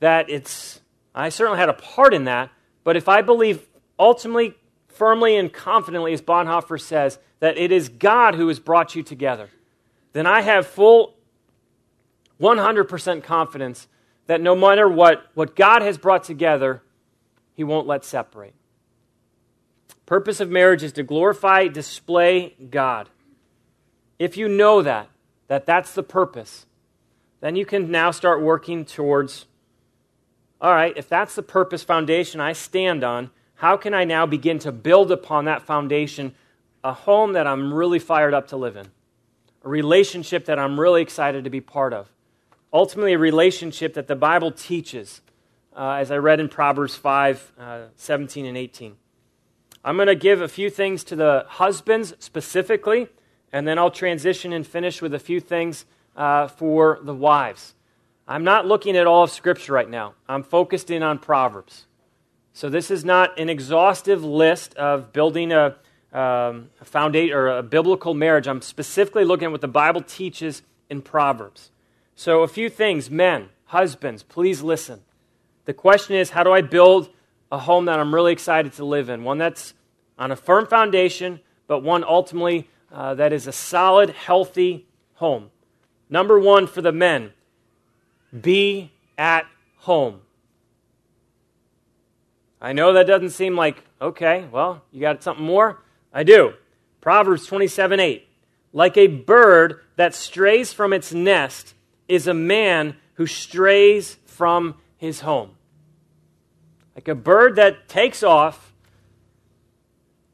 that 0.00 0.28
it's, 0.28 0.80
I 1.14 1.28
certainly 1.28 1.58
had 1.58 1.68
a 1.68 1.74
part 1.74 2.12
in 2.12 2.24
that, 2.24 2.50
but 2.82 2.96
if 2.96 3.08
I 3.08 3.22
believe 3.22 3.66
ultimately, 3.98 4.54
firmly, 4.88 5.36
and 5.36 5.52
confidently, 5.52 6.12
as 6.12 6.20
Bonhoeffer 6.20 6.80
says, 6.80 7.18
that 7.40 7.56
it 7.56 7.72
is 7.72 7.88
God 7.88 8.34
who 8.34 8.48
has 8.48 8.58
brought 8.58 8.94
you 8.94 9.02
together, 9.02 9.50
then 10.12 10.26
I 10.26 10.42
have 10.42 10.66
full 10.66 11.14
100% 12.40 13.22
confidence 13.22 13.88
that 14.26 14.40
no 14.40 14.54
matter 14.54 14.88
what, 14.88 15.26
what 15.34 15.56
God 15.56 15.82
has 15.82 15.98
brought 15.98 16.24
together, 16.24 16.82
He 17.54 17.64
won't 17.64 17.86
let 17.86 18.04
separate. 18.04 18.54
Purpose 20.06 20.40
of 20.40 20.50
marriage 20.50 20.82
is 20.82 20.92
to 20.92 21.02
glorify, 21.02 21.68
display 21.68 22.54
God. 22.70 23.08
If 24.18 24.36
you 24.36 24.48
know 24.48 24.82
that, 24.82 25.08
that 25.48 25.66
that's 25.66 25.92
the 25.94 26.02
purpose, 26.02 26.66
then 27.40 27.56
you 27.56 27.66
can 27.66 27.90
now 27.90 28.10
start 28.10 28.42
working 28.42 28.84
towards 28.84 29.46
all 30.64 30.72
right, 30.72 30.96
if 30.96 31.10
that's 31.10 31.34
the 31.34 31.42
purpose 31.42 31.82
foundation 31.82 32.40
I 32.40 32.54
stand 32.54 33.04
on, 33.04 33.30
how 33.56 33.76
can 33.76 33.92
I 33.92 34.04
now 34.04 34.24
begin 34.24 34.58
to 34.60 34.72
build 34.72 35.12
upon 35.12 35.44
that 35.44 35.60
foundation 35.60 36.34
a 36.82 36.94
home 36.94 37.34
that 37.34 37.46
I'm 37.46 37.72
really 37.72 37.98
fired 37.98 38.32
up 38.32 38.48
to 38.48 38.56
live 38.56 38.76
in? 38.76 38.86
A 39.62 39.68
relationship 39.68 40.46
that 40.46 40.58
I'm 40.58 40.80
really 40.80 41.02
excited 41.02 41.44
to 41.44 41.50
be 41.50 41.60
part 41.60 41.92
of. 41.92 42.08
Ultimately, 42.74 43.14
a 43.14 43.18
relationship 43.18 43.94
that 43.94 44.08
the 44.08 44.16
Bible 44.16 44.50
teaches, 44.50 45.22
uh, 45.74 45.92
as 45.92 46.10
I 46.10 46.18
read 46.18 46.40
in 46.40 46.50
Proverbs 46.50 46.96
5 46.96 47.52
uh, 47.58 47.80
17 47.96 48.44
and 48.44 48.56
18. 48.56 48.96
I'm 49.84 49.96
going 49.96 50.08
to 50.08 50.14
give 50.14 50.42
a 50.42 50.48
few 50.48 50.68
things 50.68 51.04
to 51.04 51.16
the 51.16 51.46
husbands 51.48 52.14
specifically 52.18 53.08
and 53.54 53.68
then 53.68 53.78
I'll 53.78 53.92
transition 53.92 54.52
and 54.52 54.66
finish 54.66 55.00
with 55.00 55.14
a 55.14 55.18
few 55.20 55.38
things 55.38 55.86
uh, 56.16 56.48
for 56.48 56.98
the 57.02 57.14
wives. 57.14 57.74
I'm 58.26 58.42
not 58.42 58.66
looking 58.66 58.96
at 58.96 59.06
all 59.06 59.22
of 59.22 59.30
Scripture 59.30 59.72
right 59.72 59.88
now, 59.88 60.14
I'm 60.28 60.42
focused 60.42 60.90
in 60.90 61.04
on 61.04 61.20
Proverbs. 61.20 61.86
So 62.52 62.68
this 62.68 62.90
is 62.90 63.04
not 63.04 63.38
an 63.38 63.48
exhaustive 63.48 64.24
list 64.24 64.74
of 64.74 65.12
building 65.12 65.52
a, 65.52 65.76
um, 66.12 66.70
a 66.80 66.84
foundation 66.84 67.36
or 67.36 67.46
a 67.46 67.62
biblical 67.62 68.12
marriage. 68.12 68.48
I'm 68.48 68.60
specifically 68.60 69.24
looking 69.24 69.46
at 69.46 69.52
what 69.52 69.60
the 69.60 69.68
Bible 69.68 70.02
teaches 70.02 70.62
in 70.90 71.00
Proverbs. 71.00 71.70
So 72.16 72.42
a 72.42 72.48
few 72.48 72.68
things, 72.68 73.10
men, 73.10 73.48
husbands, 73.66 74.22
please 74.22 74.62
listen. 74.62 75.00
The 75.64 75.74
question 75.74 76.16
is, 76.16 76.30
how 76.30 76.44
do 76.44 76.52
I 76.52 76.60
build 76.60 77.10
a 77.50 77.58
home 77.58 77.86
that 77.86 77.98
I'm 77.98 78.14
really 78.14 78.32
excited 78.32 78.72
to 78.74 78.84
live 78.84 79.08
in? 79.08 79.24
One 79.24 79.38
that's 79.38 79.74
on 80.18 80.30
a 80.30 80.36
firm 80.36 80.66
foundation, 80.66 81.40
but 81.66 81.82
one 81.82 82.04
ultimately 82.04 82.68
uh, 82.92 83.14
that 83.14 83.32
is 83.32 83.46
a 83.46 83.52
solid, 83.52 84.10
healthy 84.10 84.86
home. 85.14 85.50
Number 86.08 86.38
one 86.38 86.66
for 86.66 86.82
the 86.82 86.92
men 86.92 87.32
be 88.40 88.92
at 89.18 89.46
home. 89.78 90.20
I 92.60 92.72
know 92.72 92.92
that 92.92 93.06
doesn't 93.06 93.30
seem 93.30 93.56
like, 93.56 93.82
okay, 94.00 94.46
well, 94.50 94.82
you 94.92 95.00
got 95.00 95.22
something 95.22 95.44
more? 95.44 95.82
I 96.12 96.22
do. 96.22 96.54
Proverbs 97.00 97.46
27 97.46 98.00
8. 98.00 98.28
Like 98.72 98.96
a 98.96 99.06
bird 99.06 99.80
that 99.96 100.14
strays 100.14 100.72
from 100.72 100.92
its 100.92 101.12
nest 101.12 101.74
is 102.08 102.26
a 102.26 102.34
man 102.34 102.96
who 103.14 103.26
strays 103.26 104.18
from 104.26 104.76
his 104.96 105.20
home. 105.20 105.50
Like 106.94 107.08
a 107.08 107.14
bird 107.14 107.56
that 107.56 107.88
takes 107.88 108.22
off 108.22 108.72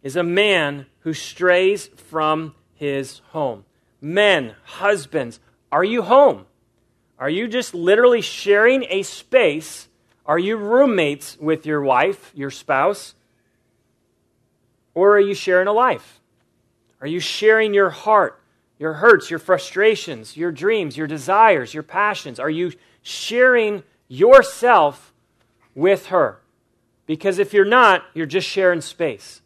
is 0.02 0.16
a 0.16 0.22
man 0.22 0.86
who 1.00 1.12
strays 1.12 1.86
from 1.86 2.54
his 2.74 3.20
home. 3.28 3.64
Men, 4.00 4.54
husbands, 4.64 5.40
are 5.70 5.84
you 5.84 6.02
home? 6.02 6.46
Are 7.18 7.30
you 7.30 7.48
just 7.48 7.74
literally 7.74 8.22
sharing 8.22 8.84
a 8.88 9.02
space? 9.02 9.88
Are 10.24 10.38
you 10.38 10.56
roommates 10.56 11.36
with 11.38 11.66
your 11.66 11.82
wife, 11.82 12.32
your 12.34 12.50
spouse? 12.50 13.14
Or 14.94 15.16
are 15.16 15.20
you 15.20 15.34
sharing 15.34 15.68
a 15.68 15.72
life? 15.72 16.20
Are 17.00 17.06
you 17.06 17.20
sharing 17.20 17.74
your 17.74 17.90
heart, 17.90 18.39
your 18.80 18.94
hurts, 18.94 19.30
your 19.30 19.38
frustrations, 19.38 20.38
your 20.38 20.50
dreams, 20.50 20.96
your 20.96 21.06
desires, 21.06 21.74
your 21.74 21.82
passions? 21.82 22.40
Are 22.40 22.50
you 22.50 22.72
sharing 23.02 23.84
yourself 24.08 25.12
with 25.74 26.06
her? 26.06 26.40
Because 27.04 27.38
if 27.38 27.52
you're 27.52 27.66
not, 27.66 28.04
you're 28.14 28.24
just 28.24 28.48
sharing 28.48 28.80
space. 28.80 29.42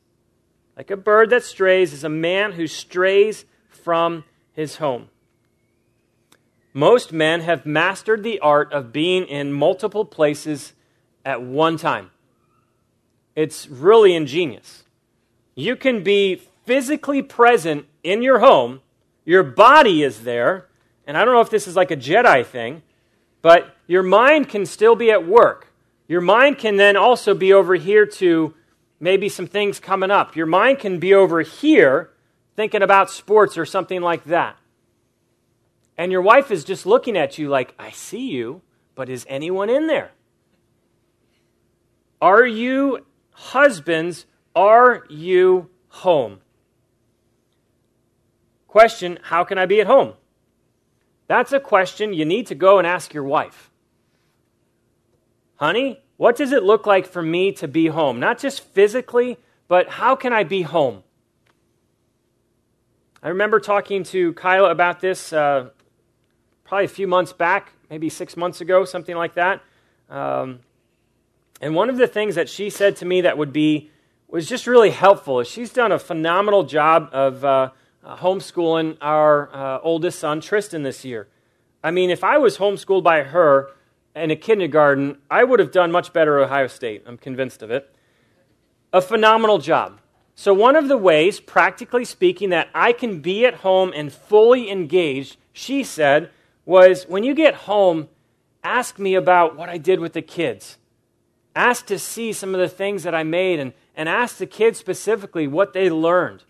Like 0.76 0.92
a 0.92 0.96
bird 0.96 1.30
that 1.30 1.42
strays 1.42 1.92
is 1.92 2.04
a 2.04 2.08
man 2.08 2.52
who 2.52 2.68
strays 2.68 3.44
from 3.68 4.22
his 4.52 4.76
home. 4.76 5.08
Most 6.72 7.12
men 7.12 7.40
have 7.40 7.66
mastered 7.66 8.22
the 8.22 8.38
art 8.38 8.72
of 8.72 8.92
being 8.92 9.24
in 9.26 9.52
multiple 9.52 10.04
places 10.04 10.74
at 11.24 11.42
one 11.42 11.76
time. 11.76 12.10
It's 13.34 13.68
really 13.68 14.14
ingenious. 14.14 14.84
You 15.56 15.74
can 15.74 16.04
be 16.04 16.42
physically 16.64 17.22
present 17.22 17.86
in 18.04 18.22
your 18.22 18.38
home, 18.38 18.80
your 19.24 19.42
body 19.42 20.02
is 20.02 20.22
there, 20.22 20.68
and 21.06 21.16
I 21.16 21.24
don't 21.24 21.34
know 21.34 21.40
if 21.40 21.50
this 21.50 21.66
is 21.66 21.76
like 21.76 21.90
a 21.90 21.96
Jedi 21.96 22.44
thing, 22.44 22.82
but 23.42 23.76
your 23.86 24.02
mind 24.02 24.48
can 24.48 24.66
still 24.66 24.96
be 24.96 25.10
at 25.10 25.26
work. 25.26 25.72
Your 26.08 26.20
mind 26.20 26.58
can 26.58 26.76
then 26.76 26.96
also 26.96 27.34
be 27.34 27.52
over 27.52 27.74
here 27.74 28.06
to 28.06 28.54
maybe 29.00 29.28
some 29.28 29.46
things 29.46 29.80
coming 29.80 30.10
up. 30.10 30.36
Your 30.36 30.46
mind 30.46 30.78
can 30.78 30.98
be 30.98 31.14
over 31.14 31.40
here 31.40 32.10
thinking 32.56 32.82
about 32.82 33.10
sports 33.10 33.58
or 33.58 33.66
something 33.66 34.00
like 34.00 34.24
that. 34.24 34.56
And 35.96 36.10
your 36.10 36.22
wife 36.22 36.50
is 36.50 36.64
just 36.64 36.86
looking 36.86 37.16
at 37.16 37.38
you 37.38 37.48
like, 37.48 37.74
I 37.78 37.90
see 37.90 38.30
you, 38.30 38.62
but 38.94 39.08
is 39.08 39.24
anyone 39.28 39.70
in 39.70 39.86
there? 39.86 40.12
Are 42.20 42.46
you 42.46 43.04
husbands? 43.32 44.26
Are 44.56 45.04
you 45.08 45.70
home? 45.88 46.40
Question 48.74 49.20
How 49.22 49.44
can 49.44 49.56
I 49.56 49.66
be 49.66 49.80
at 49.80 49.86
home? 49.86 50.14
That's 51.28 51.52
a 51.52 51.60
question 51.60 52.12
you 52.12 52.24
need 52.24 52.48
to 52.48 52.56
go 52.56 52.78
and 52.78 52.84
ask 52.88 53.14
your 53.14 53.22
wife. 53.22 53.70
Honey, 55.54 56.02
what 56.16 56.34
does 56.34 56.50
it 56.50 56.64
look 56.64 56.84
like 56.84 57.06
for 57.06 57.22
me 57.22 57.52
to 57.52 57.68
be 57.68 57.86
home? 57.86 58.18
Not 58.18 58.36
just 58.36 58.64
physically, 58.64 59.38
but 59.68 59.90
how 59.90 60.16
can 60.16 60.32
I 60.32 60.42
be 60.42 60.62
home? 60.62 61.04
I 63.22 63.28
remember 63.28 63.60
talking 63.60 64.02
to 64.14 64.32
Kyla 64.32 64.72
about 64.72 64.98
this 64.98 65.32
uh, 65.32 65.70
probably 66.64 66.86
a 66.86 66.88
few 66.88 67.06
months 67.06 67.32
back, 67.32 67.74
maybe 67.88 68.08
six 68.08 68.36
months 68.36 68.60
ago, 68.60 68.84
something 68.84 69.14
like 69.14 69.34
that. 69.34 69.62
Um, 70.10 70.58
And 71.60 71.76
one 71.76 71.90
of 71.90 71.96
the 71.96 72.08
things 72.08 72.34
that 72.34 72.48
she 72.48 72.70
said 72.70 72.96
to 72.96 73.04
me 73.04 73.20
that 73.20 73.38
would 73.38 73.52
be 73.52 73.92
was 74.26 74.48
just 74.48 74.66
really 74.66 74.90
helpful 74.90 75.38
is 75.38 75.46
she's 75.46 75.72
done 75.72 75.92
a 75.92 75.98
phenomenal 76.00 76.64
job 76.64 77.08
of 77.12 77.44
uh, 77.44 77.70
uh, 78.04 78.16
homeschooling 78.16 78.98
our 79.00 79.54
uh, 79.54 79.80
oldest 79.82 80.18
son, 80.18 80.40
Tristan, 80.40 80.82
this 80.82 81.04
year. 81.04 81.28
I 81.82 81.90
mean, 81.90 82.10
if 82.10 82.22
I 82.22 82.38
was 82.38 82.58
homeschooled 82.58 83.02
by 83.02 83.22
her 83.22 83.70
in 84.14 84.30
a 84.30 84.36
kindergarten, 84.36 85.18
I 85.30 85.44
would 85.44 85.60
have 85.60 85.72
done 85.72 85.90
much 85.90 86.12
better 86.12 86.38
at 86.38 86.46
Ohio 86.46 86.66
State. 86.66 87.02
I'm 87.06 87.18
convinced 87.18 87.62
of 87.62 87.70
it. 87.70 87.94
A 88.92 89.00
phenomenal 89.00 89.58
job. 89.58 90.00
So, 90.36 90.52
one 90.52 90.76
of 90.76 90.88
the 90.88 90.98
ways, 90.98 91.40
practically 91.40 92.04
speaking, 92.04 92.50
that 92.50 92.68
I 92.74 92.92
can 92.92 93.20
be 93.20 93.46
at 93.46 93.54
home 93.56 93.92
and 93.94 94.12
fully 94.12 94.70
engaged, 94.70 95.36
she 95.52 95.84
said, 95.84 96.30
was 96.64 97.04
when 97.04 97.22
you 97.22 97.34
get 97.34 97.54
home, 97.54 98.08
ask 98.62 98.98
me 98.98 99.14
about 99.14 99.56
what 99.56 99.68
I 99.68 99.78
did 99.78 100.00
with 100.00 100.12
the 100.12 100.22
kids. 100.22 100.78
Ask 101.54 101.86
to 101.86 101.98
see 101.98 102.32
some 102.32 102.54
of 102.54 102.60
the 102.60 102.68
things 102.68 103.04
that 103.04 103.14
I 103.14 103.22
made 103.22 103.60
and, 103.60 103.72
and 103.94 104.08
ask 104.08 104.38
the 104.38 104.46
kids 104.46 104.78
specifically 104.78 105.46
what 105.46 105.72
they 105.72 105.88
learned. 105.88 106.42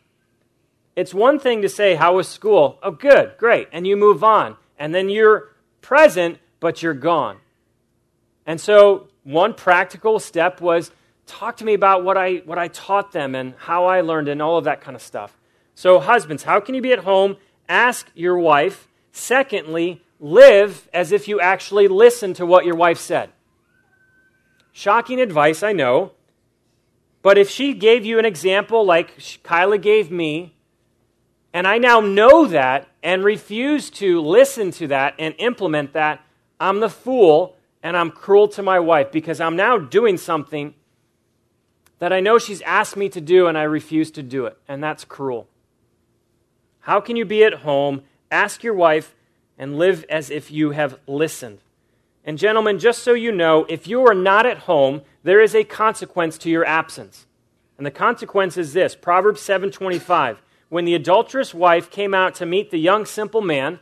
It's 0.96 1.12
one 1.12 1.38
thing 1.38 1.62
to 1.62 1.68
say, 1.68 1.94
How 1.94 2.16
was 2.16 2.28
school? 2.28 2.78
Oh, 2.82 2.90
good, 2.90 3.34
great. 3.38 3.68
And 3.72 3.86
you 3.86 3.96
move 3.96 4.22
on. 4.22 4.56
And 4.78 4.94
then 4.94 5.08
you're 5.08 5.54
present, 5.80 6.38
but 6.60 6.82
you're 6.82 6.94
gone. 6.94 7.38
And 8.46 8.60
so, 8.60 9.08
one 9.22 9.54
practical 9.54 10.18
step 10.18 10.60
was 10.60 10.90
talk 11.26 11.56
to 11.58 11.64
me 11.64 11.74
about 11.74 12.04
what 12.04 12.16
I, 12.16 12.42
what 12.44 12.58
I 12.58 12.68
taught 12.68 13.12
them 13.12 13.34
and 13.34 13.54
how 13.56 13.86
I 13.86 14.02
learned 14.02 14.28
and 14.28 14.42
all 14.42 14.58
of 14.58 14.64
that 14.64 14.80
kind 14.80 14.94
of 14.94 15.02
stuff. 15.02 15.36
So, 15.74 15.98
husbands, 15.98 16.42
how 16.42 16.60
can 16.60 16.74
you 16.74 16.82
be 16.82 16.92
at 16.92 17.00
home? 17.00 17.36
Ask 17.68 18.10
your 18.14 18.38
wife. 18.38 18.88
Secondly, 19.12 20.02
live 20.20 20.88
as 20.92 21.12
if 21.12 21.28
you 21.28 21.40
actually 21.40 21.88
listened 21.88 22.36
to 22.36 22.46
what 22.46 22.64
your 22.64 22.76
wife 22.76 22.98
said. 22.98 23.30
Shocking 24.72 25.20
advice, 25.20 25.62
I 25.62 25.72
know. 25.72 26.12
But 27.22 27.38
if 27.38 27.48
she 27.48 27.72
gave 27.72 28.04
you 28.04 28.18
an 28.18 28.24
example 28.24 28.84
like 28.84 29.16
Kyla 29.42 29.78
gave 29.78 30.10
me, 30.10 30.53
and 31.54 31.68
I 31.68 31.78
now 31.78 32.00
know 32.00 32.48
that 32.48 32.88
and 33.00 33.22
refuse 33.22 33.88
to 33.90 34.20
listen 34.20 34.72
to 34.72 34.88
that 34.88 35.14
and 35.20 35.36
implement 35.38 35.92
that, 35.92 36.20
I'm 36.58 36.80
the 36.80 36.90
fool 36.90 37.56
and 37.80 37.96
I'm 37.96 38.10
cruel 38.10 38.48
to 38.48 38.62
my 38.62 38.80
wife 38.80 39.12
because 39.12 39.40
I'm 39.40 39.54
now 39.54 39.78
doing 39.78 40.18
something 40.18 40.74
that 42.00 42.12
I 42.12 42.18
know 42.18 42.38
she's 42.38 42.60
asked 42.62 42.96
me 42.96 43.08
to 43.10 43.20
do 43.20 43.46
and 43.46 43.56
I 43.56 43.62
refuse 43.62 44.10
to 44.12 44.22
do 44.22 44.46
it. 44.46 44.58
And 44.66 44.82
that's 44.82 45.04
cruel. 45.04 45.46
How 46.80 47.00
can 47.00 47.14
you 47.14 47.24
be 47.24 47.44
at 47.44 47.54
home, 47.54 48.02
ask 48.32 48.64
your 48.64 48.74
wife, 48.74 49.14
and 49.56 49.78
live 49.78 50.04
as 50.10 50.30
if 50.30 50.50
you 50.50 50.72
have 50.72 50.98
listened? 51.06 51.60
And, 52.24 52.36
gentlemen, 52.36 52.78
just 52.78 53.02
so 53.02 53.12
you 53.12 53.30
know, 53.30 53.64
if 53.68 53.86
you 53.86 54.04
are 54.06 54.14
not 54.14 54.44
at 54.44 54.58
home, 54.60 55.02
there 55.22 55.40
is 55.40 55.54
a 55.54 55.62
consequence 55.62 56.36
to 56.38 56.50
your 56.50 56.64
absence. 56.64 57.26
And 57.76 57.86
the 57.86 57.90
consequence 57.90 58.56
is 58.56 58.72
this 58.72 58.94
Proverbs 58.96 59.40
7:25. 59.40 60.38
When 60.68 60.84
the 60.84 60.94
adulterous 60.94 61.54
wife 61.54 61.90
came 61.90 62.14
out 62.14 62.34
to 62.36 62.46
meet 62.46 62.70
the 62.70 62.78
young 62.78 63.06
simple 63.06 63.40
man, 63.40 63.80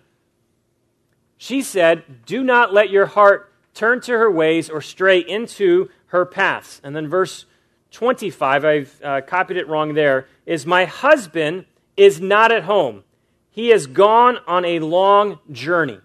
she 1.37 1.63
said, 1.63 2.25
Do 2.27 2.43
not 2.43 2.73
let 2.73 2.91
your 2.91 3.07
heart 3.07 3.53
turn 3.75 4.01
to 4.03 4.13
her 4.13 4.31
ways 4.31 4.71
or 4.71 4.81
stray 4.81 5.19
into 5.19 5.89
her 6.07 6.25
paths. 6.25 6.81
And 6.85 6.95
then 6.95 7.09
verse 7.09 7.47
25, 7.93 8.65
I've 8.65 9.01
uh, 9.03 9.21
copied 9.23 9.57
it 9.57 9.69
wrong 9.69 9.95
there, 9.95 10.27
is 10.47 10.67
My 10.67 10.85
husband 10.85 11.67
is 11.97 12.21
not 12.21 12.53
at 12.53 12.65
home. 12.65 13.05
He 13.51 13.69
has 13.69 13.87
gone 13.87 14.39
on 14.47 14.65
a 14.65 14.79
long 14.81 15.39
journey. 15.51 16.01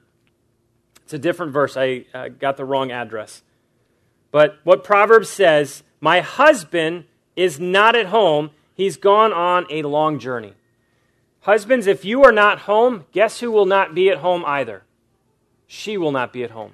It's 1.04 1.14
a 1.14 1.20
different 1.20 1.54
verse. 1.54 1.78
I 1.78 2.06
uh, 2.14 2.28
got 2.28 2.58
the 2.58 2.66
wrong 2.66 2.92
address. 2.92 3.42
But 4.32 4.58
what 4.66 4.84
Proverbs 4.84 5.30
says, 5.30 5.84
My 6.02 6.20
husband 6.20 7.06
is 7.38 7.60
not 7.60 7.96
at 7.96 8.08
home. 8.08 8.52
He's 8.74 8.98
gone 8.98 9.32
on 9.32 9.66
a 9.70 9.84
long 9.84 10.20
journey. 10.20 10.54
Husbands, 11.48 11.88
if 11.88 12.04
you 12.04 12.26
are 12.26 12.34
not 12.34 12.60
home, 12.60 13.06
guess 13.14 13.40
who 13.40 13.50
will 13.52 13.66
not 13.66 13.96
be 13.96 14.10
at 14.10 14.18
home 14.18 14.44
either? 14.46 14.84
She 15.66 15.98
will 15.98 16.12
not 16.12 16.34
be 16.34 16.44
at 16.44 16.52
home. 16.52 16.74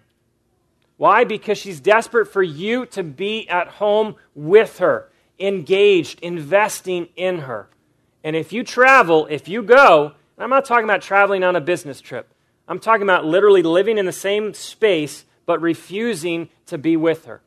Why? 0.97 1.25
Because 1.25 1.59
she's 1.59 1.79
desperate 1.79 2.25
for 2.25 2.41
you 2.41 2.87
to 2.87 3.03
be 3.03 3.47
at 3.47 3.67
home 3.67 4.15
with 4.33 4.79
her, 4.79 5.11
engaged, 5.39 6.19
investing 6.21 7.09
in 7.15 7.41
her. 7.41 7.69
And 8.23 8.35
if 8.35 8.51
you 8.51 8.63
travel, 8.63 9.27
if 9.29 9.47
you 9.47 9.61
go, 9.61 10.13
I'm 10.39 10.49
not 10.49 10.65
talking 10.65 10.85
about 10.85 11.03
traveling 11.03 11.43
on 11.43 11.55
a 11.55 11.61
business 11.61 12.01
trip. 12.01 12.33
I'm 12.67 12.79
talking 12.79 13.03
about 13.03 13.25
literally 13.25 13.61
living 13.61 13.99
in 13.99 14.07
the 14.07 14.11
same 14.11 14.55
space 14.55 15.25
but 15.45 15.61
refusing 15.61 16.49
to 16.65 16.79
be 16.79 16.97
with 16.97 17.25
her. 17.25 17.43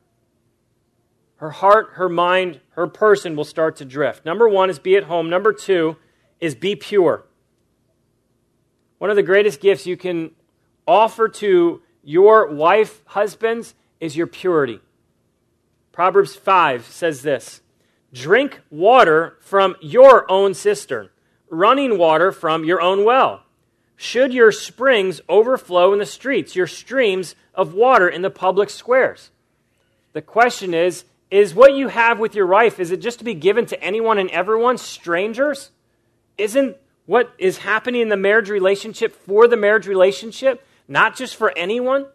Her 1.37 1.49
heart, 1.49 1.89
her 1.95 2.07
mind, 2.07 2.61
her 2.69 2.87
person 2.87 3.35
will 3.35 3.43
start 3.43 3.75
to 3.77 3.85
drift. 3.85 4.23
Number 4.23 4.47
one 4.47 4.69
is 4.69 4.79
be 4.79 4.95
at 4.95 5.03
home. 5.03 5.29
Number 5.29 5.51
two 5.51 5.97
is 6.39 6.55
be 6.55 6.75
pure. 6.75 7.25
One 8.97 9.09
of 9.09 9.15
the 9.15 9.23
greatest 9.23 9.61
gifts 9.61 9.85
you 9.85 9.97
can 9.97 10.31
offer 10.87 11.27
to 11.27 11.81
your 12.03 12.47
wife, 12.47 13.01
husbands, 13.05 13.75
is 13.99 14.15
your 14.15 14.27
purity. 14.27 14.79
Proverbs 15.91 16.35
5 16.35 16.85
says 16.85 17.21
this 17.21 17.61
Drink 18.13 18.61
water 18.69 19.37
from 19.41 19.75
your 19.81 20.29
own 20.31 20.53
cistern, 20.53 21.09
running 21.49 21.97
water 21.97 22.31
from 22.31 22.63
your 22.63 22.81
own 22.81 23.03
well. 23.03 23.43
Should 23.95 24.31
your 24.31 24.51
springs 24.51 25.21
overflow 25.27 25.91
in 25.91 25.99
the 25.99 26.05
streets, 26.05 26.55
your 26.55 26.67
streams 26.67 27.35
of 27.55 27.73
water 27.73 28.07
in 28.07 28.21
the 28.21 28.29
public 28.29 28.69
squares? 28.69 29.31
The 30.13 30.21
question 30.21 30.73
is 30.73 31.03
Is 31.29 31.53
what 31.53 31.73
you 31.73 31.89
have 31.89 32.19
with 32.19 32.35
your 32.35 32.47
wife, 32.47 32.79
is 32.79 32.91
it 32.91 33.01
just 33.01 33.19
to 33.19 33.25
be 33.25 33.33
given 33.33 33.65
to 33.67 33.83
anyone 33.83 34.17
and 34.17 34.29
everyone, 34.29 34.77
strangers? 34.77 35.71
Isn't 36.37 36.77
what 37.05 37.33
is 37.37 37.59
happening 37.59 38.01
in 38.01 38.09
the 38.09 38.17
marriage 38.17 38.49
relationship 38.49 39.15
for 39.15 39.47
the 39.47 39.57
marriage 39.57 39.87
relationship? 39.87 40.65
Not 40.87 41.15
just 41.15 41.35
for 41.35 41.57
anyone, 41.57 42.05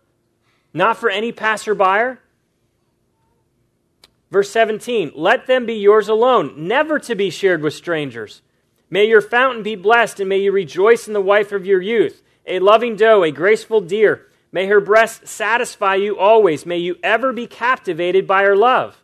not 0.73 0.97
for 0.97 1.11
any 1.11 1.33
passerby. 1.33 2.19
Verse 4.31 4.51
17, 4.51 5.13
let 5.15 5.47
them 5.47 5.67
be 5.67 5.75
yours 5.75 6.09
alone, 6.09 6.55
never 6.57 6.99
to 7.01 7.15
be 7.15 7.29
shared 7.29 7.63
with 7.63 7.75
strangers. 7.75 8.41
May 8.89 9.07
your 9.07 9.21
fountain 9.21 9.63
be 9.63 9.75
blessed, 9.75 10.21
and 10.21 10.29
may 10.29 10.39
you 10.39 10.53
rejoice 10.53 11.07
in 11.07 11.13
the 11.13 11.21
wife 11.21 11.53
of 11.53 11.67
your 11.67 11.83
youth, 11.83 12.23
a 12.47 12.59
loving 12.59 12.97
doe, 12.97 13.25
a 13.25 13.31
graceful 13.31 13.83
deer. 13.83 14.27
May 14.51 14.67
her 14.67 14.81
breast 14.81 15.27
satisfy 15.27 15.97
you 15.97 16.19
always. 16.19 16.67
May 16.67 16.79
you 16.79 16.97
ever 17.03 17.33
be 17.33 17.47
captivated 17.47 18.27
by 18.27 18.43
her 18.43 18.57
love. 18.57 19.03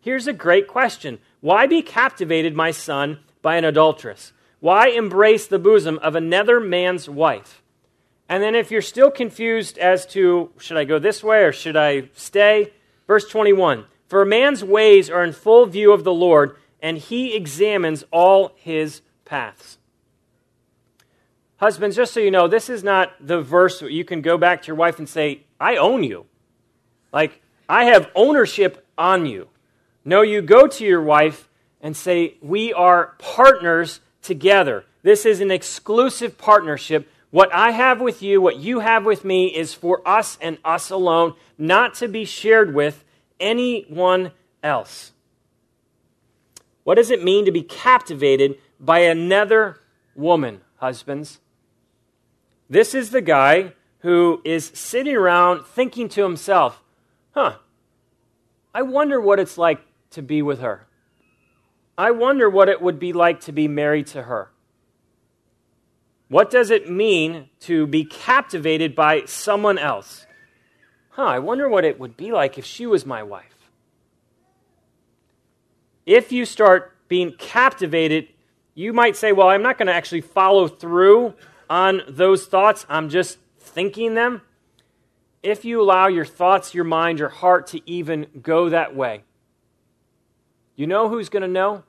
Here's 0.00 0.26
a 0.26 0.32
great 0.32 0.68
question 0.68 1.18
Why 1.40 1.66
be 1.66 1.82
captivated, 1.82 2.54
my 2.54 2.70
son, 2.70 3.20
by 3.42 3.56
an 3.56 3.64
adulteress? 3.64 4.32
Why 4.66 4.88
embrace 4.88 5.46
the 5.46 5.60
bosom 5.60 6.00
of 6.02 6.16
another 6.16 6.58
man's 6.58 7.08
wife? 7.08 7.62
And 8.28 8.42
then, 8.42 8.56
if 8.56 8.72
you're 8.72 8.82
still 8.82 9.12
confused 9.12 9.78
as 9.78 10.04
to 10.06 10.50
should 10.58 10.76
I 10.76 10.82
go 10.82 10.98
this 10.98 11.22
way 11.22 11.44
or 11.44 11.52
should 11.52 11.76
I 11.76 12.08
stay, 12.14 12.72
verse 13.06 13.28
21 13.28 13.84
For 14.08 14.22
a 14.22 14.26
man's 14.26 14.64
ways 14.64 15.08
are 15.08 15.22
in 15.22 15.34
full 15.34 15.66
view 15.66 15.92
of 15.92 16.02
the 16.02 16.12
Lord, 16.12 16.56
and 16.82 16.98
he 16.98 17.36
examines 17.36 18.02
all 18.10 18.56
his 18.56 19.02
paths. 19.24 19.78
Husbands, 21.58 21.94
just 21.94 22.12
so 22.12 22.18
you 22.18 22.32
know, 22.32 22.48
this 22.48 22.68
is 22.68 22.82
not 22.82 23.12
the 23.20 23.40
verse 23.40 23.80
where 23.80 23.88
you 23.88 24.04
can 24.04 24.20
go 24.20 24.36
back 24.36 24.62
to 24.62 24.66
your 24.66 24.74
wife 24.74 24.98
and 24.98 25.08
say, 25.08 25.44
I 25.60 25.76
own 25.76 26.02
you. 26.02 26.26
Like, 27.12 27.40
I 27.68 27.84
have 27.84 28.10
ownership 28.16 28.84
on 28.98 29.26
you. 29.26 29.46
No, 30.04 30.22
you 30.22 30.42
go 30.42 30.66
to 30.66 30.84
your 30.84 31.02
wife 31.02 31.48
and 31.80 31.96
say, 31.96 32.34
We 32.42 32.72
are 32.72 33.14
partners 33.20 34.00
together. 34.26 34.84
This 35.02 35.24
is 35.24 35.40
an 35.40 35.50
exclusive 35.50 36.36
partnership 36.36 37.08
what 37.30 37.52
I 37.52 37.72
have 37.72 38.00
with 38.00 38.22
you, 38.22 38.40
what 38.40 38.56
you 38.56 38.80
have 38.80 39.04
with 39.04 39.24
me, 39.24 39.48
is 39.48 39.74
for 39.74 40.00
us 40.08 40.38
and 40.40 40.58
us 40.64 40.90
alone, 40.90 41.34
not 41.58 41.94
to 41.96 42.08
be 42.08 42.24
shared 42.24 42.72
with 42.72 43.04
anyone 43.38 44.32
else. 44.62 45.12
What 46.84 46.94
does 46.94 47.10
it 47.10 47.22
mean 47.22 47.44
to 47.44 47.52
be 47.52 47.62
captivated 47.62 48.58
by 48.78 49.00
another 49.00 49.80
woman, 50.14 50.60
husbands? 50.76 51.40
This 52.70 52.94
is 52.94 53.10
the 53.10 53.20
guy 53.20 53.72
who 53.98 54.40
is 54.44 54.70
sitting 54.72 55.16
around 55.16 55.66
thinking 55.66 56.08
to 56.10 56.22
himself, 56.22 56.80
huh, 57.32 57.56
I 58.72 58.82
wonder 58.82 59.20
what 59.20 59.40
it's 59.40 59.58
like 59.58 59.80
to 60.12 60.22
be 60.22 60.42
with 60.42 60.60
her. 60.60 60.85
I 61.98 62.10
wonder 62.10 62.50
what 62.50 62.68
it 62.68 62.82
would 62.82 62.98
be 62.98 63.12
like 63.12 63.40
to 63.42 63.52
be 63.52 63.68
married 63.68 64.06
to 64.08 64.22
her. 64.22 64.50
What 66.28 66.50
does 66.50 66.70
it 66.70 66.90
mean 66.90 67.48
to 67.60 67.86
be 67.86 68.04
captivated 68.04 68.94
by 68.94 69.24
someone 69.26 69.78
else? 69.78 70.26
Huh, 71.10 71.24
I 71.24 71.38
wonder 71.38 71.68
what 71.68 71.84
it 71.84 71.98
would 71.98 72.16
be 72.16 72.32
like 72.32 72.58
if 72.58 72.64
she 72.64 72.86
was 72.86 73.06
my 73.06 73.22
wife. 73.22 73.70
If 76.04 76.32
you 76.32 76.44
start 76.44 76.96
being 77.08 77.32
captivated, 77.32 78.28
you 78.74 78.92
might 78.92 79.16
say, 79.16 79.32
Well, 79.32 79.48
I'm 79.48 79.62
not 79.62 79.78
going 79.78 79.86
to 79.86 79.94
actually 79.94 80.20
follow 80.20 80.68
through 80.68 81.34
on 81.70 82.02
those 82.08 82.46
thoughts, 82.46 82.86
I'm 82.88 83.08
just 83.08 83.38
thinking 83.58 84.14
them. 84.14 84.42
if 85.42 85.64
you 85.64 85.80
allow 85.80 86.08
your 86.08 86.24
thoughts, 86.24 86.74
your 86.74 86.84
mind, 86.84 87.18
your 87.18 87.28
heart 87.28 87.68
to 87.68 87.80
even 87.88 88.26
go 88.42 88.68
that 88.68 88.96
way, 88.96 89.22
you 90.76 90.86
know 90.86 91.08
who's 91.08 91.28
going 91.28 91.42
to 91.42 91.48
know? 91.48 91.82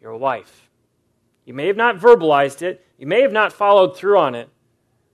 Your 0.00 0.16
wife. 0.16 0.68
You 1.44 1.54
may 1.54 1.66
have 1.66 1.76
not 1.76 1.98
verbalized 1.98 2.62
it, 2.62 2.84
you 2.98 3.06
may 3.06 3.22
have 3.22 3.32
not 3.32 3.52
followed 3.52 3.96
through 3.96 4.18
on 4.18 4.34
it, 4.34 4.48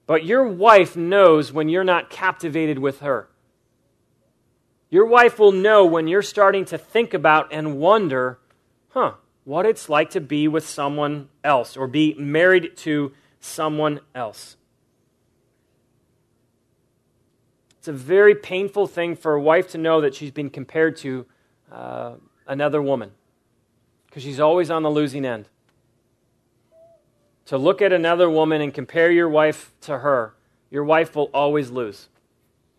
but 0.07 0.25
your 0.25 0.47
wife 0.47 0.97
knows 0.97 1.53
when 1.53 1.69
you're 1.69 1.85
not 1.85 2.11
captivated 2.11 2.79
with 2.79 3.01
her. 3.01 3.29
Your 4.89 5.07
wife 5.07 5.39
will 5.39 5.53
know 5.53 5.85
when 5.85 6.07
you're 6.07 6.23
starting 6.23 6.65
to 6.67 6.79
think 6.79 7.13
about 7.13 7.53
and 7.53 7.79
wonder, 7.79 8.39
huh, 8.91 9.15
what 9.45 9.67
it's 9.67 9.89
like 9.89 10.11
to 10.11 10.21
be 10.21 10.49
with 10.49 10.67
someone 10.67 11.29
else 11.43 11.77
or 11.77 11.87
be 11.87 12.15
married 12.15 12.77
to 12.77 13.13
someone 13.41 14.01
else. 14.15 14.57
It's 17.79 17.89
a 17.89 17.93
very 17.93 18.35
painful 18.35 18.89
thing 18.89 19.15
for 19.15 19.35
a 19.35 19.41
wife 19.41 19.71
to 19.71 19.79
know 19.79 20.01
that 20.01 20.15
she's 20.15 20.33
been 20.33 20.51
compared 20.51 20.97
to 20.99 21.27
uh, 21.71 22.15
another 22.47 22.81
woman 22.81 23.13
because 24.07 24.23
she's 24.23 24.41
always 24.41 24.71
on 24.71 24.83
the 24.83 24.91
losing 24.91 25.25
end. 25.25 25.49
To 27.47 27.59
look 27.59 27.81
at 27.81 27.93
another 27.93 28.29
woman 28.29 28.61
and 28.61 28.73
compare 28.73 29.11
your 29.11 29.29
wife 29.29 29.73
to 29.83 29.99
her, 29.99 30.35
your 30.71 30.85
wife 30.85 31.15
will 31.15 31.31
always 31.33 31.71
lose 31.71 32.09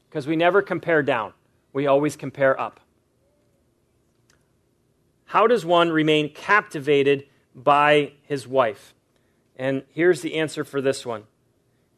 because 0.09 0.28
we 0.28 0.36
never 0.36 0.61
compare 0.61 1.03
down, 1.03 1.34
we 1.74 1.88
always 1.88 2.15
compare 2.15 2.59
up. 2.59 2.80
How 5.26 5.45
does 5.45 5.65
one 5.65 5.89
remain 5.89 6.34
captivated 6.34 7.28
by 7.53 8.13
his 8.24 8.47
wife? 8.47 8.93
And 9.57 9.84
here's 9.89 10.22
the 10.22 10.36
answer 10.36 10.63
for 10.63 10.82
this 10.82 11.05
one 11.05 11.24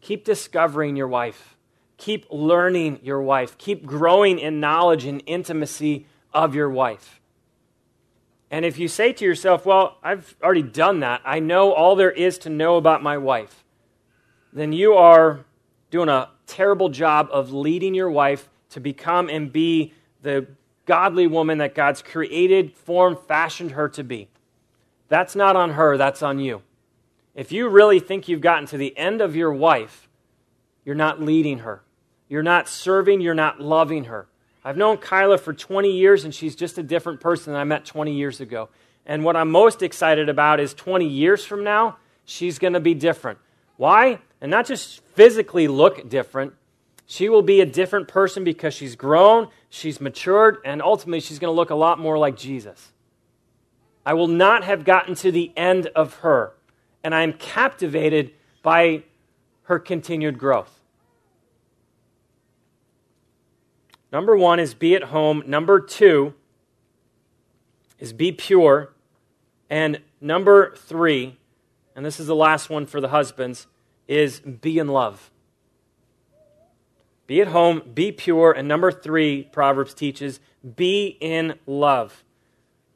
keep 0.01 0.25
discovering 0.25 0.95
your 0.95 1.07
wife, 1.07 1.55
keep 1.97 2.25
learning 2.29 2.99
your 3.03 3.21
wife, 3.21 3.57
keep 3.57 3.85
growing 3.85 4.39
in 4.39 4.59
knowledge 4.59 5.05
and 5.05 5.21
intimacy 5.25 6.07
of 6.33 6.55
your 6.55 6.69
wife. 6.69 7.18
And 8.51 8.65
if 8.65 8.79
you 8.79 8.87
say 8.87 9.13
to 9.13 9.25
yourself, 9.25 9.65
Well, 9.65 9.97
I've 10.03 10.35
already 10.43 10.63
done 10.63 11.01
that, 11.01 11.21
I 11.25 11.39
know 11.39 11.71
all 11.71 11.95
there 11.95 12.11
is 12.11 12.37
to 12.39 12.49
know 12.49 12.77
about 12.77 13.03
my 13.03 13.17
wife, 13.17 13.63
then 14.51 14.73
you 14.73 14.93
are 14.93 15.45
doing 15.91 16.09
a 16.09 16.29
terrible 16.47 16.89
job 16.89 17.29
of 17.31 17.51
leading 17.51 17.93
your 17.93 18.09
wife 18.09 18.49
to 18.71 18.79
become 18.79 19.29
and 19.29 19.51
be 19.51 19.93
the 20.21 20.47
godly 20.85 21.27
woman 21.27 21.59
that 21.59 21.75
God's 21.75 22.01
created, 22.01 22.73
formed, 22.73 23.19
fashioned 23.27 23.71
her 23.71 23.87
to 23.89 24.03
be. 24.03 24.27
That's 25.07 25.35
not 25.35 25.55
on 25.55 25.71
her, 25.71 25.97
that's 25.97 26.23
on 26.23 26.39
you. 26.39 26.61
If 27.35 27.51
you 27.51 27.69
really 27.69 27.99
think 27.99 28.27
you've 28.27 28.41
gotten 28.41 28.65
to 28.67 28.77
the 28.77 28.97
end 28.97 29.21
of 29.21 29.35
your 29.35 29.53
wife, 29.53 30.09
you're 30.83 30.95
not 30.95 31.21
leading 31.21 31.59
her. 31.59 31.83
You're 32.27 32.43
not 32.43 32.67
serving, 32.67 33.21
you're 33.21 33.33
not 33.33 33.59
loving 33.59 34.05
her. 34.05 34.27
I've 34.63 34.77
known 34.77 34.97
Kyla 34.97 35.37
for 35.37 35.53
20 35.53 35.91
years, 35.91 36.25
and 36.25 36.35
she's 36.35 36.55
just 36.55 36.77
a 36.77 36.83
different 36.83 37.21
person 37.21 37.53
than 37.53 37.61
I 37.61 37.63
met 37.63 37.85
20 37.85 38.13
years 38.13 38.41
ago. 38.41 38.69
And 39.05 39.23
what 39.23 39.35
I'm 39.35 39.49
most 39.49 39.81
excited 39.81 40.29
about 40.29 40.59
is 40.59 40.73
20 40.73 41.07
years 41.07 41.45
from 41.45 41.63
now, 41.63 41.97
she's 42.25 42.59
going 42.59 42.73
to 42.73 42.79
be 42.79 42.93
different. 42.93 43.39
Why? 43.77 44.19
And 44.41 44.51
not 44.51 44.65
just 44.65 45.01
physically 45.15 45.67
look 45.67 46.09
different. 46.09 46.53
She 47.05 47.29
will 47.29 47.41
be 47.41 47.61
a 47.61 47.65
different 47.65 48.07
person 48.07 48.43
because 48.43 48.73
she's 48.73 48.95
grown, 48.95 49.47
she's 49.69 49.99
matured, 49.99 50.57
and 50.63 50.81
ultimately 50.81 51.21
she's 51.21 51.39
going 51.39 51.51
to 51.51 51.55
look 51.55 51.71
a 51.71 51.75
lot 51.75 51.97
more 51.97 52.17
like 52.17 52.37
Jesus. 52.37 52.91
I 54.05 54.13
will 54.13 54.27
not 54.27 54.63
have 54.63 54.83
gotten 54.83 55.15
to 55.15 55.31
the 55.31 55.51
end 55.57 55.87
of 55.95 56.15
her, 56.17 56.53
and 57.03 57.15
I 57.15 57.23
am 57.23 57.33
captivated 57.33 58.31
by 58.61 59.03
her 59.63 59.79
continued 59.79 60.37
growth. 60.37 60.78
Number 64.11 64.35
one 64.35 64.59
is 64.59 64.73
be 64.73 64.95
at 64.95 65.03
home. 65.03 65.43
Number 65.45 65.79
two 65.79 66.33
is 67.99 68.13
be 68.13 68.31
pure. 68.31 68.93
And 69.69 70.01
number 70.19 70.75
three, 70.75 71.37
and 71.95 72.05
this 72.05 72.19
is 72.19 72.27
the 72.27 72.35
last 72.35 72.69
one 72.69 72.85
for 72.85 72.99
the 72.99 73.09
husbands, 73.09 73.67
is 74.07 74.39
be 74.39 74.79
in 74.79 74.87
love. 74.87 75.29
Be 77.27 77.41
at 77.41 77.49
home, 77.49 77.83
be 77.93 78.11
pure. 78.11 78.51
And 78.51 78.67
number 78.67 78.91
three, 78.91 79.43
Proverbs 79.51 79.93
teaches, 79.93 80.39
be 80.75 81.17
in 81.21 81.59
love. 81.67 82.23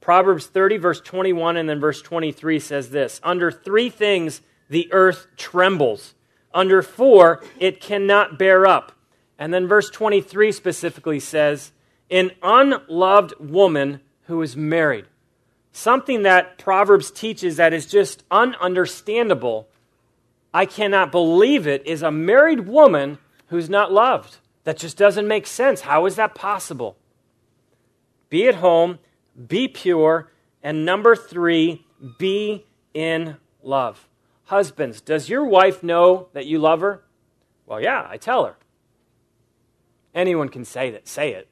Proverbs 0.02 0.48
30, 0.48 0.78
verse 0.78 1.00
21, 1.00 1.56
and 1.56 1.70
then 1.70 1.80
verse 1.80 2.02
23 2.02 2.60
says 2.60 2.90
this 2.90 3.22
Under 3.24 3.52
three 3.52 3.90
things 3.90 4.42
the 4.70 4.92
earth 4.92 5.28
trembles, 5.38 6.16
under 6.54 6.82
four 6.82 7.44
it 7.60 7.80
cannot 7.80 8.40
bear 8.40 8.66
up 8.66 8.94
and 9.44 9.54
then 9.54 9.68
verse 9.68 9.90
23 9.90 10.54
specifically 10.54 11.20
says, 11.20 11.74
An 12.10 12.32
unloved 12.42 13.34
woman 13.42 14.00
who 14.28 14.42
is 14.42 14.56
married. 14.56 15.04
Something 15.74 16.24
that 16.24 16.58
Proverbs 16.58 17.12
teaches 17.12 17.58
that 17.58 17.74
is 17.74 17.86
just 17.86 18.24
ununderstandable. 18.30 19.66
I 20.54 20.66
cannot 20.66 21.12
believe 21.12 21.68
it 21.68 21.86
is 21.86 22.02
a 22.02 22.10
married 22.10 22.70
woman 22.70 23.18
who's 23.48 23.70
not 23.70 23.92
loved. 23.92 24.38
That 24.64 24.78
just 24.78 24.96
doesn't 24.96 25.28
make 25.28 25.46
sense. 25.46 25.82
How 25.82 26.06
is 26.06 26.16
that 26.16 26.36
possible? 26.36 26.96
Be 28.30 28.48
at 28.48 28.56
home, 28.56 29.00
be 29.50 29.68
pure, 29.68 30.32
and 30.64 30.86
number 30.86 31.18
three, 31.18 31.86
be 32.18 32.66
in 32.94 33.36
love. 33.62 34.08
Husbands, 34.46 35.02
does 35.02 35.28
your 35.28 35.44
wife 35.44 35.84
know 35.84 36.30
that 36.32 36.46
you 36.46 36.60
love 36.60 36.80
her? 36.80 37.04
Well, 37.66 37.82
yeah, 37.82 38.08
I 38.10 38.16
tell 38.16 38.46
her. 38.46 38.56
Anyone 40.14 40.50
can 40.50 40.66
say 40.66 40.92
that, 40.92 41.08
say 41.08 41.34
it. 41.34 41.48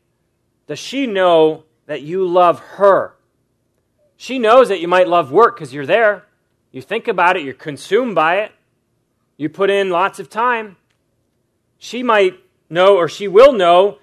Does 0.68 0.80
she 0.80 1.08
know 1.08 1.64
that 1.88 2.02
you 2.02 2.28
love 2.28 2.60
her? 2.60 3.16
She 4.18 4.38
knows 4.40 4.70
that 4.70 4.80
you 4.80 4.88
might 4.88 5.08
love 5.08 5.32
work 5.32 5.56
because 5.56 5.74
you're 5.74 5.86
there. 5.86 6.26
You 6.72 6.82
think 6.82 7.08
about 7.08 7.38
it, 7.38 7.44
you're 7.44 7.54
consumed 7.54 8.16
by 8.16 8.42
it. 8.42 8.52
You 9.36 9.50
put 9.50 9.70
in 9.70 9.90
lots 9.90 10.20
of 10.20 10.30
time. 10.30 10.78
She 11.80 12.04
might 12.04 12.40
know, 12.70 12.96
or 12.96 13.10
she 13.10 13.28
will 13.28 13.54
know, 13.54 13.98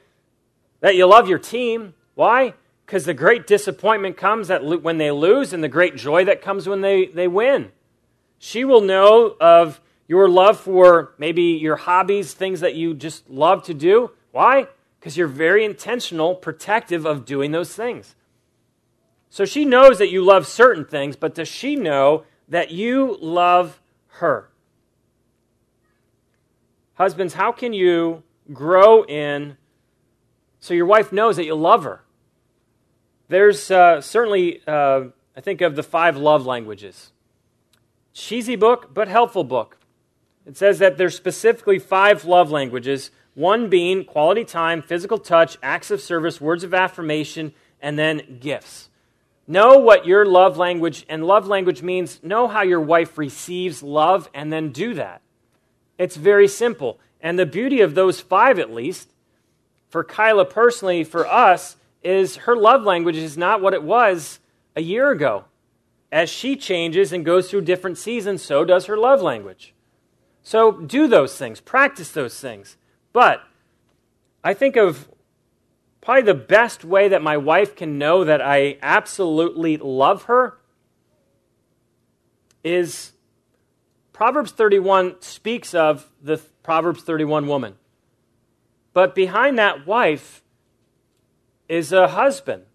that 0.81 0.97
you 0.97 1.07
love 1.07 1.29
your 1.29 1.39
team. 1.39 1.95
Why? 2.15 2.55
Because 2.85 3.05
the 3.05 3.15
great 3.15 3.47
disappointment 3.47 4.17
comes 4.17 4.49
that 4.49 4.65
when 4.65 4.99
they 4.99 5.11
lose 5.11 5.53
and 5.53 5.63
the 5.63 5.69
great 5.69 5.95
joy 5.97 6.25
that 6.25 6.43
comes 6.43 6.69
when 6.69 6.81
they, 6.81 7.07
they 7.07 7.29
win. 7.29 7.71
She 8.39 8.65
will 8.65 8.81
know 8.81 9.37
of 9.41 9.81
your 10.09 10.29
love 10.29 10.59
for 10.59 11.15
maybe 11.19 11.43
your 11.43 11.77
hobbies, 11.77 12.33
things 12.33 12.61
that 12.61 12.75
you 12.75 12.95
just 12.95 13.29
love 13.31 13.63
to 13.65 13.75
do. 13.75 14.11
Why? 14.33 14.69
Because 14.99 15.17
you're 15.17 15.27
very 15.27 15.65
intentional, 15.65 16.35
protective 16.35 17.05
of 17.07 17.25
doing 17.25 17.53
those 17.53 17.75
things. 17.75 18.15
So 19.31 19.45
she 19.45 19.65
knows 19.65 19.99
that 19.99 20.11
you 20.11 20.25
love 20.25 20.47
certain 20.47 20.85
things, 20.85 21.17
but 21.17 21.35
does 21.35 21.49
she 21.49 21.77
know 21.77 22.25
that 22.49 22.71
you 22.71 23.17
love 23.21 23.81
her? 24.07 24.51
Husbands, 26.95 27.35
how 27.35 27.53
can 27.53 27.73
you 27.73 28.23
grow 28.53 29.05
in 29.05 29.57
so 30.61 30.75
your 30.75 30.87
wife 30.87 31.13
knows 31.13 31.37
that 31.37 31.45
you 31.45 31.55
love 31.55 31.85
her? 31.85 32.03
There's 33.29 33.71
uh, 33.71 34.01
certainly, 34.01 34.63
uh, 34.67 35.05
I 35.37 35.41
think, 35.41 35.61
of 35.61 35.77
the 35.77 35.83
five 35.83 36.17
love 36.17 36.47
languages. 36.47 37.13
Cheesy 38.15 38.57
book, 38.57 38.93
but 38.95 39.07
helpful 39.07 39.45
book. 39.45 39.79
It 40.47 40.57
says 40.57 40.79
that 40.79 40.97
there's 40.97 41.15
specifically 41.15 41.79
five 41.79 42.25
love 42.25 42.51
languages 42.51 43.11
one 43.39 43.71
being 43.71 44.05
quality 44.05 44.45
time, 44.45 44.83
physical 44.83 45.17
touch, 45.17 45.57
acts 45.63 45.93
of 45.93 46.01
service, 46.01 46.41
words 46.41 46.65
of 46.65 46.75
affirmation, 46.75 47.55
and 47.81 47.97
then 47.97 48.39
gifts. 48.41 48.89
Know 49.47 49.79
what 49.79 50.07
your 50.07 50.27
love 50.27 50.57
language, 50.59 51.07
and 51.09 51.25
love 51.25 51.47
language 51.47 51.81
means 51.81 52.21
know 52.21 52.49
how 52.49 52.63
your 52.63 52.81
wife 52.81 53.17
receives 53.17 53.81
love 53.81 54.29
and 54.35 54.53
then 54.53 54.73
do 54.73 54.93
that. 54.95 55.23
It's 55.99 56.17
very 56.17 56.49
simple. 56.49 56.99
And 57.21 57.39
the 57.39 57.47
beauty 57.47 57.81
of 57.81 57.95
those 57.95 58.21
five, 58.21 58.59
at 58.59 58.75
least, 58.75 59.15
for 59.89 60.03
Kyla 60.03 60.45
personally, 60.45 61.05
for 61.05 61.25
us, 61.25 61.77
is 62.03 62.39
her 62.39 62.57
love 62.57 62.83
language 62.83 63.17
is 63.17 63.39
not 63.39 63.61
what 63.61 63.73
it 63.73 63.85
was 63.85 64.41
a 64.75 64.83
year 64.83 65.13
ago. 65.13 65.45
As 66.11 66.29
she 66.29 66.57
changes 66.57 67.13
and 67.13 67.25
goes 67.25 67.49
through 67.49 67.61
different 67.61 67.99
seasons, 67.99 68.43
so 68.43 68.65
does 68.65 68.87
her 68.87 68.97
love 68.97 69.23
language. 69.23 69.75
So 70.43 70.73
do 70.73 71.07
those 71.07 71.39
things, 71.39 71.61
practice 71.61 72.11
those 72.11 72.41
things. 72.41 72.77
But 73.19 73.43
I 74.45 74.55
think 74.55 74.77
of 74.77 75.09
probably 76.01 76.23
the 76.23 76.35
best 76.35 76.85
way 76.85 77.09
that 77.09 77.21
my 77.21 77.37
wife 77.37 77.75
can 77.75 77.99
know 77.99 78.23
that 78.23 78.41
I 78.41 78.79
absolutely 78.81 79.77
love 79.77 80.27
her 80.27 80.61
is 82.63 83.15
Proverbs 84.13 84.53
31 84.53 85.21
speaks 85.21 85.75
of 85.75 86.09
the 86.23 86.37
Proverbs 86.63 87.03
31 87.03 87.49
woman. 87.49 87.75
But 88.93 89.17
behind 89.17 89.59
that 89.59 89.85
wife 89.85 90.45
is 91.69 91.91
a 91.93 92.07
husband. 92.07 92.67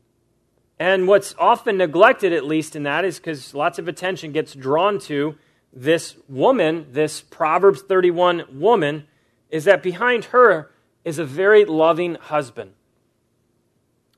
And 0.77 1.07
what's 1.07 1.33
often 1.39 1.77
neglected, 1.77 2.33
at 2.33 2.43
least 2.43 2.75
in 2.75 2.83
that, 2.83 3.05
is 3.05 3.17
because 3.17 3.53
lots 3.53 3.79
of 3.79 3.87
attention 3.87 4.33
gets 4.33 4.53
drawn 4.53 4.99
to 5.03 5.37
this 5.71 6.17
woman, 6.27 6.87
this 6.91 7.21
Proverbs 7.21 7.81
31 7.81 8.59
woman, 8.59 9.07
is 9.53 9.65
that 9.65 9.83
behind 9.83 10.25
her 10.25 10.71
is 11.05 11.19
a 11.19 11.23
very 11.23 11.63
loving 11.63 12.15
husband. 12.15 12.73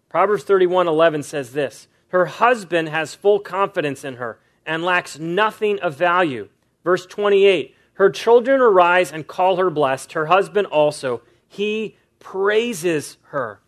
Proverbs 0.08 0.46
31:11 0.46 1.26
says 1.26 1.52
this, 1.52 1.90
her 2.08 2.28
husband 2.28 2.88
has 2.88 3.14
full 3.14 3.42
confidence 3.42 4.06
in 4.06 4.16
her 4.16 4.40
and 4.66 4.82
lacks 4.82 5.20
nothing 5.20 5.78
of 5.82 5.98
value. 5.98 6.48
Verse 6.86 7.06
28, 7.06 7.76
her 7.96 8.10
children 8.10 8.62
arise 8.62 9.12
and 9.12 9.28
call 9.28 9.58
her 9.58 9.70
blessed, 9.70 10.14
her 10.14 10.28
husband 10.28 10.68
also. 10.68 11.22
He 11.46 11.98
praises 12.20 13.18
her. 13.24 13.60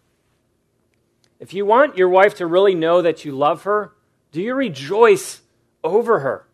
If 1.38 1.53
you 1.53 1.65
want 1.65 1.97
your 1.97 2.07
wife 2.07 2.36
to 2.36 2.47
really 2.47 2.76
know 2.76 3.01
that 3.01 3.26
you 3.26 3.34
love 3.34 3.63
her, 3.63 3.91
do 4.32 4.41
you 4.41 4.55
rejoice 4.55 5.41
over 5.84 6.20
her? 6.20 6.47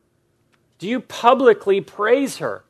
Do 0.79 0.87
you 0.87 0.99
publicly 0.99 1.81
praise 1.81 2.37
her? 2.37 2.65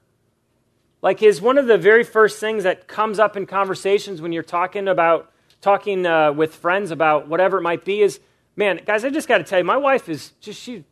Like, 1.03 1.21
is 1.21 1.41
one 1.41 1.57
of 1.57 1.67
the 1.67 1.77
very 1.77 2.05
first 2.05 2.39
things 2.39 2.63
that 2.63 2.87
comes 2.87 3.19
up 3.19 3.35
in 3.35 3.45
conversations 3.45 4.21
when 4.21 4.31
you're 4.31 4.41
talking 4.41 4.87
about 4.87 5.29
talking 5.59 6.05
uh, 6.05 6.31
with 6.31 6.55
friends 6.55 6.91
about 6.91 7.27
whatever 7.27 7.57
it 7.57 7.61
might 7.61 7.83
be 7.83 8.01
is, 8.01 8.21
man, 8.55 8.79
guys, 8.85 9.03
I 9.03 9.09
just 9.09 9.27
got 9.27 9.39
to 9.39 9.43
tell 9.43 9.59
you, 9.59 9.65
my 9.65 9.77
wife 9.77 10.07
is 10.07 10.31
just 10.39 10.61
she's 10.61 10.83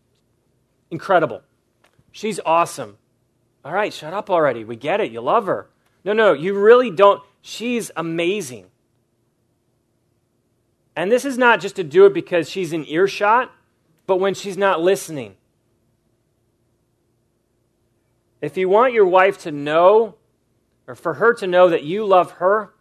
incredible. 0.92 1.42
She's 2.12 2.42
awesome. 2.46 2.98
All 3.64 3.74
right, 3.74 3.94
shut 3.94 4.14
up 4.14 4.30
already. 4.30 4.66
We 4.66 4.76
get 4.76 5.00
it. 5.00 5.12
You 5.12 5.22
love 5.22 5.46
her. 5.46 5.70
No, 6.04 6.12
no, 6.12 6.34
you 6.34 6.60
really 6.60 6.92
don't. 6.92 7.24
She's 7.42 7.90
amazing. 7.96 8.66
And 10.94 11.10
this 11.10 11.24
is 11.24 11.38
not 11.38 11.62
just 11.62 11.78
to 11.78 11.86
do 11.86 12.06
it 12.06 12.14
because 12.14 12.50
she's 12.50 12.74
in 12.74 12.86
earshot, 12.86 13.50
but 14.08 14.18
when 14.18 14.34
she's 14.34 14.58
not 14.58 14.82
listening. 14.82 15.36
If 18.42 18.58
you 18.58 18.68
want 18.68 18.94
your 18.94 19.06
wife 19.06 19.38
to 19.40 19.52
know, 19.52 20.16
or 20.88 20.96
for 20.96 21.14
her 21.16 21.34
to 21.36 21.48
know 21.48 21.70
that 21.70 21.84
you 21.84 22.04
love 22.06 22.32
her, 22.34 22.74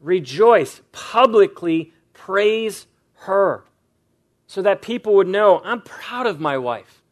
rejoice, 0.00 0.82
publicly 0.92 1.92
praise 2.12 2.86
her, 3.20 3.64
so 4.46 4.62
that 4.62 4.82
people 4.82 5.14
would 5.14 5.26
know 5.26 5.60
I'm 5.64 5.80
proud 5.80 6.26
of 6.26 6.38
my 6.38 6.58
wife. 6.58 7.02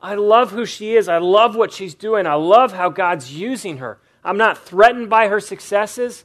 I 0.00 0.14
love 0.14 0.52
who 0.52 0.64
she 0.64 0.96
is. 0.96 1.08
I 1.08 1.18
love 1.18 1.56
what 1.56 1.72
she's 1.72 1.94
doing. 1.94 2.26
I 2.26 2.34
love 2.34 2.72
how 2.72 2.88
God's 2.88 3.32
using 3.32 3.78
her. 3.78 4.00
I'm 4.24 4.36
not 4.36 4.58
threatened 4.58 5.10
by 5.10 5.28
her 5.28 5.40
successes. 5.40 6.24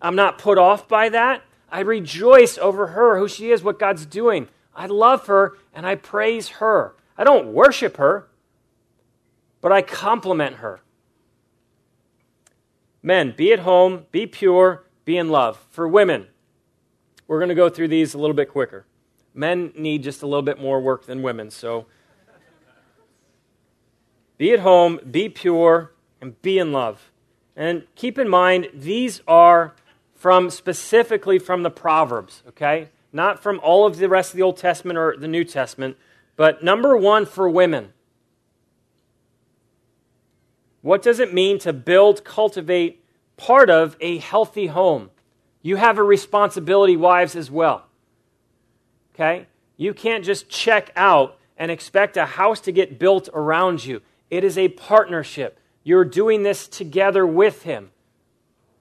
I'm 0.00 0.16
not 0.16 0.38
put 0.38 0.58
off 0.58 0.88
by 0.88 1.08
that. 1.10 1.42
I 1.70 1.80
rejoice 1.80 2.58
over 2.58 2.88
her, 2.88 3.18
who 3.18 3.28
she 3.28 3.50
is, 3.50 3.62
what 3.62 3.78
God's 3.78 4.04
doing. 4.04 4.48
I 4.74 4.86
love 4.86 5.26
her 5.26 5.56
and 5.72 5.86
I 5.86 5.94
praise 5.94 6.48
her. 6.48 6.94
I 7.16 7.24
don't 7.24 7.52
worship 7.52 7.98
her, 7.98 8.28
but 9.62 9.72
I 9.72 9.80
compliment 9.80 10.56
her. 10.56 10.80
Men, 13.02 13.32
be 13.34 13.52
at 13.52 13.60
home, 13.60 14.04
be 14.12 14.26
pure, 14.26 14.84
be 15.06 15.16
in 15.16 15.30
love. 15.30 15.64
For 15.70 15.88
women, 15.88 16.26
we're 17.26 17.38
going 17.38 17.48
to 17.48 17.54
go 17.54 17.70
through 17.70 17.88
these 17.88 18.12
a 18.12 18.18
little 18.18 18.36
bit 18.36 18.50
quicker. 18.50 18.84
Men 19.32 19.72
need 19.74 20.02
just 20.02 20.22
a 20.22 20.26
little 20.26 20.42
bit 20.42 20.60
more 20.60 20.80
work 20.80 21.06
than 21.06 21.22
women, 21.22 21.50
so 21.50 21.86
be 24.36 24.52
at 24.52 24.60
home, 24.60 25.00
be 25.10 25.28
pure, 25.30 25.92
and 26.20 26.40
be 26.42 26.58
in 26.58 26.72
love. 26.72 27.10
And 27.56 27.84
keep 27.94 28.18
in 28.18 28.28
mind, 28.28 28.68
these 28.74 29.22
are 29.26 29.74
from 30.14 30.50
specifically 30.50 31.38
from 31.38 31.62
the 31.62 31.70
Proverbs, 31.70 32.42
okay? 32.48 32.90
Not 33.12 33.42
from 33.42 33.60
all 33.62 33.86
of 33.86 33.96
the 33.96 34.08
rest 34.08 34.32
of 34.32 34.36
the 34.36 34.42
Old 34.42 34.56
Testament 34.56 34.98
or 34.98 35.16
the 35.16 35.28
New 35.28 35.44
Testament, 35.44 35.96
but 36.36 36.62
number 36.62 36.96
one 36.96 37.26
for 37.26 37.48
women. 37.48 37.92
What 40.82 41.00
does 41.02 41.20
it 41.20 41.32
mean 41.32 41.58
to 41.60 41.72
build, 41.72 42.24
cultivate 42.24 43.04
part 43.36 43.70
of 43.70 43.96
a 44.00 44.18
healthy 44.18 44.66
home? 44.66 45.10
You 45.62 45.76
have 45.76 45.96
a 45.96 46.02
responsibility, 46.02 46.96
wives, 46.96 47.34
as 47.36 47.50
well. 47.50 47.86
Okay? 49.14 49.46
You 49.76 49.94
can't 49.94 50.24
just 50.24 50.48
check 50.48 50.90
out 50.96 51.38
and 51.56 51.70
expect 51.70 52.16
a 52.16 52.26
house 52.26 52.60
to 52.60 52.72
get 52.72 52.98
built 52.98 53.28
around 53.32 53.84
you. 53.84 54.02
It 54.28 54.42
is 54.42 54.58
a 54.58 54.68
partnership. 54.68 55.58
You're 55.84 56.04
doing 56.04 56.42
this 56.42 56.66
together 56.66 57.26
with 57.26 57.62
Him 57.62 57.92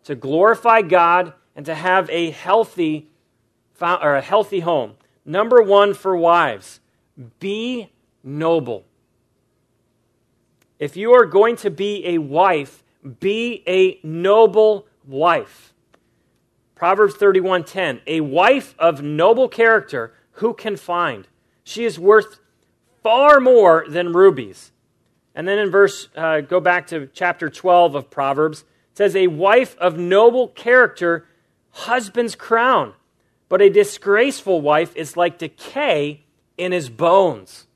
to 0.04 0.16
glorify 0.16 0.82
God 0.82 1.34
and 1.56 1.66
to 1.66 1.76
have 1.76 2.10
a 2.10 2.32
healthy 2.32 3.10
or 3.80 4.16
a 4.16 4.22
healthy 4.22 4.62
home. 4.62 4.94
Number 5.26 5.62
1 5.62 5.94
for 5.94 6.16
wives, 6.16 6.80
be 7.40 7.92
noble. 8.24 8.86
If 10.82 10.98
you 10.98 11.14
are 11.14 11.28
going 11.28 11.58
to 11.58 11.70
be 11.70 12.08
a 12.08 12.18
wife, 12.18 12.84
be 13.20 13.64
a 13.68 14.00
noble 14.04 14.88
wife. 15.06 15.76
Proverbs 16.74 17.14
31:10, 17.14 18.02
a 18.08 18.22
wife 18.22 18.74
of 18.80 19.04
noble 19.04 19.48
character 19.48 20.12
who 20.42 20.56
can 20.56 20.76
find? 20.76 21.28
She 21.64 21.86
is 21.86 22.00
worth 22.00 22.40
far 23.04 23.40
more 23.40 23.86
than 23.88 24.12
rubies. 24.12 24.72
And 25.36 25.48
then 25.48 25.60
in 25.60 25.70
verse, 25.70 26.10
uh, 26.16 26.42
go 26.42 26.60
back 26.60 26.88
to 26.88 27.08
chapter 27.14 27.48
12 27.48 27.94
of 27.94 28.10
Proverbs, 28.10 28.62
it 28.62 28.98
says, 28.98 29.16
A 29.16 29.28
wife 29.28 29.78
of 29.78 30.00
noble 30.00 30.48
character, 30.48 31.28
husband's 31.70 32.34
crown. 32.34 32.96
But 33.50 33.62
a 33.62 33.70
disgraceful 33.70 34.62
wife 34.62 34.96
is 34.96 35.16
like 35.16 35.38
decay 35.38 36.24
in 36.58 36.72
his 36.72 36.90
bones. 36.90 37.68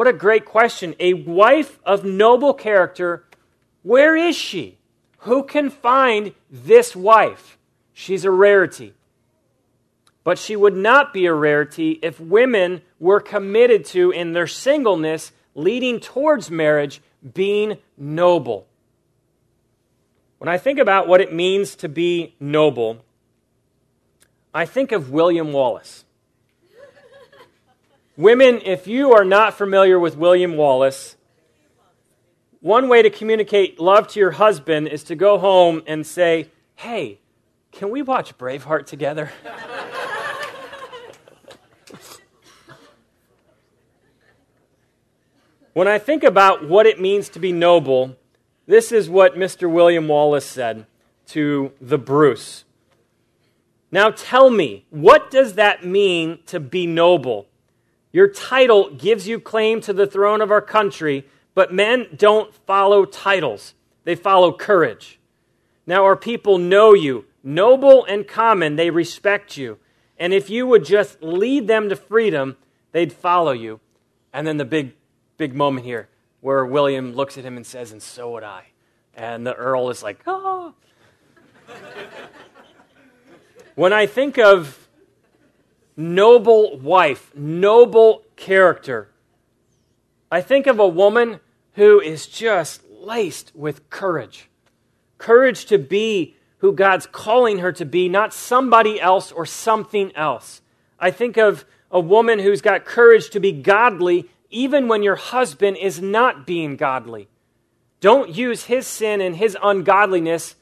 What 0.00 0.08
a 0.08 0.14
great 0.14 0.46
question. 0.46 0.94
A 0.98 1.12
wife 1.12 1.78
of 1.84 2.06
noble 2.06 2.54
character, 2.54 3.26
where 3.82 4.16
is 4.16 4.34
she? 4.34 4.78
Who 5.28 5.42
can 5.42 5.68
find 5.68 6.32
this 6.50 6.96
wife? 6.96 7.58
She's 7.92 8.24
a 8.24 8.30
rarity. 8.30 8.94
But 10.24 10.38
she 10.38 10.56
would 10.56 10.74
not 10.74 11.12
be 11.12 11.26
a 11.26 11.34
rarity 11.34 11.98
if 12.00 12.18
women 12.18 12.80
were 12.98 13.20
committed 13.20 13.84
to, 13.92 14.10
in 14.10 14.32
their 14.32 14.46
singleness, 14.46 15.32
leading 15.54 16.00
towards 16.00 16.50
marriage 16.50 17.02
being 17.34 17.76
noble. 17.98 18.66
When 20.38 20.48
I 20.48 20.56
think 20.56 20.78
about 20.78 21.08
what 21.08 21.20
it 21.20 21.34
means 21.34 21.74
to 21.76 21.90
be 21.90 22.36
noble, 22.40 23.04
I 24.54 24.64
think 24.64 24.92
of 24.92 25.10
William 25.10 25.52
Wallace. 25.52 26.06
Women, 28.20 28.60
if 28.66 28.86
you 28.86 29.14
are 29.14 29.24
not 29.24 29.54
familiar 29.54 29.98
with 29.98 30.14
William 30.14 30.54
Wallace, 30.54 31.16
one 32.60 32.90
way 32.90 33.00
to 33.00 33.08
communicate 33.08 33.80
love 33.80 34.08
to 34.08 34.20
your 34.20 34.32
husband 34.32 34.88
is 34.88 35.02
to 35.04 35.14
go 35.14 35.38
home 35.38 35.82
and 35.86 36.06
say, 36.06 36.50
Hey, 36.74 37.18
can 37.72 37.88
we 37.88 38.02
watch 38.02 38.36
Braveheart 38.36 38.84
together? 38.84 39.30
When 45.72 45.88
I 45.88 45.98
think 45.98 46.22
about 46.22 46.68
what 46.68 46.84
it 46.84 47.00
means 47.00 47.30
to 47.30 47.38
be 47.38 47.52
noble, 47.52 48.16
this 48.66 48.92
is 48.92 49.08
what 49.08 49.36
Mr. 49.36 49.70
William 49.70 50.08
Wallace 50.08 50.44
said 50.44 50.84
to 51.28 51.72
the 51.80 51.96
Bruce. 51.96 52.64
Now 53.90 54.10
tell 54.10 54.50
me, 54.50 54.84
what 54.90 55.30
does 55.30 55.54
that 55.54 55.86
mean 55.86 56.40
to 56.46 56.60
be 56.60 56.86
noble? 56.86 57.46
Your 58.12 58.28
title 58.28 58.90
gives 58.90 59.28
you 59.28 59.38
claim 59.38 59.80
to 59.82 59.92
the 59.92 60.06
throne 60.06 60.40
of 60.40 60.50
our 60.50 60.60
country, 60.60 61.26
but 61.54 61.72
men 61.72 62.08
don't 62.16 62.52
follow 62.54 63.04
titles, 63.04 63.74
they 64.04 64.14
follow 64.14 64.52
courage. 64.52 65.18
Now 65.86 66.04
our 66.04 66.16
people 66.16 66.58
know 66.58 66.92
you, 66.92 67.24
noble 67.42 68.04
and 68.04 68.26
common, 68.26 68.76
they 68.76 68.90
respect 68.90 69.56
you. 69.56 69.78
And 70.18 70.34
if 70.34 70.50
you 70.50 70.66
would 70.66 70.84
just 70.84 71.22
lead 71.22 71.66
them 71.66 71.88
to 71.88 71.96
freedom, 71.96 72.56
they'd 72.92 73.12
follow 73.12 73.52
you. 73.52 73.80
And 74.32 74.46
then 74.46 74.58
the 74.58 74.64
big 74.64 74.94
big 75.36 75.54
moment 75.54 75.86
here 75.86 76.08
where 76.40 76.64
William 76.66 77.14
looks 77.14 77.38
at 77.38 77.44
him 77.44 77.56
and 77.56 77.66
says, 77.66 77.92
And 77.92 78.02
so 78.02 78.32
would 78.32 78.44
I. 78.44 78.66
And 79.14 79.46
the 79.46 79.54
Earl 79.54 79.90
is 79.90 80.02
like, 80.02 80.20
Oh. 80.26 80.74
when 83.74 83.92
I 83.92 84.06
think 84.06 84.38
of 84.38 84.79
noble 86.00 86.78
wife, 86.78 87.30
noble 87.36 88.24
character, 88.36 89.08
I 90.30 90.40
think 90.40 90.66
of 90.66 90.78
a 90.78 90.88
woman 90.88 91.40
who 91.74 92.00
is 92.00 92.26
just 92.26 92.82
laced 92.90 93.52
with 93.54 93.90
courage. 93.90 94.48
Courage 95.18 95.66
to 95.66 95.78
be 95.78 96.36
who 96.58 96.72
God's 96.72 97.06
calling 97.06 97.58
her 97.58 97.72
to 97.72 97.84
be, 97.84 98.08
not 98.08 98.32
somebody 98.32 99.00
else 99.00 99.32
or 99.32 99.44
something 99.44 100.14
else. 100.14 100.62
I 100.98 101.10
think 101.10 101.36
of 101.36 101.64
a 101.90 102.00
woman 102.00 102.38
who's 102.38 102.60
got 102.60 102.84
courage 102.84 103.30
to 103.30 103.40
be 103.40 103.52
godly 103.52 104.28
even 104.50 104.88
when 104.88 105.02
your 105.02 105.16
husband 105.16 105.76
is 105.76 106.00
not 106.00 106.46
being 106.46 106.76
godly. 106.76 107.28
Don't 108.00 108.34
use 108.34 108.64
his 108.64 108.86
sin 108.86 109.20
and 109.20 109.36
his 109.36 109.56
ungodliness 109.62 110.56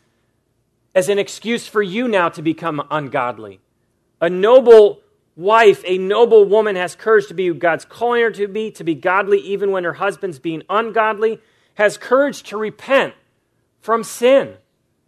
as 0.94 1.08
an 1.08 1.18
excuse 1.18 1.68
for 1.68 1.82
you 1.82 2.08
now 2.08 2.28
to 2.30 2.42
become 2.42 2.86
ungodly. 2.90 3.60
A 4.20 4.28
noble 4.28 5.00
wife, 5.38 5.84
a 5.86 5.96
noble 5.98 6.44
woman 6.44 6.74
has 6.74 6.96
courage 6.96 7.28
to 7.28 7.34
be 7.34 7.46
who 7.46 7.54
God's 7.54 7.84
calling 7.84 8.22
her 8.22 8.30
to 8.32 8.48
be, 8.48 8.72
to 8.72 8.82
be 8.82 8.96
godly 8.96 9.38
even 9.38 9.70
when 9.70 9.84
her 9.84 9.94
husband's 9.94 10.40
being 10.40 10.64
ungodly, 10.68 11.40
has 11.74 11.96
courage 11.96 12.42
to 12.42 12.58
repent 12.58 13.14
from 13.80 14.02
sin. 14.02 14.56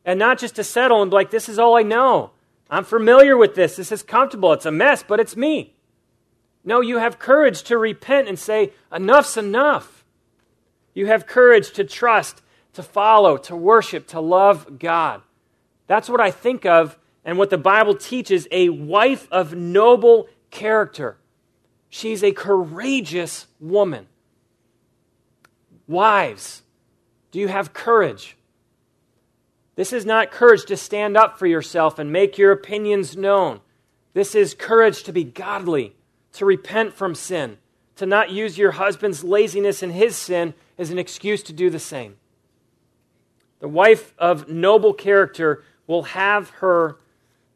And 0.05 0.21
not 0.21 0.39
just 0.39 0.55
to 0.55 0.65
settle 0.65 1.03
and 1.03 1.11
be 1.11 1.17
like, 1.17 1.33
this 1.33 1.49
is 1.49 1.59
all 1.59 1.77
I 1.77 1.83
know. 1.83 2.31
I'm 2.71 2.85
familiar 2.85 3.37
with 3.37 3.57
this. 3.57 3.75
This 3.75 3.91
is 3.91 4.05
comfortable. 4.05 4.53
It's 4.53 4.65
a 4.65 4.71
mess, 4.71 5.03
but 5.03 5.19
it's 5.19 5.37
me. 5.37 5.75
No, 6.65 6.81
you 6.81 6.99
have 6.99 7.19
courage 7.19 7.65
to 7.65 7.77
repent 7.77 8.29
and 8.29 8.39
say, 8.39 8.73
enough's 8.93 9.37
enough. 9.37 10.05
You 10.95 11.07
have 11.07 11.27
courage 11.27 11.73
to 11.73 11.83
trust, 11.83 12.41
to 12.75 12.85
follow, 12.85 13.37
to 13.39 13.57
worship, 13.57 14.07
to 14.09 14.21
love 14.21 14.79
God. 14.79 15.23
That's 15.89 16.09
what 16.09 16.21
I 16.21 16.31
think 16.31 16.65
of 16.65 16.97
and 17.25 17.39
what 17.39 17.51
the 17.51 17.59
Bible 17.59 17.95
teaches 17.95 18.49
a 18.51 18.69
wife 18.69 19.29
of 19.31 19.55
noble 19.55 20.29
character. 20.51 21.17
She's 21.89 22.23
a 22.23 22.33
courageous 22.33 23.47
woman. 23.59 24.07
Wives, 25.87 26.63
do 27.31 27.41
you 27.41 27.49
have 27.49 27.73
courage? 27.73 28.37
This 29.75 29.93
is 29.93 30.07
not 30.07 30.31
courage 30.31 30.65
to 30.67 30.77
stand 30.77 31.17
up 31.17 31.39
for 31.39 31.47
yourself 31.47 31.99
and 31.99 32.13
make 32.13 32.39
your 32.39 32.53
opinions 32.53 33.17
known. 33.17 33.61
This 34.13 34.35
is 34.35 34.55
courage 34.55 35.03
to 35.05 35.13
be 35.13 35.25
godly, 35.25 35.97
to 36.35 36.45
repent 36.45 36.95
from 36.95 37.15
sin, 37.15 37.59
to 37.97 38.07
not 38.07 38.31
use 38.31 38.59
your 38.59 38.73
husband's 38.73 39.25
laziness 39.25 39.83
and 39.83 39.93
his 39.93 40.17
sin 40.17 40.55
as 40.79 40.91
an 40.91 40.99
excuse 40.99 41.43
to 41.45 41.53
do 41.53 41.71
the 41.71 41.79
same. 41.79 42.17
The 43.61 43.69
wife 43.69 44.15
of 44.19 44.49
noble 44.49 44.95
character 44.95 45.65
will 45.87 46.03
have 46.05 46.51
her 46.51 46.99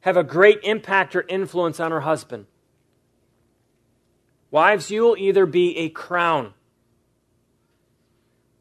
have 0.05 0.19
a 0.19 0.23
great 0.23 0.61
impact 0.65 1.17
or 1.17 1.25
influence 1.29 1.81
on 1.81 1.91
her 1.91 2.03
husband. 2.03 2.45
Wives, 4.51 4.91
you 4.91 5.03
will 5.03 5.17
either 5.17 5.47
be 5.47 5.79
a 5.79 5.89
crown, 5.89 6.53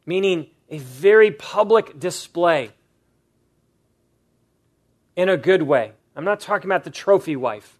meaning 0.06 0.46
a 0.70 0.78
very 0.78 1.30
public 1.30 2.00
display 2.00 2.70
in 5.16 5.28
a 5.28 5.36
good 5.36 5.60
way. 5.60 5.92
I'm 6.16 6.24
not 6.24 6.40
talking 6.40 6.66
about 6.66 6.84
the 6.84 6.90
trophy 6.90 7.36
wife. 7.36 7.78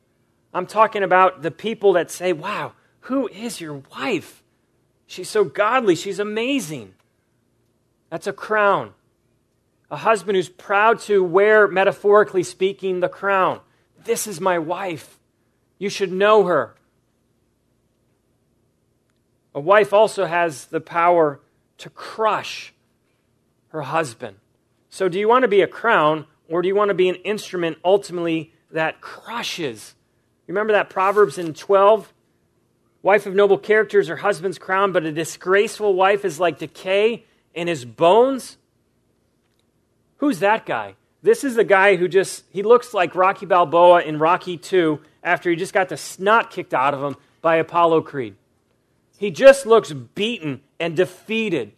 I'm 0.52 0.66
talking 0.66 1.02
about 1.02 1.40
the 1.40 1.50
people 1.50 1.94
that 1.94 2.10
say, 2.10 2.34
wow, 2.34 2.74
who 3.00 3.28
is 3.28 3.62
your 3.62 3.82
wife? 3.96 4.42
She's 5.06 5.30
so 5.30 5.42
godly. 5.42 5.94
She's 5.94 6.18
amazing. 6.18 6.92
That's 8.10 8.26
a 8.26 8.32
crown. 8.34 8.92
A 9.94 9.98
husband 9.98 10.34
who's 10.34 10.48
proud 10.48 10.98
to 11.02 11.22
wear, 11.22 11.68
metaphorically 11.68 12.42
speaking, 12.42 12.98
the 12.98 13.08
crown. 13.08 13.60
This 14.02 14.26
is 14.26 14.40
my 14.40 14.58
wife. 14.58 15.20
You 15.78 15.88
should 15.88 16.10
know 16.10 16.46
her. 16.46 16.74
A 19.54 19.60
wife 19.60 19.92
also 19.92 20.24
has 20.24 20.64
the 20.64 20.80
power 20.80 21.40
to 21.78 21.90
crush 21.90 22.74
her 23.68 23.82
husband. 23.82 24.38
So, 24.90 25.08
do 25.08 25.16
you 25.16 25.28
want 25.28 25.42
to 25.42 25.48
be 25.48 25.60
a 25.60 25.68
crown 25.68 26.26
or 26.48 26.60
do 26.60 26.66
you 26.66 26.74
want 26.74 26.88
to 26.88 26.94
be 26.94 27.08
an 27.08 27.14
instrument 27.14 27.78
ultimately 27.84 28.52
that 28.72 29.00
crushes? 29.00 29.94
Remember 30.48 30.72
that 30.72 30.90
Proverbs 30.90 31.38
in 31.38 31.54
12? 31.54 32.12
Wife 33.02 33.26
of 33.26 33.34
noble 33.36 33.58
character 33.58 34.00
is 34.00 34.08
her 34.08 34.16
husband's 34.16 34.58
crown, 34.58 34.90
but 34.90 35.04
a 35.04 35.12
disgraceful 35.12 35.94
wife 35.94 36.24
is 36.24 36.40
like 36.40 36.58
decay 36.58 37.26
in 37.54 37.68
his 37.68 37.84
bones. 37.84 38.58
Who's 40.18 40.38
that 40.40 40.66
guy? 40.66 40.94
This 41.22 41.42
is 41.42 41.54
the 41.54 41.64
guy 41.64 41.96
who 41.96 42.06
just, 42.06 42.44
he 42.50 42.62
looks 42.62 42.92
like 42.92 43.14
Rocky 43.14 43.46
Balboa 43.46 44.02
in 44.02 44.18
Rocky 44.18 44.56
2 44.56 45.00
after 45.22 45.48
he 45.48 45.56
just 45.56 45.72
got 45.72 45.88
the 45.88 45.96
snot 45.96 46.50
kicked 46.50 46.74
out 46.74 46.92
of 46.92 47.02
him 47.02 47.16
by 47.40 47.56
Apollo 47.56 48.02
Creed. 48.02 48.36
He 49.16 49.30
just 49.30 49.64
looks 49.64 49.92
beaten 49.92 50.60
and 50.78 50.96
defeated. 50.96 51.72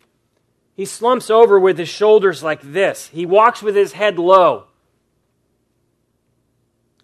He 0.75 0.85
slumps 0.85 1.31
over 1.31 1.61
with 1.61 1.79
his 1.79 1.89
shoulders 1.89 2.43
like 2.43 2.61
this. 2.61 3.09
He 3.09 3.25
walks 3.25 3.63
with 3.63 3.77
his 3.77 3.93
head 3.93 4.19
low. 4.19 4.65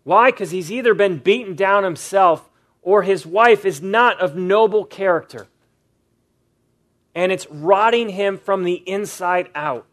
Why? 0.05 0.31
Because 0.31 0.51
he's 0.51 0.73
either 0.73 0.95
been 0.95 1.19
beaten 1.19 1.55
down 1.55 1.85
himself 1.85 2.51
or 2.83 3.03
his 3.03 3.25
wife 3.25 3.65
is 3.65 3.81
not 3.81 4.21
of 4.21 4.35
noble 4.35 4.85
character. 4.85 5.47
And 7.15 7.31
it's 7.31 7.47
rotting 7.51 8.09
him 8.09 8.37
from 8.37 8.65
the 8.65 8.83
inside 8.87 9.49
out. 9.55 9.87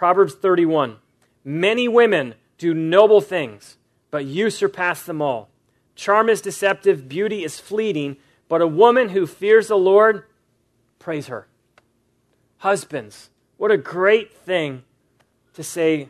Proverbs 0.00 0.32
31 0.32 0.96
Many 1.44 1.86
women 1.86 2.34
do 2.56 2.72
noble 2.72 3.20
things, 3.20 3.76
but 4.10 4.24
you 4.24 4.48
surpass 4.48 5.02
them 5.02 5.20
all. 5.20 5.50
Charm 5.94 6.30
is 6.30 6.40
deceptive, 6.40 7.06
beauty 7.06 7.44
is 7.44 7.60
fleeting, 7.60 8.16
but 8.48 8.62
a 8.62 8.66
woman 8.66 9.10
who 9.10 9.26
fears 9.26 9.68
the 9.68 9.76
Lord 9.76 10.24
praise 10.98 11.26
her. 11.26 11.48
Husbands, 12.56 13.28
what 13.58 13.70
a 13.70 13.76
great 13.76 14.34
thing 14.34 14.84
to 15.52 15.62
say, 15.62 16.08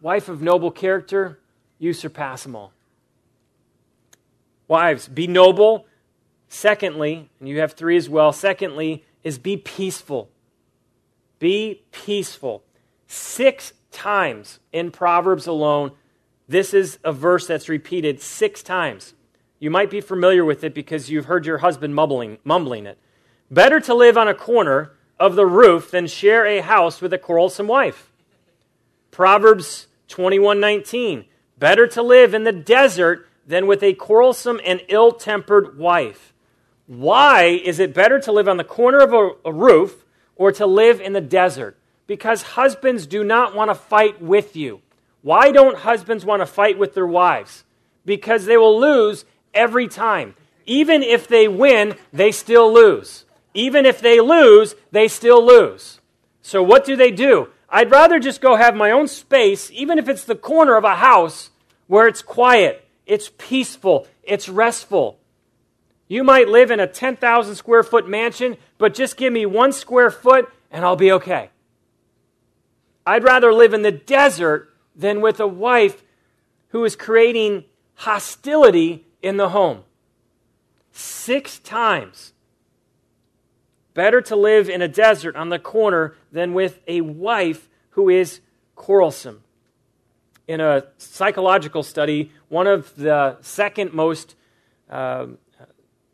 wife 0.00 0.28
of 0.28 0.42
noble 0.42 0.72
character, 0.72 1.38
you 1.78 1.92
surpass 1.92 2.42
them 2.42 2.56
all. 2.56 2.72
Wives, 4.66 5.06
be 5.06 5.28
noble. 5.28 5.86
Secondly, 6.48 7.30
and 7.38 7.48
you 7.48 7.60
have 7.60 7.74
three 7.74 7.96
as 7.96 8.08
well, 8.08 8.32
secondly, 8.32 9.04
is 9.22 9.38
be 9.38 9.56
peaceful. 9.56 10.30
Be 11.38 11.82
peaceful. 11.92 12.64
Six 13.12 13.72
times 13.90 14.60
in 14.72 14.92
Proverbs 14.92 15.48
alone, 15.48 15.90
this 16.46 16.72
is 16.72 17.00
a 17.02 17.12
verse 17.12 17.44
that's 17.44 17.68
repeated 17.68 18.20
six 18.20 18.62
times. 18.62 19.14
You 19.58 19.68
might 19.68 19.90
be 19.90 20.00
familiar 20.00 20.44
with 20.44 20.62
it 20.62 20.74
because 20.74 21.10
you've 21.10 21.24
heard 21.24 21.44
your 21.44 21.58
husband 21.58 21.96
mumbling, 21.96 22.38
mumbling 22.44 22.86
it. 22.86 22.98
Better 23.50 23.80
to 23.80 23.94
live 23.94 24.16
on 24.16 24.28
a 24.28 24.34
corner 24.34 24.92
of 25.18 25.34
the 25.34 25.44
roof 25.44 25.90
than 25.90 26.06
share 26.06 26.46
a 26.46 26.60
house 26.60 27.00
with 27.00 27.12
a 27.12 27.18
quarrelsome 27.18 27.66
wife. 27.66 28.12
Proverbs 29.10 29.88
21:19 30.06 31.24
Better 31.58 31.88
to 31.88 32.02
live 32.02 32.32
in 32.32 32.44
the 32.44 32.52
desert 32.52 33.26
than 33.44 33.66
with 33.66 33.82
a 33.82 33.94
quarrelsome 33.94 34.60
and 34.64 34.82
ill-tempered 34.86 35.76
wife. 35.76 36.32
Why 36.86 37.46
is 37.46 37.80
it 37.80 37.92
better 37.92 38.20
to 38.20 38.30
live 38.30 38.48
on 38.48 38.56
the 38.56 38.62
corner 38.62 39.00
of 39.00 39.12
a, 39.12 39.30
a 39.46 39.52
roof 39.52 40.04
or 40.36 40.52
to 40.52 40.64
live 40.64 41.00
in 41.00 41.12
the 41.12 41.20
desert? 41.20 41.76
Because 42.10 42.42
husbands 42.42 43.06
do 43.06 43.22
not 43.22 43.54
want 43.54 43.70
to 43.70 43.74
fight 43.76 44.20
with 44.20 44.56
you. 44.56 44.80
Why 45.22 45.52
don't 45.52 45.78
husbands 45.78 46.24
want 46.24 46.42
to 46.42 46.46
fight 46.46 46.76
with 46.76 46.92
their 46.92 47.06
wives? 47.06 47.62
Because 48.04 48.46
they 48.46 48.56
will 48.56 48.80
lose 48.80 49.24
every 49.54 49.86
time. 49.86 50.34
Even 50.66 51.04
if 51.04 51.28
they 51.28 51.46
win, 51.46 51.94
they 52.12 52.32
still 52.32 52.74
lose. 52.74 53.26
Even 53.54 53.86
if 53.86 54.00
they 54.00 54.18
lose, 54.18 54.74
they 54.90 55.06
still 55.06 55.46
lose. 55.46 56.00
So 56.42 56.64
what 56.64 56.84
do 56.84 56.96
they 56.96 57.12
do? 57.12 57.50
I'd 57.68 57.92
rather 57.92 58.18
just 58.18 58.40
go 58.40 58.56
have 58.56 58.74
my 58.74 58.90
own 58.90 59.06
space, 59.06 59.70
even 59.70 59.96
if 59.96 60.08
it's 60.08 60.24
the 60.24 60.34
corner 60.34 60.74
of 60.74 60.82
a 60.82 60.96
house 60.96 61.50
where 61.86 62.08
it's 62.08 62.22
quiet, 62.22 62.84
it's 63.06 63.30
peaceful, 63.38 64.08
it's 64.24 64.48
restful. 64.48 65.20
You 66.08 66.24
might 66.24 66.48
live 66.48 66.72
in 66.72 66.80
a 66.80 66.88
10,000 66.88 67.54
square 67.54 67.84
foot 67.84 68.08
mansion, 68.08 68.56
but 68.78 68.94
just 68.94 69.16
give 69.16 69.32
me 69.32 69.46
one 69.46 69.70
square 69.72 70.10
foot 70.10 70.50
and 70.72 70.84
I'll 70.84 70.96
be 70.96 71.12
okay. 71.12 71.50
I'd 73.06 73.24
rather 73.24 73.52
live 73.52 73.74
in 73.74 73.82
the 73.82 73.92
desert 73.92 74.74
than 74.94 75.20
with 75.20 75.40
a 75.40 75.46
wife 75.46 76.02
who 76.68 76.84
is 76.84 76.96
creating 76.96 77.64
hostility 77.94 79.06
in 79.22 79.36
the 79.36 79.50
home. 79.50 79.82
Six 80.92 81.58
times. 81.58 82.32
Better 83.94 84.20
to 84.22 84.36
live 84.36 84.68
in 84.68 84.82
a 84.82 84.88
desert 84.88 85.36
on 85.36 85.48
the 85.48 85.58
corner 85.58 86.14
than 86.30 86.54
with 86.54 86.80
a 86.86 87.00
wife 87.00 87.68
who 87.90 88.08
is 88.08 88.40
quarrelsome. 88.74 89.42
In 90.46 90.60
a 90.60 90.84
psychological 90.98 91.82
study, 91.82 92.32
one 92.48 92.66
of 92.66 92.94
the 92.96 93.36
second 93.40 93.92
most, 93.92 94.34
uh, 94.88 95.26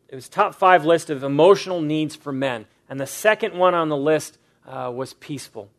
it 0.08 0.14
was 0.14 0.28
top 0.28 0.54
five 0.54 0.84
list 0.84 1.10
of 1.10 1.22
emotional 1.22 1.80
needs 1.80 2.16
for 2.16 2.32
men. 2.32 2.66
And 2.88 3.00
the 3.00 3.06
second 3.06 3.54
one 3.54 3.74
on 3.74 3.88
the 3.88 3.96
list 3.96 4.38
uh, 4.66 4.90
was 4.94 5.14
peaceful. 5.14 5.70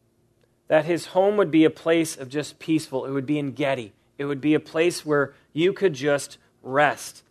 That 0.68 0.86
his 0.86 1.08
home 1.08 1.38
would 1.38 1.52
be 1.52 1.64
a 1.64 1.70
place 1.70 2.18
of 2.18 2.30
just 2.30 2.60
peaceful. 2.60 3.06
It 3.06 3.12
would 3.12 3.26
be 3.26 3.40
En 3.40 3.52
Gedi. 3.52 3.94
It 4.18 4.26
would 4.26 4.42
be 4.42 4.54
a 4.54 4.60
place 4.60 5.06
where 5.06 5.34
you 5.54 5.74
could 5.74 5.94
just 5.94 6.38
rest. 6.62 7.24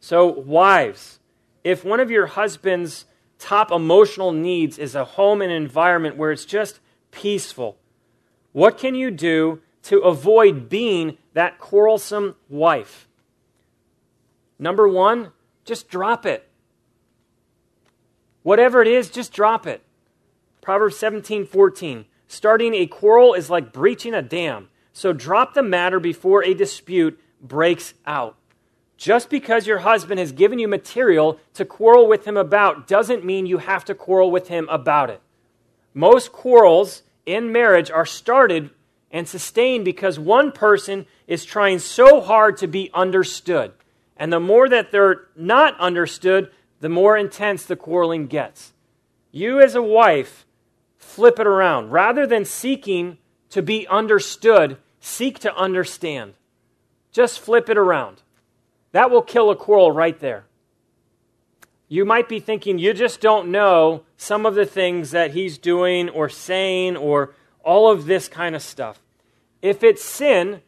So, 0.00 0.26
wives, 0.26 1.18
if 1.64 1.84
one 1.84 2.00
of 2.00 2.10
your 2.10 2.26
husband's 2.26 3.06
top 3.38 3.70
emotional 3.70 4.32
needs 4.32 4.78
is 4.78 4.94
a 4.94 5.04
home 5.04 5.42
and 5.42 5.52
environment 5.52 6.16
where 6.16 6.32
it's 6.32 6.44
just 6.44 6.80
peaceful, 7.10 7.78
what 8.52 8.78
can 8.78 8.94
you 8.94 9.10
do 9.10 9.60
to 9.84 9.98
avoid 10.00 10.68
being 10.68 11.18
that 11.32 11.58
quarrelsome 11.58 12.34
wife? 12.48 13.08
Number 14.58 14.88
one, 14.88 15.32
just 15.64 15.88
drop 15.88 16.24
it. 16.24 16.48
Whatever 18.42 18.80
it 18.80 18.88
is, 18.88 19.10
just 19.10 19.32
drop 19.32 19.66
it. 19.66 19.82
Proverbs 20.60 20.96
17 20.96 21.46
14. 21.46 22.04
Starting 22.28 22.74
a 22.74 22.86
quarrel 22.86 23.34
is 23.34 23.50
like 23.50 23.72
breaching 23.72 24.14
a 24.14 24.22
dam. 24.22 24.68
So 24.92 25.12
drop 25.12 25.54
the 25.54 25.62
matter 25.62 26.00
before 26.00 26.42
a 26.44 26.54
dispute 26.54 27.20
breaks 27.40 27.94
out. 28.06 28.36
Just 28.96 29.28
because 29.28 29.66
your 29.66 29.78
husband 29.78 30.18
has 30.18 30.32
given 30.32 30.58
you 30.58 30.68
material 30.68 31.38
to 31.54 31.64
quarrel 31.64 32.08
with 32.08 32.26
him 32.26 32.36
about 32.36 32.86
doesn't 32.86 33.24
mean 33.24 33.46
you 33.46 33.58
have 33.58 33.84
to 33.84 33.94
quarrel 33.94 34.30
with 34.30 34.48
him 34.48 34.68
about 34.70 35.10
it. 35.10 35.20
Most 35.92 36.32
quarrels 36.32 37.02
in 37.26 37.52
marriage 37.52 37.90
are 37.90 38.06
started 38.06 38.70
and 39.10 39.28
sustained 39.28 39.84
because 39.84 40.18
one 40.18 40.50
person 40.50 41.06
is 41.26 41.44
trying 41.44 41.78
so 41.78 42.20
hard 42.20 42.56
to 42.58 42.66
be 42.66 42.90
understood. 42.94 43.72
And 44.16 44.32
the 44.32 44.40
more 44.40 44.68
that 44.68 44.90
they're 44.90 45.26
not 45.36 45.78
understood, 45.78 46.50
the 46.80 46.88
more 46.88 47.16
intense 47.16 47.64
the 47.64 47.76
quarreling 47.76 48.26
gets. 48.26 48.72
You, 49.30 49.60
as 49.60 49.74
a 49.74 49.82
wife, 49.82 50.45
flip 51.06 51.38
it 51.38 51.46
around. 51.46 51.90
Rather 51.90 52.26
than 52.26 52.44
seeking 52.44 53.18
to 53.50 53.62
be 53.62 53.86
understood, 53.86 54.76
seek 55.00 55.38
to 55.38 55.54
understand. 55.56 56.34
Just 57.12 57.40
flip 57.40 57.70
it 57.70 57.78
around. 57.78 58.22
That 58.92 59.10
will 59.10 59.22
kill 59.22 59.50
a 59.50 59.56
quarrel 59.56 59.92
right 59.92 60.18
there. 60.20 60.46
You 61.88 62.04
might 62.04 62.28
be 62.28 62.40
thinking 62.40 62.78
you 62.78 62.92
just 62.92 63.20
don't 63.20 63.50
know 63.50 64.02
some 64.16 64.44
of 64.44 64.54
the 64.54 64.66
things 64.66 65.12
that 65.12 65.32
he's 65.32 65.56
doing 65.56 66.08
or 66.08 66.28
saying 66.28 66.96
or 66.96 67.34
all 67.62 67.90
of 67.90 68.06
this 68.06 68.28
kind 68.28 68.56
of 68.56 68.62
stuff. 68.62 69.00
If 69.62 69.84
it's 69.84 70.04
sin, 70.04 70.62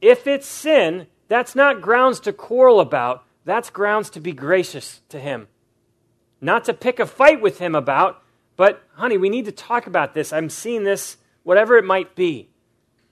if 0.00 0.26
it's 0.26 0.46
sin, 0.46 1.06
that's 1.28 1.54
not 1.54 1.82
grounds 1.82 2.20
to 2.20 2.32
quarrel 2.32 2.80
about. 2.80 3.24
That's 3.44 3.70
grounds 3.70 4.10
to 4.10 4.20
be 4.20 4.32
gracious 4.32 5.00
to 5.10 5.20
him. 5.20 5.48
Not 6.40 6.64
to 6.64 6.74
pick 6.74 6.98
a 6.98 7.06
fight 7.06 7.40
with 7.40 7.58
him 7.58 7.74
about, 7.74 8.22
but 8.58 8.82
honey, 8.94 9.16
we 9.16 9.28
need 9.30 9.44
to 9.44 9.52
talk 9.52 9.86
about 9.86 10.14
this. 10.14 10.32
I'm 10.32 10.50
seeing 10.50 10.82
this, 10.82 11.16
whatever 11.44 11.78
it 11.78 11.84
might 11.84 12.16
be. 12.16 12.48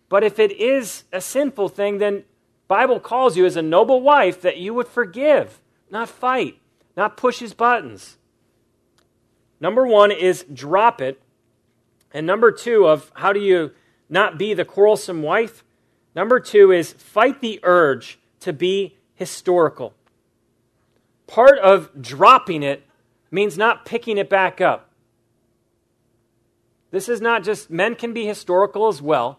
But 0.08 0.24
if 0.24 0.40
it 0.40 0.50
is 0.50 1.04
a 1.12 1.20
sinful 1.20 1.68
thing, 1.68 1.98
then 1.98 2.24
Bible 2.66 2.98
calls 2.98 3.36
you 3.36 3.46
as 3.46 3.54
a 3.54 3.62
noble 3.62 4.00
wife 4.02 4.42
that 4.42 4.58
you 4.58 4.74
would 4.74 4.88
forgive, 4.88 5.60
not 5.88 6.08
fight, 6.08 6.58
not 6.96 7.16
push 7.16 7.38
his 7.38 7.54
buttons. 7.54 8.16
Number 9.60 9.86
one 9.86 10.10
is 10.10 10.44
drop 10.52 11.00
it. 11.00 11.22
And 12.12 12.26
number 12.26 12.50
two, 12.50 12.88
of 12.88 13.12
how 13.14 13.32
do 13.32 13.38
you 13.38 13.70
not 14.08 14.38
be 14.38 14.52
the 14.52 14.64
quarrelsome 14.64 15.22
wife? 15.22 15.62
Number 16.16 16.40
two 16.40 16.72
is 16.72 16.92
fight 16.92 17.40
the 17.40 17.60
urge 17.62 18.18
to 18.40 18.52
be 18.52 18.96
historical. 19.14 19.94
Part 21.28 21.60
of 21.60 22.02
dropping 22.02 22.64
it 22.64 22.84
means 23.30 23.56
not 23.56 23.84
picking 23.84 24.18
it 24.18 24.28
back 24.28 24.60
up. 24.60 24.85
This 26.96 27.10
is 27.10 27.20
not 27.20 27.44
just, 27.44 27.68
men 27.68 27.94
can 27.94 28.14
be 28.14 28.24
historical 28.24 28.88
as 28.88 29.02
well. 29.02 29.38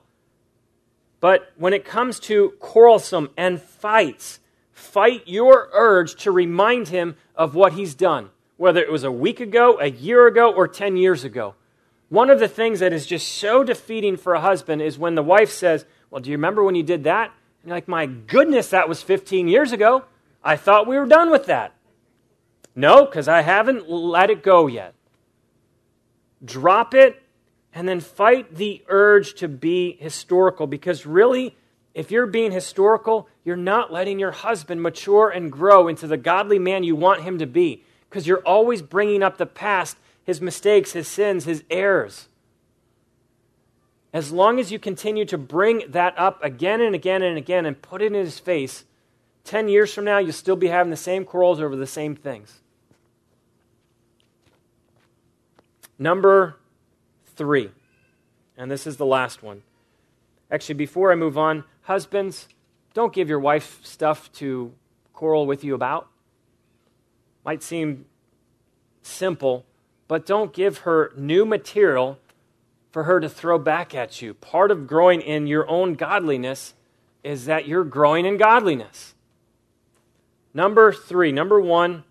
But 1.19 1.51
when 1.57 1.73
it 1.73 1.85
comes 1.85 2.19
to 2.19 2.51
quarrelsome 2.59 3.31
and 3.35 3.59
fights, 3.59 4.39
fight 4.71 5.23
your 5.25 5.67
urge 5.73 6.13
to 6.17 6.29
remind 6.29 6.89
him 6.89 7.15
of 7.35 7.55
what 7.55 7.73
he's 7.73 7.95
done, 7.95 8.29
whether 8.57 8.79
it 8.79 8.91
was 8.91 9.03
a 9.03 9.11
week 9.11 9.39
ago, 9.39 9.79
a 9.79 9.89
year 9.89 10.27
ago, 10.27 10.53
or 10.53 10.67
10 10.67 10.97
years 10.97 11.23
ago. 11.23 11.55
One 12.09 12.29
of 12.29 12.39
the 12.39 12.47
things 12.47 12.79
that 12.79 12.93
is 12.93 13.07
just 13.07 13.27
so 13.27 13.63
defeating 13.63 14.17
for 14.17 14.35
a 14.35 14.41
husband 14.41 14.83
is 14.83 14.99
when 14.99 15.15
the 15.15 15.23
wife 15.23 15.49
says, 15.49 15.87
Well, 16.11 16.21
do 16.21 16.29
you 16.29 16.37
remember 16.37 16.63
when 16.63 16.75
you 16.75 16.83
did 16.83 17.05
that? 17.05 17.31
And 17.63 17.69
you're 17.69 17.77
like, 17.77 17.87
My 17.87 18.05
goodness, 18.05 18.69
that 18.69 18.87
was 18.87 19.01
15 19.01 19.47
years 19.47 19.71
ago. 19.71 20.05
I 20.43 20.57
thought 20.57 20.85
we 20.85 20.99
were 20.99 21.07
done 21.07 21.31
with 21.31 21.47
that. 21.47 21.73
No, 22.75 23.03
because 23.03 23.27
I 23.27 23.41
haven't 23.41 23.89
let 23.89 24.29
it 24.29 24.43
go 24.43 24.67
yet. 24.67 24.93
Drop 26.45 26.93
it 26.93 27.23
and 27.77 27.87
then 27.87 27.99
fight 27.99 28.55
the 28.55 28.83
urge 28.87 29.35
to 29.35 29.47
be 29.47 29.97
historical 29.99 30.65
because 30.65 31.05
really, 31.05 31.55
if 31.93 32.09
you're 32.09 32.25
being 32.25 32.51
historical, 32.51 33.29
you're 33.45 33.55
not 33.55 33.93
letting 33.93 34.17
your 34.17 34.31
husband 34.31 34.81
mature 34.81 35.29
and 35.29 35.51
grow 35.51 35.87
into 35.87 36.07
the 36.07 36.17
godly 36.17 36.57
man 36.57 36.83
you 36.83 36.95
want 36.95 37.21
him 37.21 37.37
to 37.37 37.45
be 37.45 37.83
because 38.09 38.25
you're 38.25 38.39
always 38.39 38.81
bringing 38.81 39.21
up 39.21 39.37
the 39.37 39.45
past, 39.45 39.95
his 40.23 40.41
mistakes, 40.41 40.93
his 40.93 41.07
sins, 41.07 41.45
his 41.45 41.63
errors. 41.69 42.29
As 44.11 44.31
long 44.31 44.59
as 44.59 44.71
you 44.71 44.79
continue 44.79 45.25
to 45.25 45.37
bring 45.37 45.83
that 45.87 46.17
up 46.17 46.43
again 46.43 46.81
and 46.81 46.95
again 46.95 47.21
and 47.21 47.37
again 47.37 47.67
and 47.67 47.79
put 47.79 48.01
it 48.01 48.07
in 48.07 48.15
his 48.15 48.39
face, 48.39 48.85
10 49.43 49.69
years 49.69 49.93
from 49.93 50.05
now, 50.05 50.17
you'll 50.17 50.33
still 50.33 50.55
be 50.55 50.69
having 50.69 50.89
the 50.89 50.97
same 50.97 51.23
quarrels 51.23 51.61
over 51.61 51.75
the 51.75 51.85
same 51.85 52.15
things. 52.15 52.59
Number 55.99 56.57
three, 57.37 57.71
and 58.57 58.69
this 58.69 58.85
is 58.85 58.97
the 58.97 59.05
last 59.05 59.41
one. 59.41 59.61
Actually, 60.51 60.75
before 60.75 61.11
I 61.11 61.15
move 61.15 61.37
on, 61.37 61.63
husbands, 61.83 62.47
don't 62.93 63.13
give 63.13 63.29
your 63.29 63.39
wife 63.39 63.79
stuff 63.83 64.31
to 64.33 64.73
quarrel 65.13 65.45
with 65.45 65.63
you 65.63 65.75
about. 65.75 66.07
Might 67.45 67.63
seem 67.63 68.05
simple, 69.01 69.65
but 70.07 70.25
don't 70.25 70.53
give 70.53 70.79
her 70.79 71.13
new 71.15 71.45
material 71.45 72.19
for 72.91 73.03
her 73.03 73.19
to 73.19 73.29
throw 73.29 73.59
back 73.59 73.93
at 73.93 74.21
you. 74.21 74.33
Part 74.33 74.71
of 74.71 74.87
growing 74.87 75.21
in 75.21 75.47
your 75.47 75.69
own 75.69 75.93
godliness 75.93 76.73
is 77.23 77.45
that 77.45 77.67
you're 77.67 77.83
growing 77.83 78.25
in 78.25 78.37
godliness. 78.37 79.13
Number 80.53 80.91
three, 80.91 81.31
number 81.31 81.59
one, 81.61 82.03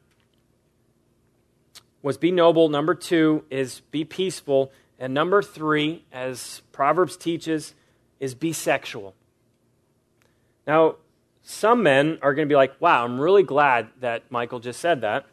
was 2.02 2.16
be 2.16 2.30
noble. 2.30 2.68
Number 2.68 2.94
two 2.94 3.44
is 3.50 3.80
be 3.90 4.04
peaceful. 4.04 4.70
And 4.98 5.12
number 5.12 5.42
three, 5.42 6.04
as 6.12 6.62
Proverbs 6.72 7.16
teaches, 7.16 7.74
is 8.18 8.34
be 8.34 8.52
sexual. 8.52 9.14
Now, 10.66 10.96
some 11.42 11.82
men 11.82 12.18
are 12.22 12.34
going 12.34 12.48
to 12.48 12.52
be 12.52 12.56
like, 12.56 12.80
wow, 12.80 13.04
I'm 13.04 13.20
really 13.20 13.42
glad 13.42 13.88
that 14.00 14.30
Michael 14.30 14.58
just 14.58 14.80
said 14.80 15.02
that. 15.02 15.26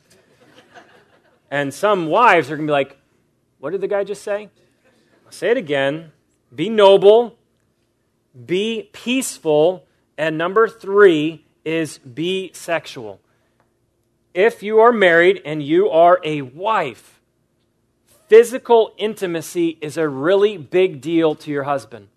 and 1.49 1.73
some 1.73 2.07
wives 2.07 2.51
are 2.51 2.57
going 2.57 2.67
to 2.67 2.71
be 2.71 2.75
like, 2.75 2.97
what 3.59 3.71
did 3.71 3.81
the 3.81 3.87
guy 3.87 4.03
just 4.03 4.21
say? 4.21 4.49
I'll 5.25 5.31
say 5.31 5.51
it 5.51 5.57
again. 5.57 6.11
Be 6.53 6.69
noble, 6.69 7.37
be 8.45 8.89
peaceful, 8.91 9.85
and 10.17 10.37
number 10.37 10.67
three 10.67 11.45
is 11.65 11.97
be 11.99 12.51
sexual 12.53 13.19
if 14.33 14.63
you 14.63 14.79
are 14.79 14.91
married 14.91 15.41
and 15.45 15.61
you 15.61 15.89
are 15.89 16.19
a 16.23 16.41
wife, 16.41 17.12
physical 18.33 18.95
intimacy 18.97 19.77
is 19.79 19.95
a 19.95 20.09
really 20.09 20.57
big 20.57 20.99
deal 21.01 21.35
to 21.35 21.51
your 21.51 21.65
husband. 21.65 22.07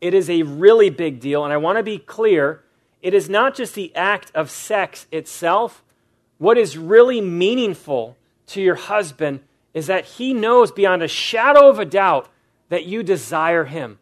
It 0.00 0.14
is 0.14 0.30
a 0.30 0.44
really 0.44 0.88
big 0.88 1.20
deal. 1.20 1.44
And 1.44 1.52
I 1.52 1.58
want 1.58 1.76
to 1.76 1.82
be 1.82 1.98
clear 1.98 2.62
it 3.02 3.12
is 3.12 3.28
not 3.28 3.54
just 3.54 3.74
the 3.74 3.94
act 3.94 4.32
of 4.34 4.50
sex 4.50 5.06
itself. 5.12 5.84
What 6.38 6.56
is 6.56 6.78
really 6.78 7.20
meaningful 7.20 8.16
to 8.46 8.62
your 8.62 8.76
husband 8.76 9.40
is 9.74 9.88
that 9.88 10.06
he 10.06 10.32
knows 10.32 10.72
beyond 10.72 11.02
a 11.02 11.08
shadow 11.08 11.68
of 11.68 11.78
a 11.78 11.84
doubt 11.84 12.30
that 12.70 12.86
you 12.86 13.02
desire 13.02 13.66
him, 13.66 13.98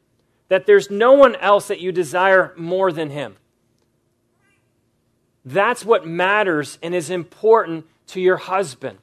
that 0.47 0.66
there's 0.66 0.89
no 0.89 1.14
one 1.14 1.35
else 1.35 1.66
that 1.66 1.80
you 1.80 1.91
desire 1.91 2.55
more 2.57 2.93
than 2.93 3.11
him. 3.11 3.35
That's 5.45 5.85
what 5.85 6.07
matters 6.07 6.78
and 6.80 6.95
is 6.95 7.11
important 7.11 7.87
to 8.07 8.20
your 8.20 8.37
husband. 8.37 8.99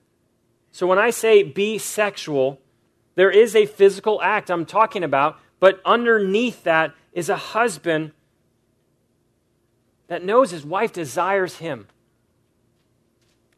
So 0.71 0.87
when 0.87 0.99
I 0.99 1.09
say 1.09 1.43
be 1.43 1.77
sexual, 1.77 2.59
there 3.15 3.29
is 3.29 3.55
a 3.55 3.65
physical 3.65 4.21
act 4.21 4.49
I'm 4.49 4.65
talking 4.65 5.03
about, 5.03 5.37
but 5.59 5.81
underneath 5.85 6.63
that 6.63 6.93
is 7.13 7.29
a 7.29 7.35
husband 7.35 8.13
that 10.07 10.23
knows 10.23 10.51
his 10.51 10.65
wife 10.65 10.91
desires 10.93 11.57
him. 11.57 11.87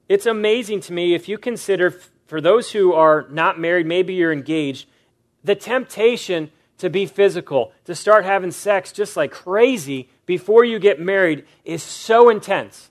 It's 0.10 0.26
amazing 0.26 0.82
to 0.82 0.94
me 0.94 1.14
if 1.14 1.30
you 1.30 1.38
consider, 1.38 1.92
for 2.26 2.42
those 2.42 2.72
who 2.72 2.94
are 2.94 3.28
not 3.30 3.60
married, 3.60 3.86
maybe 3.86 4.14
you're 4.14 4.34
engaged, 4.34 4.88
the 5.44 5.56
temptation 5.56 6.52
to 6.80 6.90
be 6.90 7.06
physical, 7.06 7.72
to 7.86 7.96
start 7.96 8.26
having 8.26 8.52
sex 8.52 8.92
just 8.92 9.16
like 9.16 9.32
crazy 9.32 10.10
before 10.26 10.66
you 10.66 10.80
get 10.80 11.00
married 11.00 11.46
is 11.64 11.82
so 11.82 12.30
intense. 12.30 12.90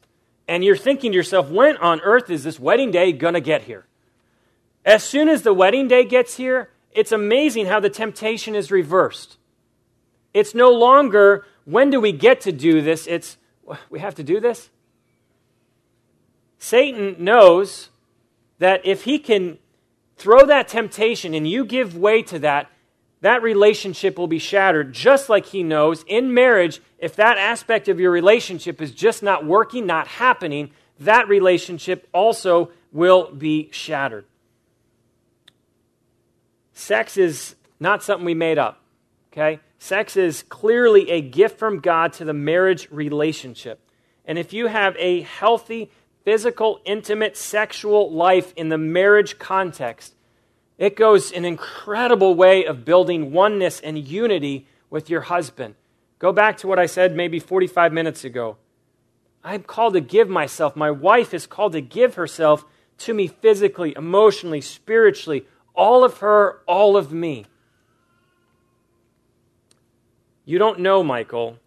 And 0.49 0.65
you're 0.65 0.77
thinking 0.77 1.13
to 1.13 1.17
yourself, 1.17 1.51
when 1.51 1.77
on 1.77 2.01
earth 2.01 2.31
is 2.31 2.45
this 2.45 2.59
wedding 2.59 2.91
day 2.91 3.13
going 3.13 3.35
to 3.35 3.41
get 3.41 3.63
here? 3.63 3.87
As 4.85 5.05
soon 5.05 5.29
as 5.29 5.43
the 5.43 5.55
wedding 5.55 5.89
day 5.89 6.05
gets 6.05 6.37
here, 6.37 6.71
it's 6.91 7.13
amazing 7.13 7.67
how 7.67 7.81
the 7.81 7.91
temptation 7.91 8.55
is 8.55 8.71
reversed. 8.71 9.39
It's 10.35 10.55
no 10.55 10.71
longer, 10.71 11.47
when 11.65 11.91
do 11.91 12.01
we 12.01 12.13
get 12.13 12.41
to 12.43 12.53
do 12.53 12.81
this? 12.81 13.07
It's, 13.07 13.37
we 13.91 14.01
have 14.01 14.15
to 14.17 14.25
do 14.25 14.41
this? 14.41 14.71
Satan 16.59 17.17
knows 17.19 17.91
that 18.59 18.85
if 18.85 19.05
he 19.05 19.19
can 19.19 19.59
throw 20.17 20.47
that 20.47 20.69
temptation 20.69 21.35
and 21.35 21.49
you 21.49 21.65
give 21.65 21.97
way 21.97 22.23
to 22.23 22.39
that, 22.41 22.71
that 23.21 23.43
relationship 23.43 24.19
will 24.19 24.27
be 24.27 24.39
shattered, 24.39 24.93
just 24.93 25.29
like 25.29 25.47
he 25.47 25.63
knows 25.63 26.05
in 26.07 26.35
marriage, 26.35 26.81
if 26.99 27.15
that 27.17 27.39
aspect 27.39 27.89
of 27.89 28.01
your 28.01 28.11
relationship 28.11 28.81
is 28.81 28.93
just 28.93 29.23
not 29.23 29.47
working, 29.47 29.87
not 29.87 30.07
happening, 30.07 30.71
that 30.99 31.29
relationship 31.29 32.09
also 32.13 32.71
will 32.93 33.31
be 33.33 33.69
shattered. 33.73 34.25
Sex 36.73 37.17
is 37.17 37.55
not 37.79 38.03
something 38.03 38.25
we 38.25 38.35
made 38.35 38.59
up, 38.59 38.81
okay? 39.33 39.61
Sex 39.79 40.17
is 40.17 40.43
clearly 40.45 41.11
a 41.11 41.21
gift 41.21 41.59
from 41.59 41.81
God 41.81 42.13
to 42.15 42.25
the 42.25 42.33
marriage 42.33 42.89
relationship. 42.91 43.81
And 44.25 44.39
if 44.39 44.53
you 44.53 44.69
have 44.69 44.97
a 44.99 45.23
healthy, 45.23 45.91
physical, 46.25 46.81
intimate, 46.85 47.37
sexual 47.37 48.13
life 48.13 48.53
in 48.57 48.69
the 48.69 48.79
marriage 48.79 49.39
context, 49.39 50.15
It 50.83 50.97
goes 50.97 51.31
an 51.31 51.45
incredible 51.45 52.35
way 52.35 52.65
of 52.65 52.85
building 52.85 53.31
oneness 53.31 53.79
and 53.79 53.97
unity 53.97 54.67
with 54.91 55.09
your 55.09 55.21
husband. 55.21 55.77
Go 56.19 56.33
back 56.33 56.57
to 56.59 56.67
what 56.67 56.81
I 56.81 56.87
said 56.87 57.15
maybe 57.15 57.39
45 57.39 57.93
minutes 57.93 58.25
ago. 58.25 58.57
I'm 59.45 59.63
called 59.63 59.95
to 59.95 60.01
give 60.01 60.29
myself. 60.29 60.75
My 60.75 60.91
wife 60.91 61.35
is 61.35 61.47
called 61.47 61.75
to 61.75 61.81
give 61.81 62.17
herself 62.17 62.65
to 62.99 63.15
me 63.15 63.29
physically, 63.29 63.95
emotionally, 63.97 64.61
spiritually, 64.61 65.47
all 65.75 66.05
of 66.05 66.19
her, 66.19 66.61
all 66.67 66.97
of 66.97 67.13
me. 67.13 67.47
You 70.45 70.59
don't 70.59 70.81
know, 70.81 71.03
Michael, 71.03 71.59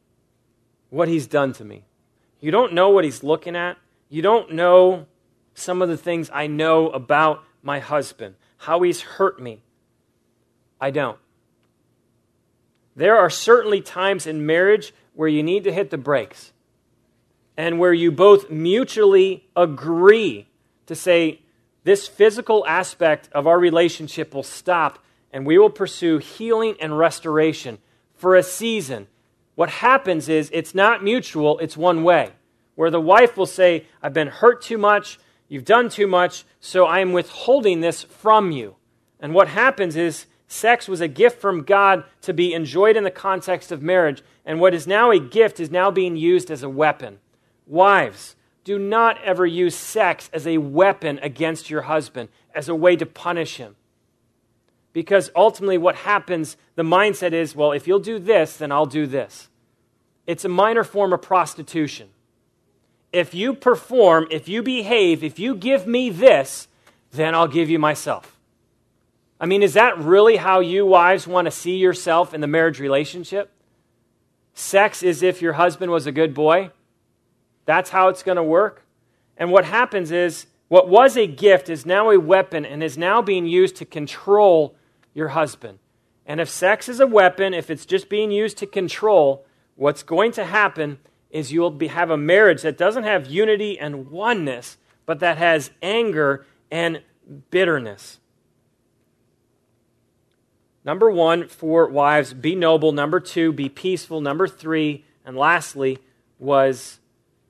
what 0.89 1.07
he's 1.07 1.27
done 1.27 1.53
to 1.53 1.65
me. 1.65 1.85
You 2.39 2.51
don't 2.51 2.73
know 2.73 2.89
what 2.89 3.03
he's 3.03 3.23
looking 3.23 3.55
at. 3.55 3.77
You 4.09 4.21
don't 4.21 4.53
know 4.53 5.07
some 5.53 5.81
of 5.81 5.89
the 5.89 5.97
things 5.97 6.29
I 6.33 6.47
know 6.47 6.89
about 6.89 7.43
my 7.63 7.79
husband, 7.79 8.35
how 8.57 8.81
he's 8.81 9.01
hurt 9.01 9.41
me. 9.41 9.61
I 10.79 10.91
don't. 10.91 11.17
There 12.95 13.17
are 13.17 13.29
certainly 13.29 13.81
times 13.81 14.27
in 14.27 14.45
marriage 14.45 14.93
where 15.13 15.27
you 15.27 15.41
need 15.41 15.63
to 15.63 15.73
hit 15.73 15.89
the 15.89 15.97
brakes 15.97 16.53
and 17.57 17.79
where 17.79 17.93
you 17.93 18.11
both 18.11 18.49
mutually 18.49 19.47
agree 19.55 20.47
to 20.85 20.95
say, 20.95 21.41
this 21.85 22.07
physical 22.07 22.65
aspect 22.65 23.29
of 23.31 23.47
our 23.47 23.59
relationship 23.59 24.33
will 24.33 24.43
stop 24.43 24.99
and 25.31 25.45
we 25.45 25.57
will 25.57 25.69
pursue 25.69 26.17
healing 26.17 26.75
and 26.81 26.97
restoration 26.97 27.77
for 28.15 28.35
a 28.35 28.43
season. 28.43 29.07
What 29.53 29.69
happens 29.69 30.27
is 30.27 30.49
it's 30.51 30.73
not 30.73 31.03
mutual, 31.03 31.59
it's 31.59 31.77
one 31.77 32.03
way. 32.03 32.31
Where 32.73 32.89
the 32.89 32.99
wife 32.99 33.37
will 33.37 33.45
say, 33.45 33.85
I've 34.01 34.13
been 34.13 34.27
hurt 34.27 34.63
too 34.63 34.79
much, 34.79 35.19
you've 35.47 35.63
done 35.63 35.89
too 35.89 36.07
much, 36.07 36.43
so 36.59 36.85
I 36.85 36.99
am 36.99 37.13
withholding 37.13 37.81
this 37.81 38.01
from 38.01 38.51
you. 38.51 38.75
And 39.19 39.33
what 39.33 39.47
happens 39.47 39.95
is 39.95 40.25
sex 40.47 40.87
was 40.87 41.01
a 41.01 41.07
gift 41.07 41.39
from 41.39 41.63
God 41.63 42.03
to 42.21 42.33
be 42.33 42.53
enjoyed 42.53 42.97
in 42.97 43.03
the 43.03 43.11
context 43.11 43.71
of 43.71 43.83
marriage, 43.83 44.23
and 44.43 44.59
what 44.59 44.73
is 44.73 44.87
now 44.87 45.11
a 45.11 45.19
gift 45.19 45.59
is 45.59 45.69
now 45.69 45.91
being 45.91 46.15
used 46.15 46.49
as 46.49 46.63
a 46.63 46.69
weapon. 46.69 47.19
Wives, 47.67 48.35
do 48.65 48.79
not 48.79 49.21
ever 49.23 49.45
use 49.45 49.75
sex 49.75 50.29
as 50.33 50.45
a 50.45 50.57
weapon 50.57 51.19
against 51.21 51.69
your 51.69 51.83
husband, 51.83 52.29
as 52.53 52.67
a 52.67 52.75
way 52.75 52.95
to 52.95 53.05
punish 53.05 53.57
him. 53.57 53.75
Because 54.91 55.29
ultimately, 55.35 55.77
what 55.77 55.95
happens, 55.95 56.57
the 56.75 56.83
mindset 56.83 57.31
is, 57.31 57.55
well, 57.55 57.71
if 57.71 57.87
you'll 57.87 57.99
do 57.99 58.17
this, 58.17 58.57
then 58.57 58.71
I'll 58.71 58.87
do 58.87 59.05
this. 59.05 59.49
It's 60.25 60.43
a 60.43 60.49
minor 60.49 60.83
form 60.83 61.13
of 61.13 61.21
prostitution. 61.21 62.09
If 63.13 63.35
you 63.35 63.53
perform, 63.53 64.27
if 64.31 64.49
you 64.49 64.63
behave, 64.63 65.23
if 65.23 65.37
you 65.37 65.55
give 65.55 65.85
me 65.85 66.09
this, 66.09 66.67
then 67.11 67.35
I'll 67.35 67.47
give 67.47 67.69
you 67.69 67.77
myself. 67.77 68.35
I 69.39 69.45
mean, 69.45 69.61
is 69.61 69.75
that 69.75 69.97
really 69.99 70.37
how 70.37 70.59
you 70.59 70.87
wives 70.87 71.27
want 71.27 71.45
to 71.45 71.51
see 71.51 71.75
yourself 71.75 72.33
in 72.33 72.41
the 72.41 72.47
marriage 72.47 72.79
relationship? 72.79 73.51
Sex 74.55 75.03
is 75.03 75.21
if 75.21 75.41
your 75.41 75.53
husband 75.53 75.91
was 75.91 76.07
a 76.07 76.11
good 76.11 76.33
boy 76.33 76.71
that's 77.65 77.89
how 77.89 78.07
it's 78.07 78.23
going 78.23 78.37
to 78.37 78.43
work. 78.43 78.83
And 79.37 79.51
what 79.51 79.65
happens 79.65 80.11
is, 80.11 80.47
what 80.67 80.89
was 80.89 81.15
a 81.15 81.27
gift 81.27 81.69
is 81.69 81.85
now 81.85 82.09
a 82.09 82.19
weapon 82.19 82.65
and 82.65 82.81
is 82.81 82.97
now 82.97 83.21
being 83.21 83.45
used 83.45 83.75
to 83.77 83.85
control 83.85 84.75
your 85.13 85.29
husband. 85.29 85.79
And 86.25 86.41
if 86.41 86.49
sex 86.49 86.89
is 86.89 86.99
a 86.99 87.07
weapon, 87.07 87.53
if 87.53 87.69
it's 87.69 87.85
just 87.85 88.09
being 88.09 88.31
used 88.31 88.57
to 88.57 88.65
control, 88.65 89.45
what's 89.75 90.01
going 90.01 90.31
to 90.33 90.45
happen 90.45 90.97
is 91.29 91.51
you'll 91.51 91.69
be, 91.69 91.87
have 91.87 92.09
a 92.09 92.17
marriage 92.17 92.63
that 92.63 92.77
doesn't 92.77 93.03
have 93.03 93.27
unity 93.27 93.77
and 93.77 94.09
oneness, 94.09 94.77
but 95.05 95.19
that 95.19 95.37
has 95.37 95.69
anger 95.83 96.45
and 96.71 97.01
bitterness. 97.51 98.19
Number 100.83 101.11
one, 101.11 101.47
for 101.47 101.87
wives, 101.87 102.33
be 102.33 102.55
noble. 102.55 102.91
Number 102.91 103.19
two, 103.19 103.51
be 103.51 103.69
peaceful. 103.69 104.21
Number 104.21 104.47
three, 104.47 105.03
and 105.25 105.35
lastly, 105.35 105.99
was 106.39 106.99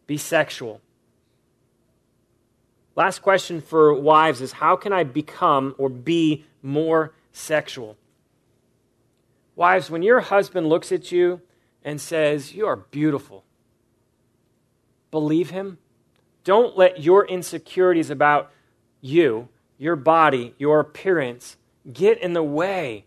be 0.08 0.18
sexual. 0.18 0.82
Last 2.96 3.20
question 3.22 3.60
for 3.62 3.94
wives 3.94 4.42
is 4.42 4.54
how 4.54 4.76
can 4.76 4.94
I 4.94 5.04
become 5.04 5.76
or 5.78 5.90
be 5.90 6.46
more 6.62 7.14
sexual? 7.32 7.98
Wives, 9.56 9.90
when 9.90 10.04
your 10.04 10.22
husband 10.22 10.68
looks 10.68 10.92
at 10.92 11.12
you 11.12 11.42
and 11.84 12.00
says, 12.00 12.54
You 12.54 12.68
are 12.68 12.78
beautiful, 12.78 13.44
believe 15.12 15.50
him. 15.50 15.78
Don't 16.44 16.78
let 16.78 17.02
your 17.02 17.26
insecurities 17.26 18.12
about 18.12 18.52
you, 19.02 19.50
your 19.78 19.96
body, 19.96 20.54
your 20.58 20.80
appearance 20.80 21.58
get 21.92 22.20
in 22.20 22.34
the 22.34 22.44
way 22.44 23.06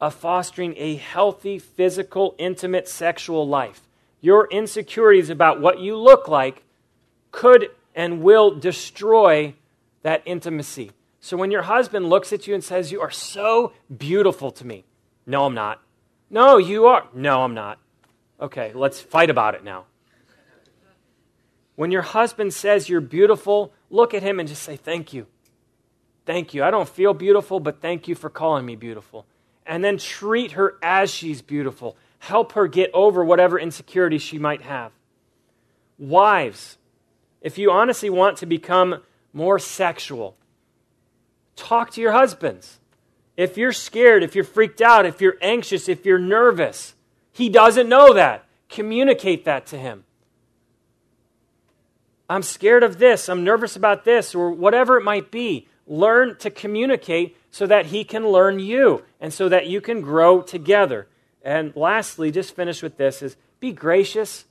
of 0.00 0.14
fostering 0.14 0.74
a 0.76 0.96
healthy, 0.96 1.58
physical, 1.58 2.34
intimate, 2.38 2.88
sexual 2.88 3.46
life 3.46 3.82
your 4.20 4.46
insecurities 4.50 5.30
about 5.30 5.60
what 5.60 5.80
you 5.80 5.96
look 5.96 6.28
like 6.28 6.62
could 7.30 7.70
and 7.94 8.22
will 8.22 8.54
destroy 8.54 9.54
that 10.02 10.22
intimacy. 10.24 10.92
So 11.20 11.36
when 11.36 11.50
your 11.50 11.62
husband 11.62 12.08
looks 12.08 12.32
at 12.32 12.46
you 12.46 12.54
and 12.54 12.64
says, 12.64 12.92
You 12.92 13.00
are 13.00 13.10
so 13.10 13.72
beautiful 13.94 14.50
to 14.52 14.66
me, 14.66 14.84
no, 15.26 15.44
I'm 15.44 15.54
not. 15.54 15.82
No, 16.30 16.58
you 16.58 16.86
are. 16.86 17.06
No, 17.12 17.42
I'm 17.42 17.54
not. 17.54 17.78
Okay, 18.40 18.72
let's 18.74 19.00
fight 19.00 19.30
about 19.30 19.54
it 19.54 19.64
now. 19.64 19.84
When 21.76 21.90
your 21.90 22.02
husband 22.02 22.54
says 22.54 22.88
you're 22.88 23.00
beautiful, 23.00 23.72
look 23.90 24.14
at 24.14 24.22
him 24.22 24.38
and 24.38 24.48
just 24.48 24.62
say, 24.62 24.76
Thank 24.76 25.12
you. 25.12 25.26
Thank 26.26 26.54
you. 26.54 26.62
I 26.62 26.70
don't 26.70 26.88
feel 26.88 27.14
beautiful, 27.14 27.58
but 27.58 27.80
thank 27.80 28.06
you 28.06 28.14
for 28.14 28.30
calling 28.30 28.64
me 28.64 28.76
beautiful. 28.76 29.26
And 29.66 29.82
then 29.82 29.98
treat 29.98 30.52
her 30.52 30.76
as 30.82 31.10
she's 31.10 31.42
beautiful 31.42 31.96
help 32.20 32.52
her 32.52 32.68
get 32.68 32.90
over 32.94 33.24
whatever 33.24 33.58
insecurities 33.58 34.22
she 34.22 34.38
might 34.38 34.62
have. 34.62 34.92
Wives, 35.98 36.78
if 37.40 37.58
you 37.58 37.70
honestly 37.70 38.08
want 38.08 38.36
to 38.38 38.46
become 38.46 39.02
more 39.32 39.58
sexual, 39.58 40.36
talk 41.56 41.90
to 41.90 42.00
your 42.00 42.12
husbands. 42.12 42.78
If 43.36 43.56
you're 43.56 43.72
scared, 43.72 44.22
if 44.22 44.34
you're 44.34 44.44
freaked 44.44 44.82
out, 44.82 45.06
if 45.06 45.20
you're 45.20 45.38
anxious, 45.40 45.88
if 45.88 46.04
you're 46.04 46.18
nervous, 46.18 46.94
he 47.32 47.48
doesn't 47.48 47.88
know 47.88 48.12
that. 48.12 48.44
Communicate 48.68 49.44
that 49.46 49.66
to 49.66 49.78
him. 49.78 50.04
I'm 52.28 52.42
scared 52.42 52.82
of 52.82 52.98
this, 52.98 53.28
I'm 53.28 53.42
nervous 53.42 53.74
about 53.76 54.04
this, 54.04 54.34
or 54.34 54.52
whatever 54.52 54.98
it 54.98 55.04
might 55.04 55.30
be. 55.30 55.66
Learn 55.86 56.36
to 56.38 56.50
communicate 56.50 57.36
so 57.50 57.66
that 57.66 57.86
he 57.86 58.04
can 58.04 58.28
learn 58.28 58.60
you 58.60 59.04
and 59.20 59.32
so 59.32 59.48
that 59.48 59.66
you 59.66 59.80
can 59.80 60.00
grow 60.00 60.40
together. 60.40 61.08
And 61.42 61.74
lastly, 61.74 62.30
just 62.30 62.54
finish 62.54 62.82
with 62.82 62.96
this 62.96 63.22
is 63.22 63.36
be 63.60 63.72
gracious. 63.72 64.44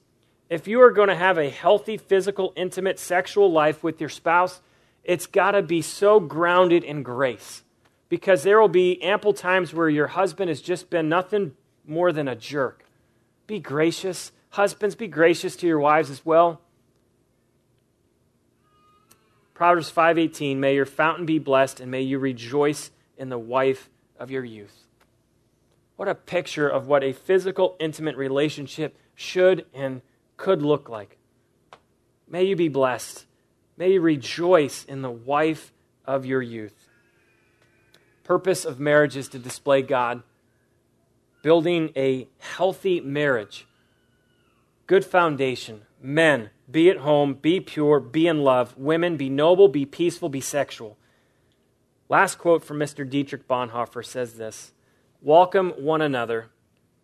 If 0.50 0.68
you 0.68 0.82
are 0.82 0.92
going 0.92 1.10
to 1.10 1.16
have 1.16 1.38
a 1.38 1.50
healthy, 1.50 1.98
physical, 1.98 2.54
intimate, 2.56 3.00
sexual 3.00 3.52
life 3.52 3.84
with 3.84 4.00
your 4.00 4.10
spouse, 4.10 4.62
it's 5.04 5.28
got 5.28 5.52
to 5.52 5.62
be 5.62 5.82
so 5.82 6.20
grounded 6.20 6.84
in 6.84 7.04
grace. 7.04 7.64
Because 8.10 8.42
there 8.42 8.60
will 8.60 8.68
be 8.68 9.02
ample 9.04 9.34
times 9.34 9.74
where 9.74 9.90
your 9.90 10.08
husband 10.08 10.50
has 10.50 10.62
just 10.62 10.90
been 10.90 11.10
nothing 11.10 11.56
more 11.86 12.12
than 12.12 12.28
a 12.28 12.36
jerk. 12.36 12.86
Be 13.46 13.60
gracious. 13.60 14.32
Husbands, 14.52 14.96
be 14.96 15.08
gracious 15.08 15.56
to 15.58 15.68
your 15.68 15.80
wives 15.80 16.10
as 16.10 16.26
well. 16.26 16.62
Proverbs 19.54 19.92
5:18 19.92 20.60
May 20.60 20.74
your 20.76 20.86
fountain 20.86 21.26
be 21.26 21.38
blessed 21.38 21.80
and 21.80 21.92
may 21.92 22.02
you 22.02 22.18
rejoice 22.18 22.92
in 23.18 23.30
the 23.30 23.38
wife 23.38 23.90
of 24.18 24.32
your 24.32 24.46
youth. 24.46 24.79
What 26.00 26.08
a 26.08 26.16
picture 26.16 26.70
of 26.70 26.88
what 26.88 27.04
a 27.04 27.12
physical, 27.12 27.76
intimate 27.78 28.16
relationship 28.16 28.98
should 29.16 29.66
and 29.74 30.02
could 30.38 30.62
look 30.62 30.88
like. 30.88 31.18
May 32.26 32.46
you 32.46 32.56
be 32.56 32.70
blessed. 32.70 33.26
May 33.76 33.92
you 33.92 34.00
rejoice 34.00 34.86
in 34.86 35.02
the 35.02 35.12
wife 35.12 35.74
of 36.06 36.26
your 36.26 36.42
youth. 36.42 36.88
Purpose 38.24 38.64
of 38.64 38.80
marriage 38.80 39.18
is 39.18 39.28
to 39.28 39.40
display 39.40 39.82
God. 39.82 40.24
Building 41.42 41.92
a 41.98 42.30
healthy 42.38 43.02
marriage. 43.02 43.68
Good 44.88 45.04
foundation. 45.04 45.82
Men, 46.02 46.52
be 46.72 46.90
at 46.90 47.00
home, 47.00 47.34
be 47.34 47.60
pure, 47.60 48.00
be 48.00 48.26
in 48.26 48.42
love. 48.42 48.74
Women, 48.78 49.18
be 49.18 49.30
noble, 49.30 49.68
be 49.68 49.86
peaceful, 49.86 50.30
be 50.30 50.40
sexual. 50.40 50.98
Last 52.08 52.38
quote 52.38 52.64
from 52.64 52.80
Mr. 52.80 53.08
Dietrich 53.08 53.50
Bonhoeffer 53.50 54.06
says 54.06 54.36
this 54.36 54.72
Welcome 55.22 55.72
one 55.72 56.02
another 56.02 56.48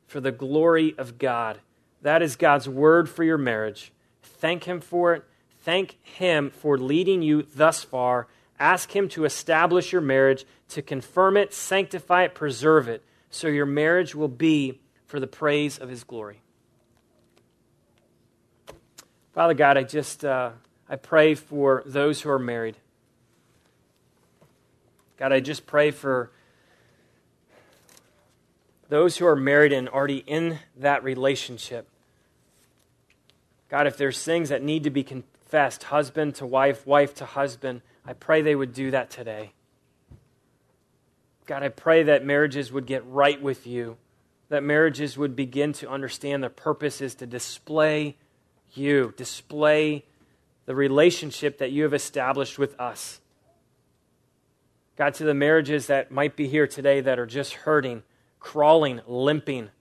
for 0.07 0.21
the 0.21 0.31
glory 0.31 0.95
of 0.97 1.17
God. 1.17 1.59
That 2.01 2.21
is 2.21 2.37
God's 2.37 2.69
word 2.69 3.09
for 3.09 3.25
your 3.25 3.37
marriage. 3.37 3.91
Thank 4.23 4.63
Him 4.63 4.79
for 4.79 5.13
it. 5.13 5.25
Thank 5.63 5.97
Him 6.01 6.49
for 6.49 6.77
leading 6.77 7.21
you 7.21 7.45
thus 7.55 7.83
far. 7.83 8.27
Ask 8.57 8.95
Him 8.95 9.09
to 9.09 9.25
establish 9.25 9.91
your 9.91 10.01
marriage, 10.01 10.45
to 10.69 10.81
confirm 10.81 11.35
it, 11.35 11.53
sanctify 11.53 12.23
it, 12.23 12.33
preserve 12.33 12.87
it, 12.87 13.03
so 13.29 13.49
your 13.49 13.65
marriage 13.65 14.15
will 14.15 14.29
be 14.29 14.79
for 15.05 15.19
the 15.19 15.27
praise 15.27 15.77
of 15.77 15.89
His 15.89 16.05
glory. 16.05 16.39
Father 19.33 19.53
God, 19.53 19.77
I 19.77 19.83
just 19.83 20.23
uh, 20.23 20.51
I 20.87 20.95
pray 20.95 21.35
for 21.35 21.83
those 21.85 22.21
who 22.21 22.29
are 22.29 22.39
married. 22.39 22.77
God, 25.17 25.33
I 25.33 25.41
just 25.41 25.65
pray 25.65 25.91
for 25.91 26.31
those 28.89 29.17
who 29.17 29.25
are 29.25 29.35
married 29.35 29.73
and 29.73 29.89
already 29.89 30.23
in 30.27 30.59
that 30.77 31.03
relationship. 31.03 31.87
God, 33.69 33.87
if 33.87 33.97
there's 33.97 34.23
things 34.23 34.49
that 34.49 34.61
need 34.61 34.83
to 34.83 34.89
be 34.89 35.03
confessed, 35.03 35.83
husband 35.83 36.35
to 36.35 36.45
wife, 36.45 36.85
wife 36.85 37.15
to 37.15 37.25
husband, 37.25 37.81
I 38.05 38.13
pray 38.13 38.41
they 38.41 38.55
would 38.55 38.73
do 38.73 38.91
that 38.91 39.09
today. 39.09 39.53
God, 41.45 41.63
I 41.63 41.69
pray 41.69 42.03
that 42.03 42.25
marriages 42.25 42.71
would 42.71 42.85
get 42.85 43.05
right 43.05 43.41
with 43.41 43.67
you, 43.67 43.97
that 44.49 44.63
marriages 44.63 45.17
would 45.17 45.35
begin 45.35 45.73
to 45.73 45.89
understand 45.89 46.43
their 46.43 46.49
purpose 46.49 47.01
is 47.01 47.15
to 47.15 47.25
display 47.25 48.17
you, 48.73 49.13
display 49.17 50.05
the 50.65 50.75
relationship 50.75 51.59
that 51.59 51.71
you 51.71 51.83
have 51.83 51.93
established 51.93 52.57
with 52.57 52.79
us. 52.79 53.19
God, 54.95 55.13
to 55.15 55.23
the 55.23 55.33
marriages 55.33 55.87
that 55.87 56.11
might 56.11 56.35
be 56.35 56.47
here 56.47 56.67
today 56.67 57.01
that 57.01 57.19
are 57.19 57.25
just 57.25 57.53
hurting, 57.53 58.03
crawling, 58.45 59.01
limping. 59.07 59.71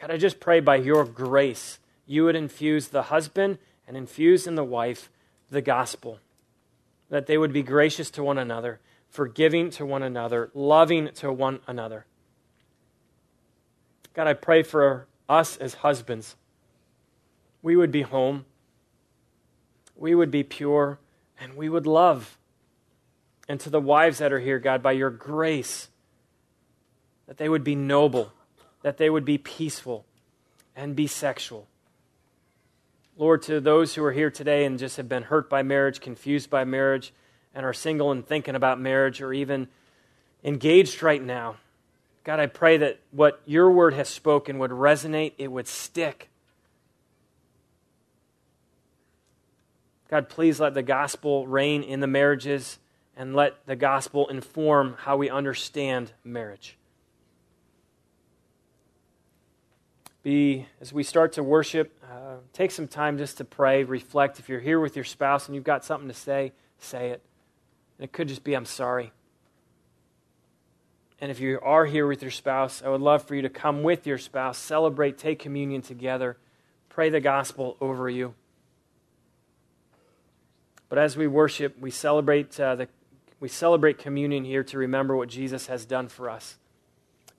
God, 0.00 0.12
I 0.12 0.16
just 0.16 0.38
pray 0.38 0.60
by 0.60 0.76
your 0.76 1.04
grace, 1.04 1.80
you 2.06 2.24
would 2.24 2.36
infuse 2.36 2.88
the 2.88 3.02
husband 3.02 3.58
and 3.88 3.96
infuse 3.96 4.46
in 4.46 4.54
the 4.54 4.62
wife 4.62 5.10
the 5.50 5.60
gospel, 5.60 6.20
that 7.10 7.26
they 7.26 7.36
would 7.36 7.52
be 7.52 7.64
gracious 7.64 8.08
to 8.12 8.22
one 8.22 8.38
another, 8.38 8.78
forgiving 9.08 9.68
to 9.70 9.84
one 9.84 10.04
another, 10.04 10.52
loving 10.54 11.10
to 11.14 11.32
one 11.32 11.58
another. 11.66 12.06
God, 14.14 14.28
I 14.28 14.34
pray 14.34 14.62
for 14.62 15.08
us 15.28 15.56
as 15.56 15.74
husbands. 15.74 16.36
We 17.62 17.74
would 17.74 17.90
be 17.90 18.02
home, 18.02 18.44
we 19.96 20.14
would 20.14 20.30
be 20.30 20.44
pure, 20.44 21.00
and 21.40 21.56
we 21.56 21.68
would 21.68 21.86
love 21.86 22.38
and 23.48 23.58
to 23.58 23.70
the 23.70 23.80
wives 23.80 24.18
that 24.18 24.32
are 24.32 24.38
here, 24.38 24.60
God, 24.60 24.84
by 24.84 24.92
your 24.92 25.10
grace, 25.10 25.88
that 27.26 27.38
they 27.38 27.48
would 27.48 27.64
be 27.64 27.74
noble, 27.74 28.32
that 28.82 28.96
they 28.96 29.10
would 29.10 29.24
be 29.24 29.38
peaceful, 29.38 30.04
and 30.74 30.96
be 30.96 31.06
sexual. 31.06 31.66
Lord, 33.16 33.42
to 33.42 33.60
those 33.60 33.94
who 33.94 34.04
are 34.04 34.12
here 34.12 34.30
today 34.30 34.64
and 34.64 34.78
just 34.78 34.96
have 34.96 35.08
been 35.08 35.24
hurt 35.24 35.50
by 35.50 35.62
marriage, 35.62 36.00
confused 36.00 36.48
by 36.50 36.64
marriage, 36.64 37.12
and 37.54 37.66
are 37.66 37.74
single 37.74 38.10
and 38.10 38.26
thinking 38.26 38.54
about 38.54 38.80
marriage, 38.80 39.20
or 39.20 39.32
even 39.32 39.68
engaged 40.42 41.02
right 41.02 41.22
now, 41.22 41.56
God, 42.24 42.38
I 42.38 42.46
pray 42.46 42.76
that 42.76 43.00
what 43.10 43.42
your 43.46 43.70
word 43.70 43.94
has 43.94 44.08
spoken 44.08 44.58
would 44.60 44.70
resonate, 44.70 45.32
it 45.38 45.50
would 45.50 45.66
stick. 45.66 46.28
God, 50.08 50.28
please 50.28 50.60
let 50.60 50.74
the 50.74 50.82
gospel 50.82 51.46
reign 51.46 51.82
in 51.82 52.00
the 52.00 52.06
marriages 52.06 52.78
and 53.16 53.34
let 53.34 53.66
the 53.66 53.76
gospel 53.76 54.28
inform 54.28 54.96
how 55.00 55.16
we 55.16 55.28
understand 55.28 56.12
marriage. 56.22 56.76
Be, 60.22 60.66
as 60.80 60.92
we 60.92 61.02
start 61.02 61.32
to 61.32 61.42
worship, 61.42 61.98
uh, 62.04 62.36
take 62.52 62.70
some 62.70 62.86
time 62.86 63.18
just 63.18 63.38
to 63.38 63.44
pray, 63.44 63.82
reflect. 63.82 64.38
If 64.38 64.48
you're 64.48 64.60
here 64.60 64.78
with 64.78 64.94
your 64.94 65.04
spouse 65.04 65.46
and 65.46 65.54
you've 65.54 65.64
got 65.64 65.84
something 65.84 66.08
to 66.08 66.14
say, 66.14 66.52
say 66.78 67.10
it. 67.10 67.22
And 67.98 68.04
it 68.04 68.12
could 68.12 68.28
just 68.28 68.44
be, 68.44 68.54
I'm 68.54 68.64
sorry. 68.64 69.12
And 71.20 71.30
if 71.30 71.40
you 71.40 71.58
are 71.62 71.86
here 71.86 72.06
with 72.06 72.22
your 72.22 72.30
spouse, 72.30 72.82
I 72.84 72.88
would 72.88 73.00
love 73.00 73.24
for 73.24 73.34
you 73.34 73.42
to 73.42 73.48
come 73.48 73.82
with 73.82 74.06
your 74.06 74.18
spouse, 74.18 74.58
celebrate, 74.58 75.18
take 75.18 75.38
communion 75.38 75.82
together, 75.82 76.36
pray 76.88 77.10
the 77.10 77.20
gospel 77.20 77.76
over 77.80 78.08
you. 78.08 78.34
But 80.88 80.98
as 80.98 81.16
we 81.16 81.26
worship, 81.26 81.80
we 81.80 81.90
celebrate 81.90 82.58
uh, 82.60 82.74
the 82.74 82.88
we 83.40 83.48
celebrate 83.48 83.98
communion 83.98 84.44
here 84.44 84.62
to 84.62 84.78
remember 84.78 85.16
what 85.16 85.28
Jesus 85.28 85.66
has 85.66 85.84
done 85.84 86.06
for 86.06 86.30
us. 86.30 86.58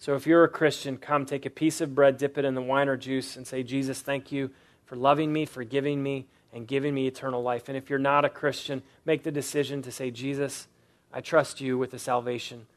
So 0.03 0.15
if 0.15 0.27
you're 0.27 0.43
a 0.43 0.49
Christian, 0.49 0.97
come 0.97 1.25
take 1.25 1.45
a 1.45 1.49
piece 1.49 1.79
of 1.79 1.95
bread, 1.95 2.17
dip 2.17 2.37
it 2.37 2.43
in 2.43 2.55
the 2.55 2.61
wine 2.61 2.89
or 2.89 2.97
juice, 2.97 3.37
and 3.37 3.47
say, 3.47 3.63
Jesus, 3.63 4.01
thank 4.01 4.33
you 4.33 4.49
for 4.83 4.97
loving 4.97 5.31
me, 5.31 5.45
forgiving 5.45 6.03
me, 6.03 6.27
and 6.51 6.67
giving 6.67 6.93
me 6.93 7.07
eternal 7.07 7.41
life. 7.41 7.69
And 7.69 7.77
if 7.77 7.89
you're 7.89 7.99
not 7.99 8.25
a 8.25 8.29
Christian, 8.29 8.83
make 9.05 9.23
the 9.23 9.31
decision 9.31 9.81
to 9.83 9.93
say, 9.93 10.11
Jesus, 10.11 10.67
I 11.13 11.21
trust 11.21 11.61
you 11.61 11.77
with 11.77 11.91
the 11.91 11.99
salvation. 11.99 12.67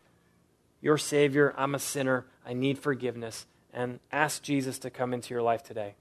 You're 0.80 0.98
Savior. 0.98 1.52
I'm 1.56 1.74
a 1.74 1.80
sinner. 1.80 2.26
I 2.46 2.52
need 2.52 2.78
forgiveness. 2.78 3.46
And 3.74 3.98
ask 4.12 4.40
Jesus 4.40 4.78
to 4.78 4.88
come 4.88 5.12
into 5.12 5.34
your 5.34 5.42
life 5.42 5.64
today. 5.64 5.96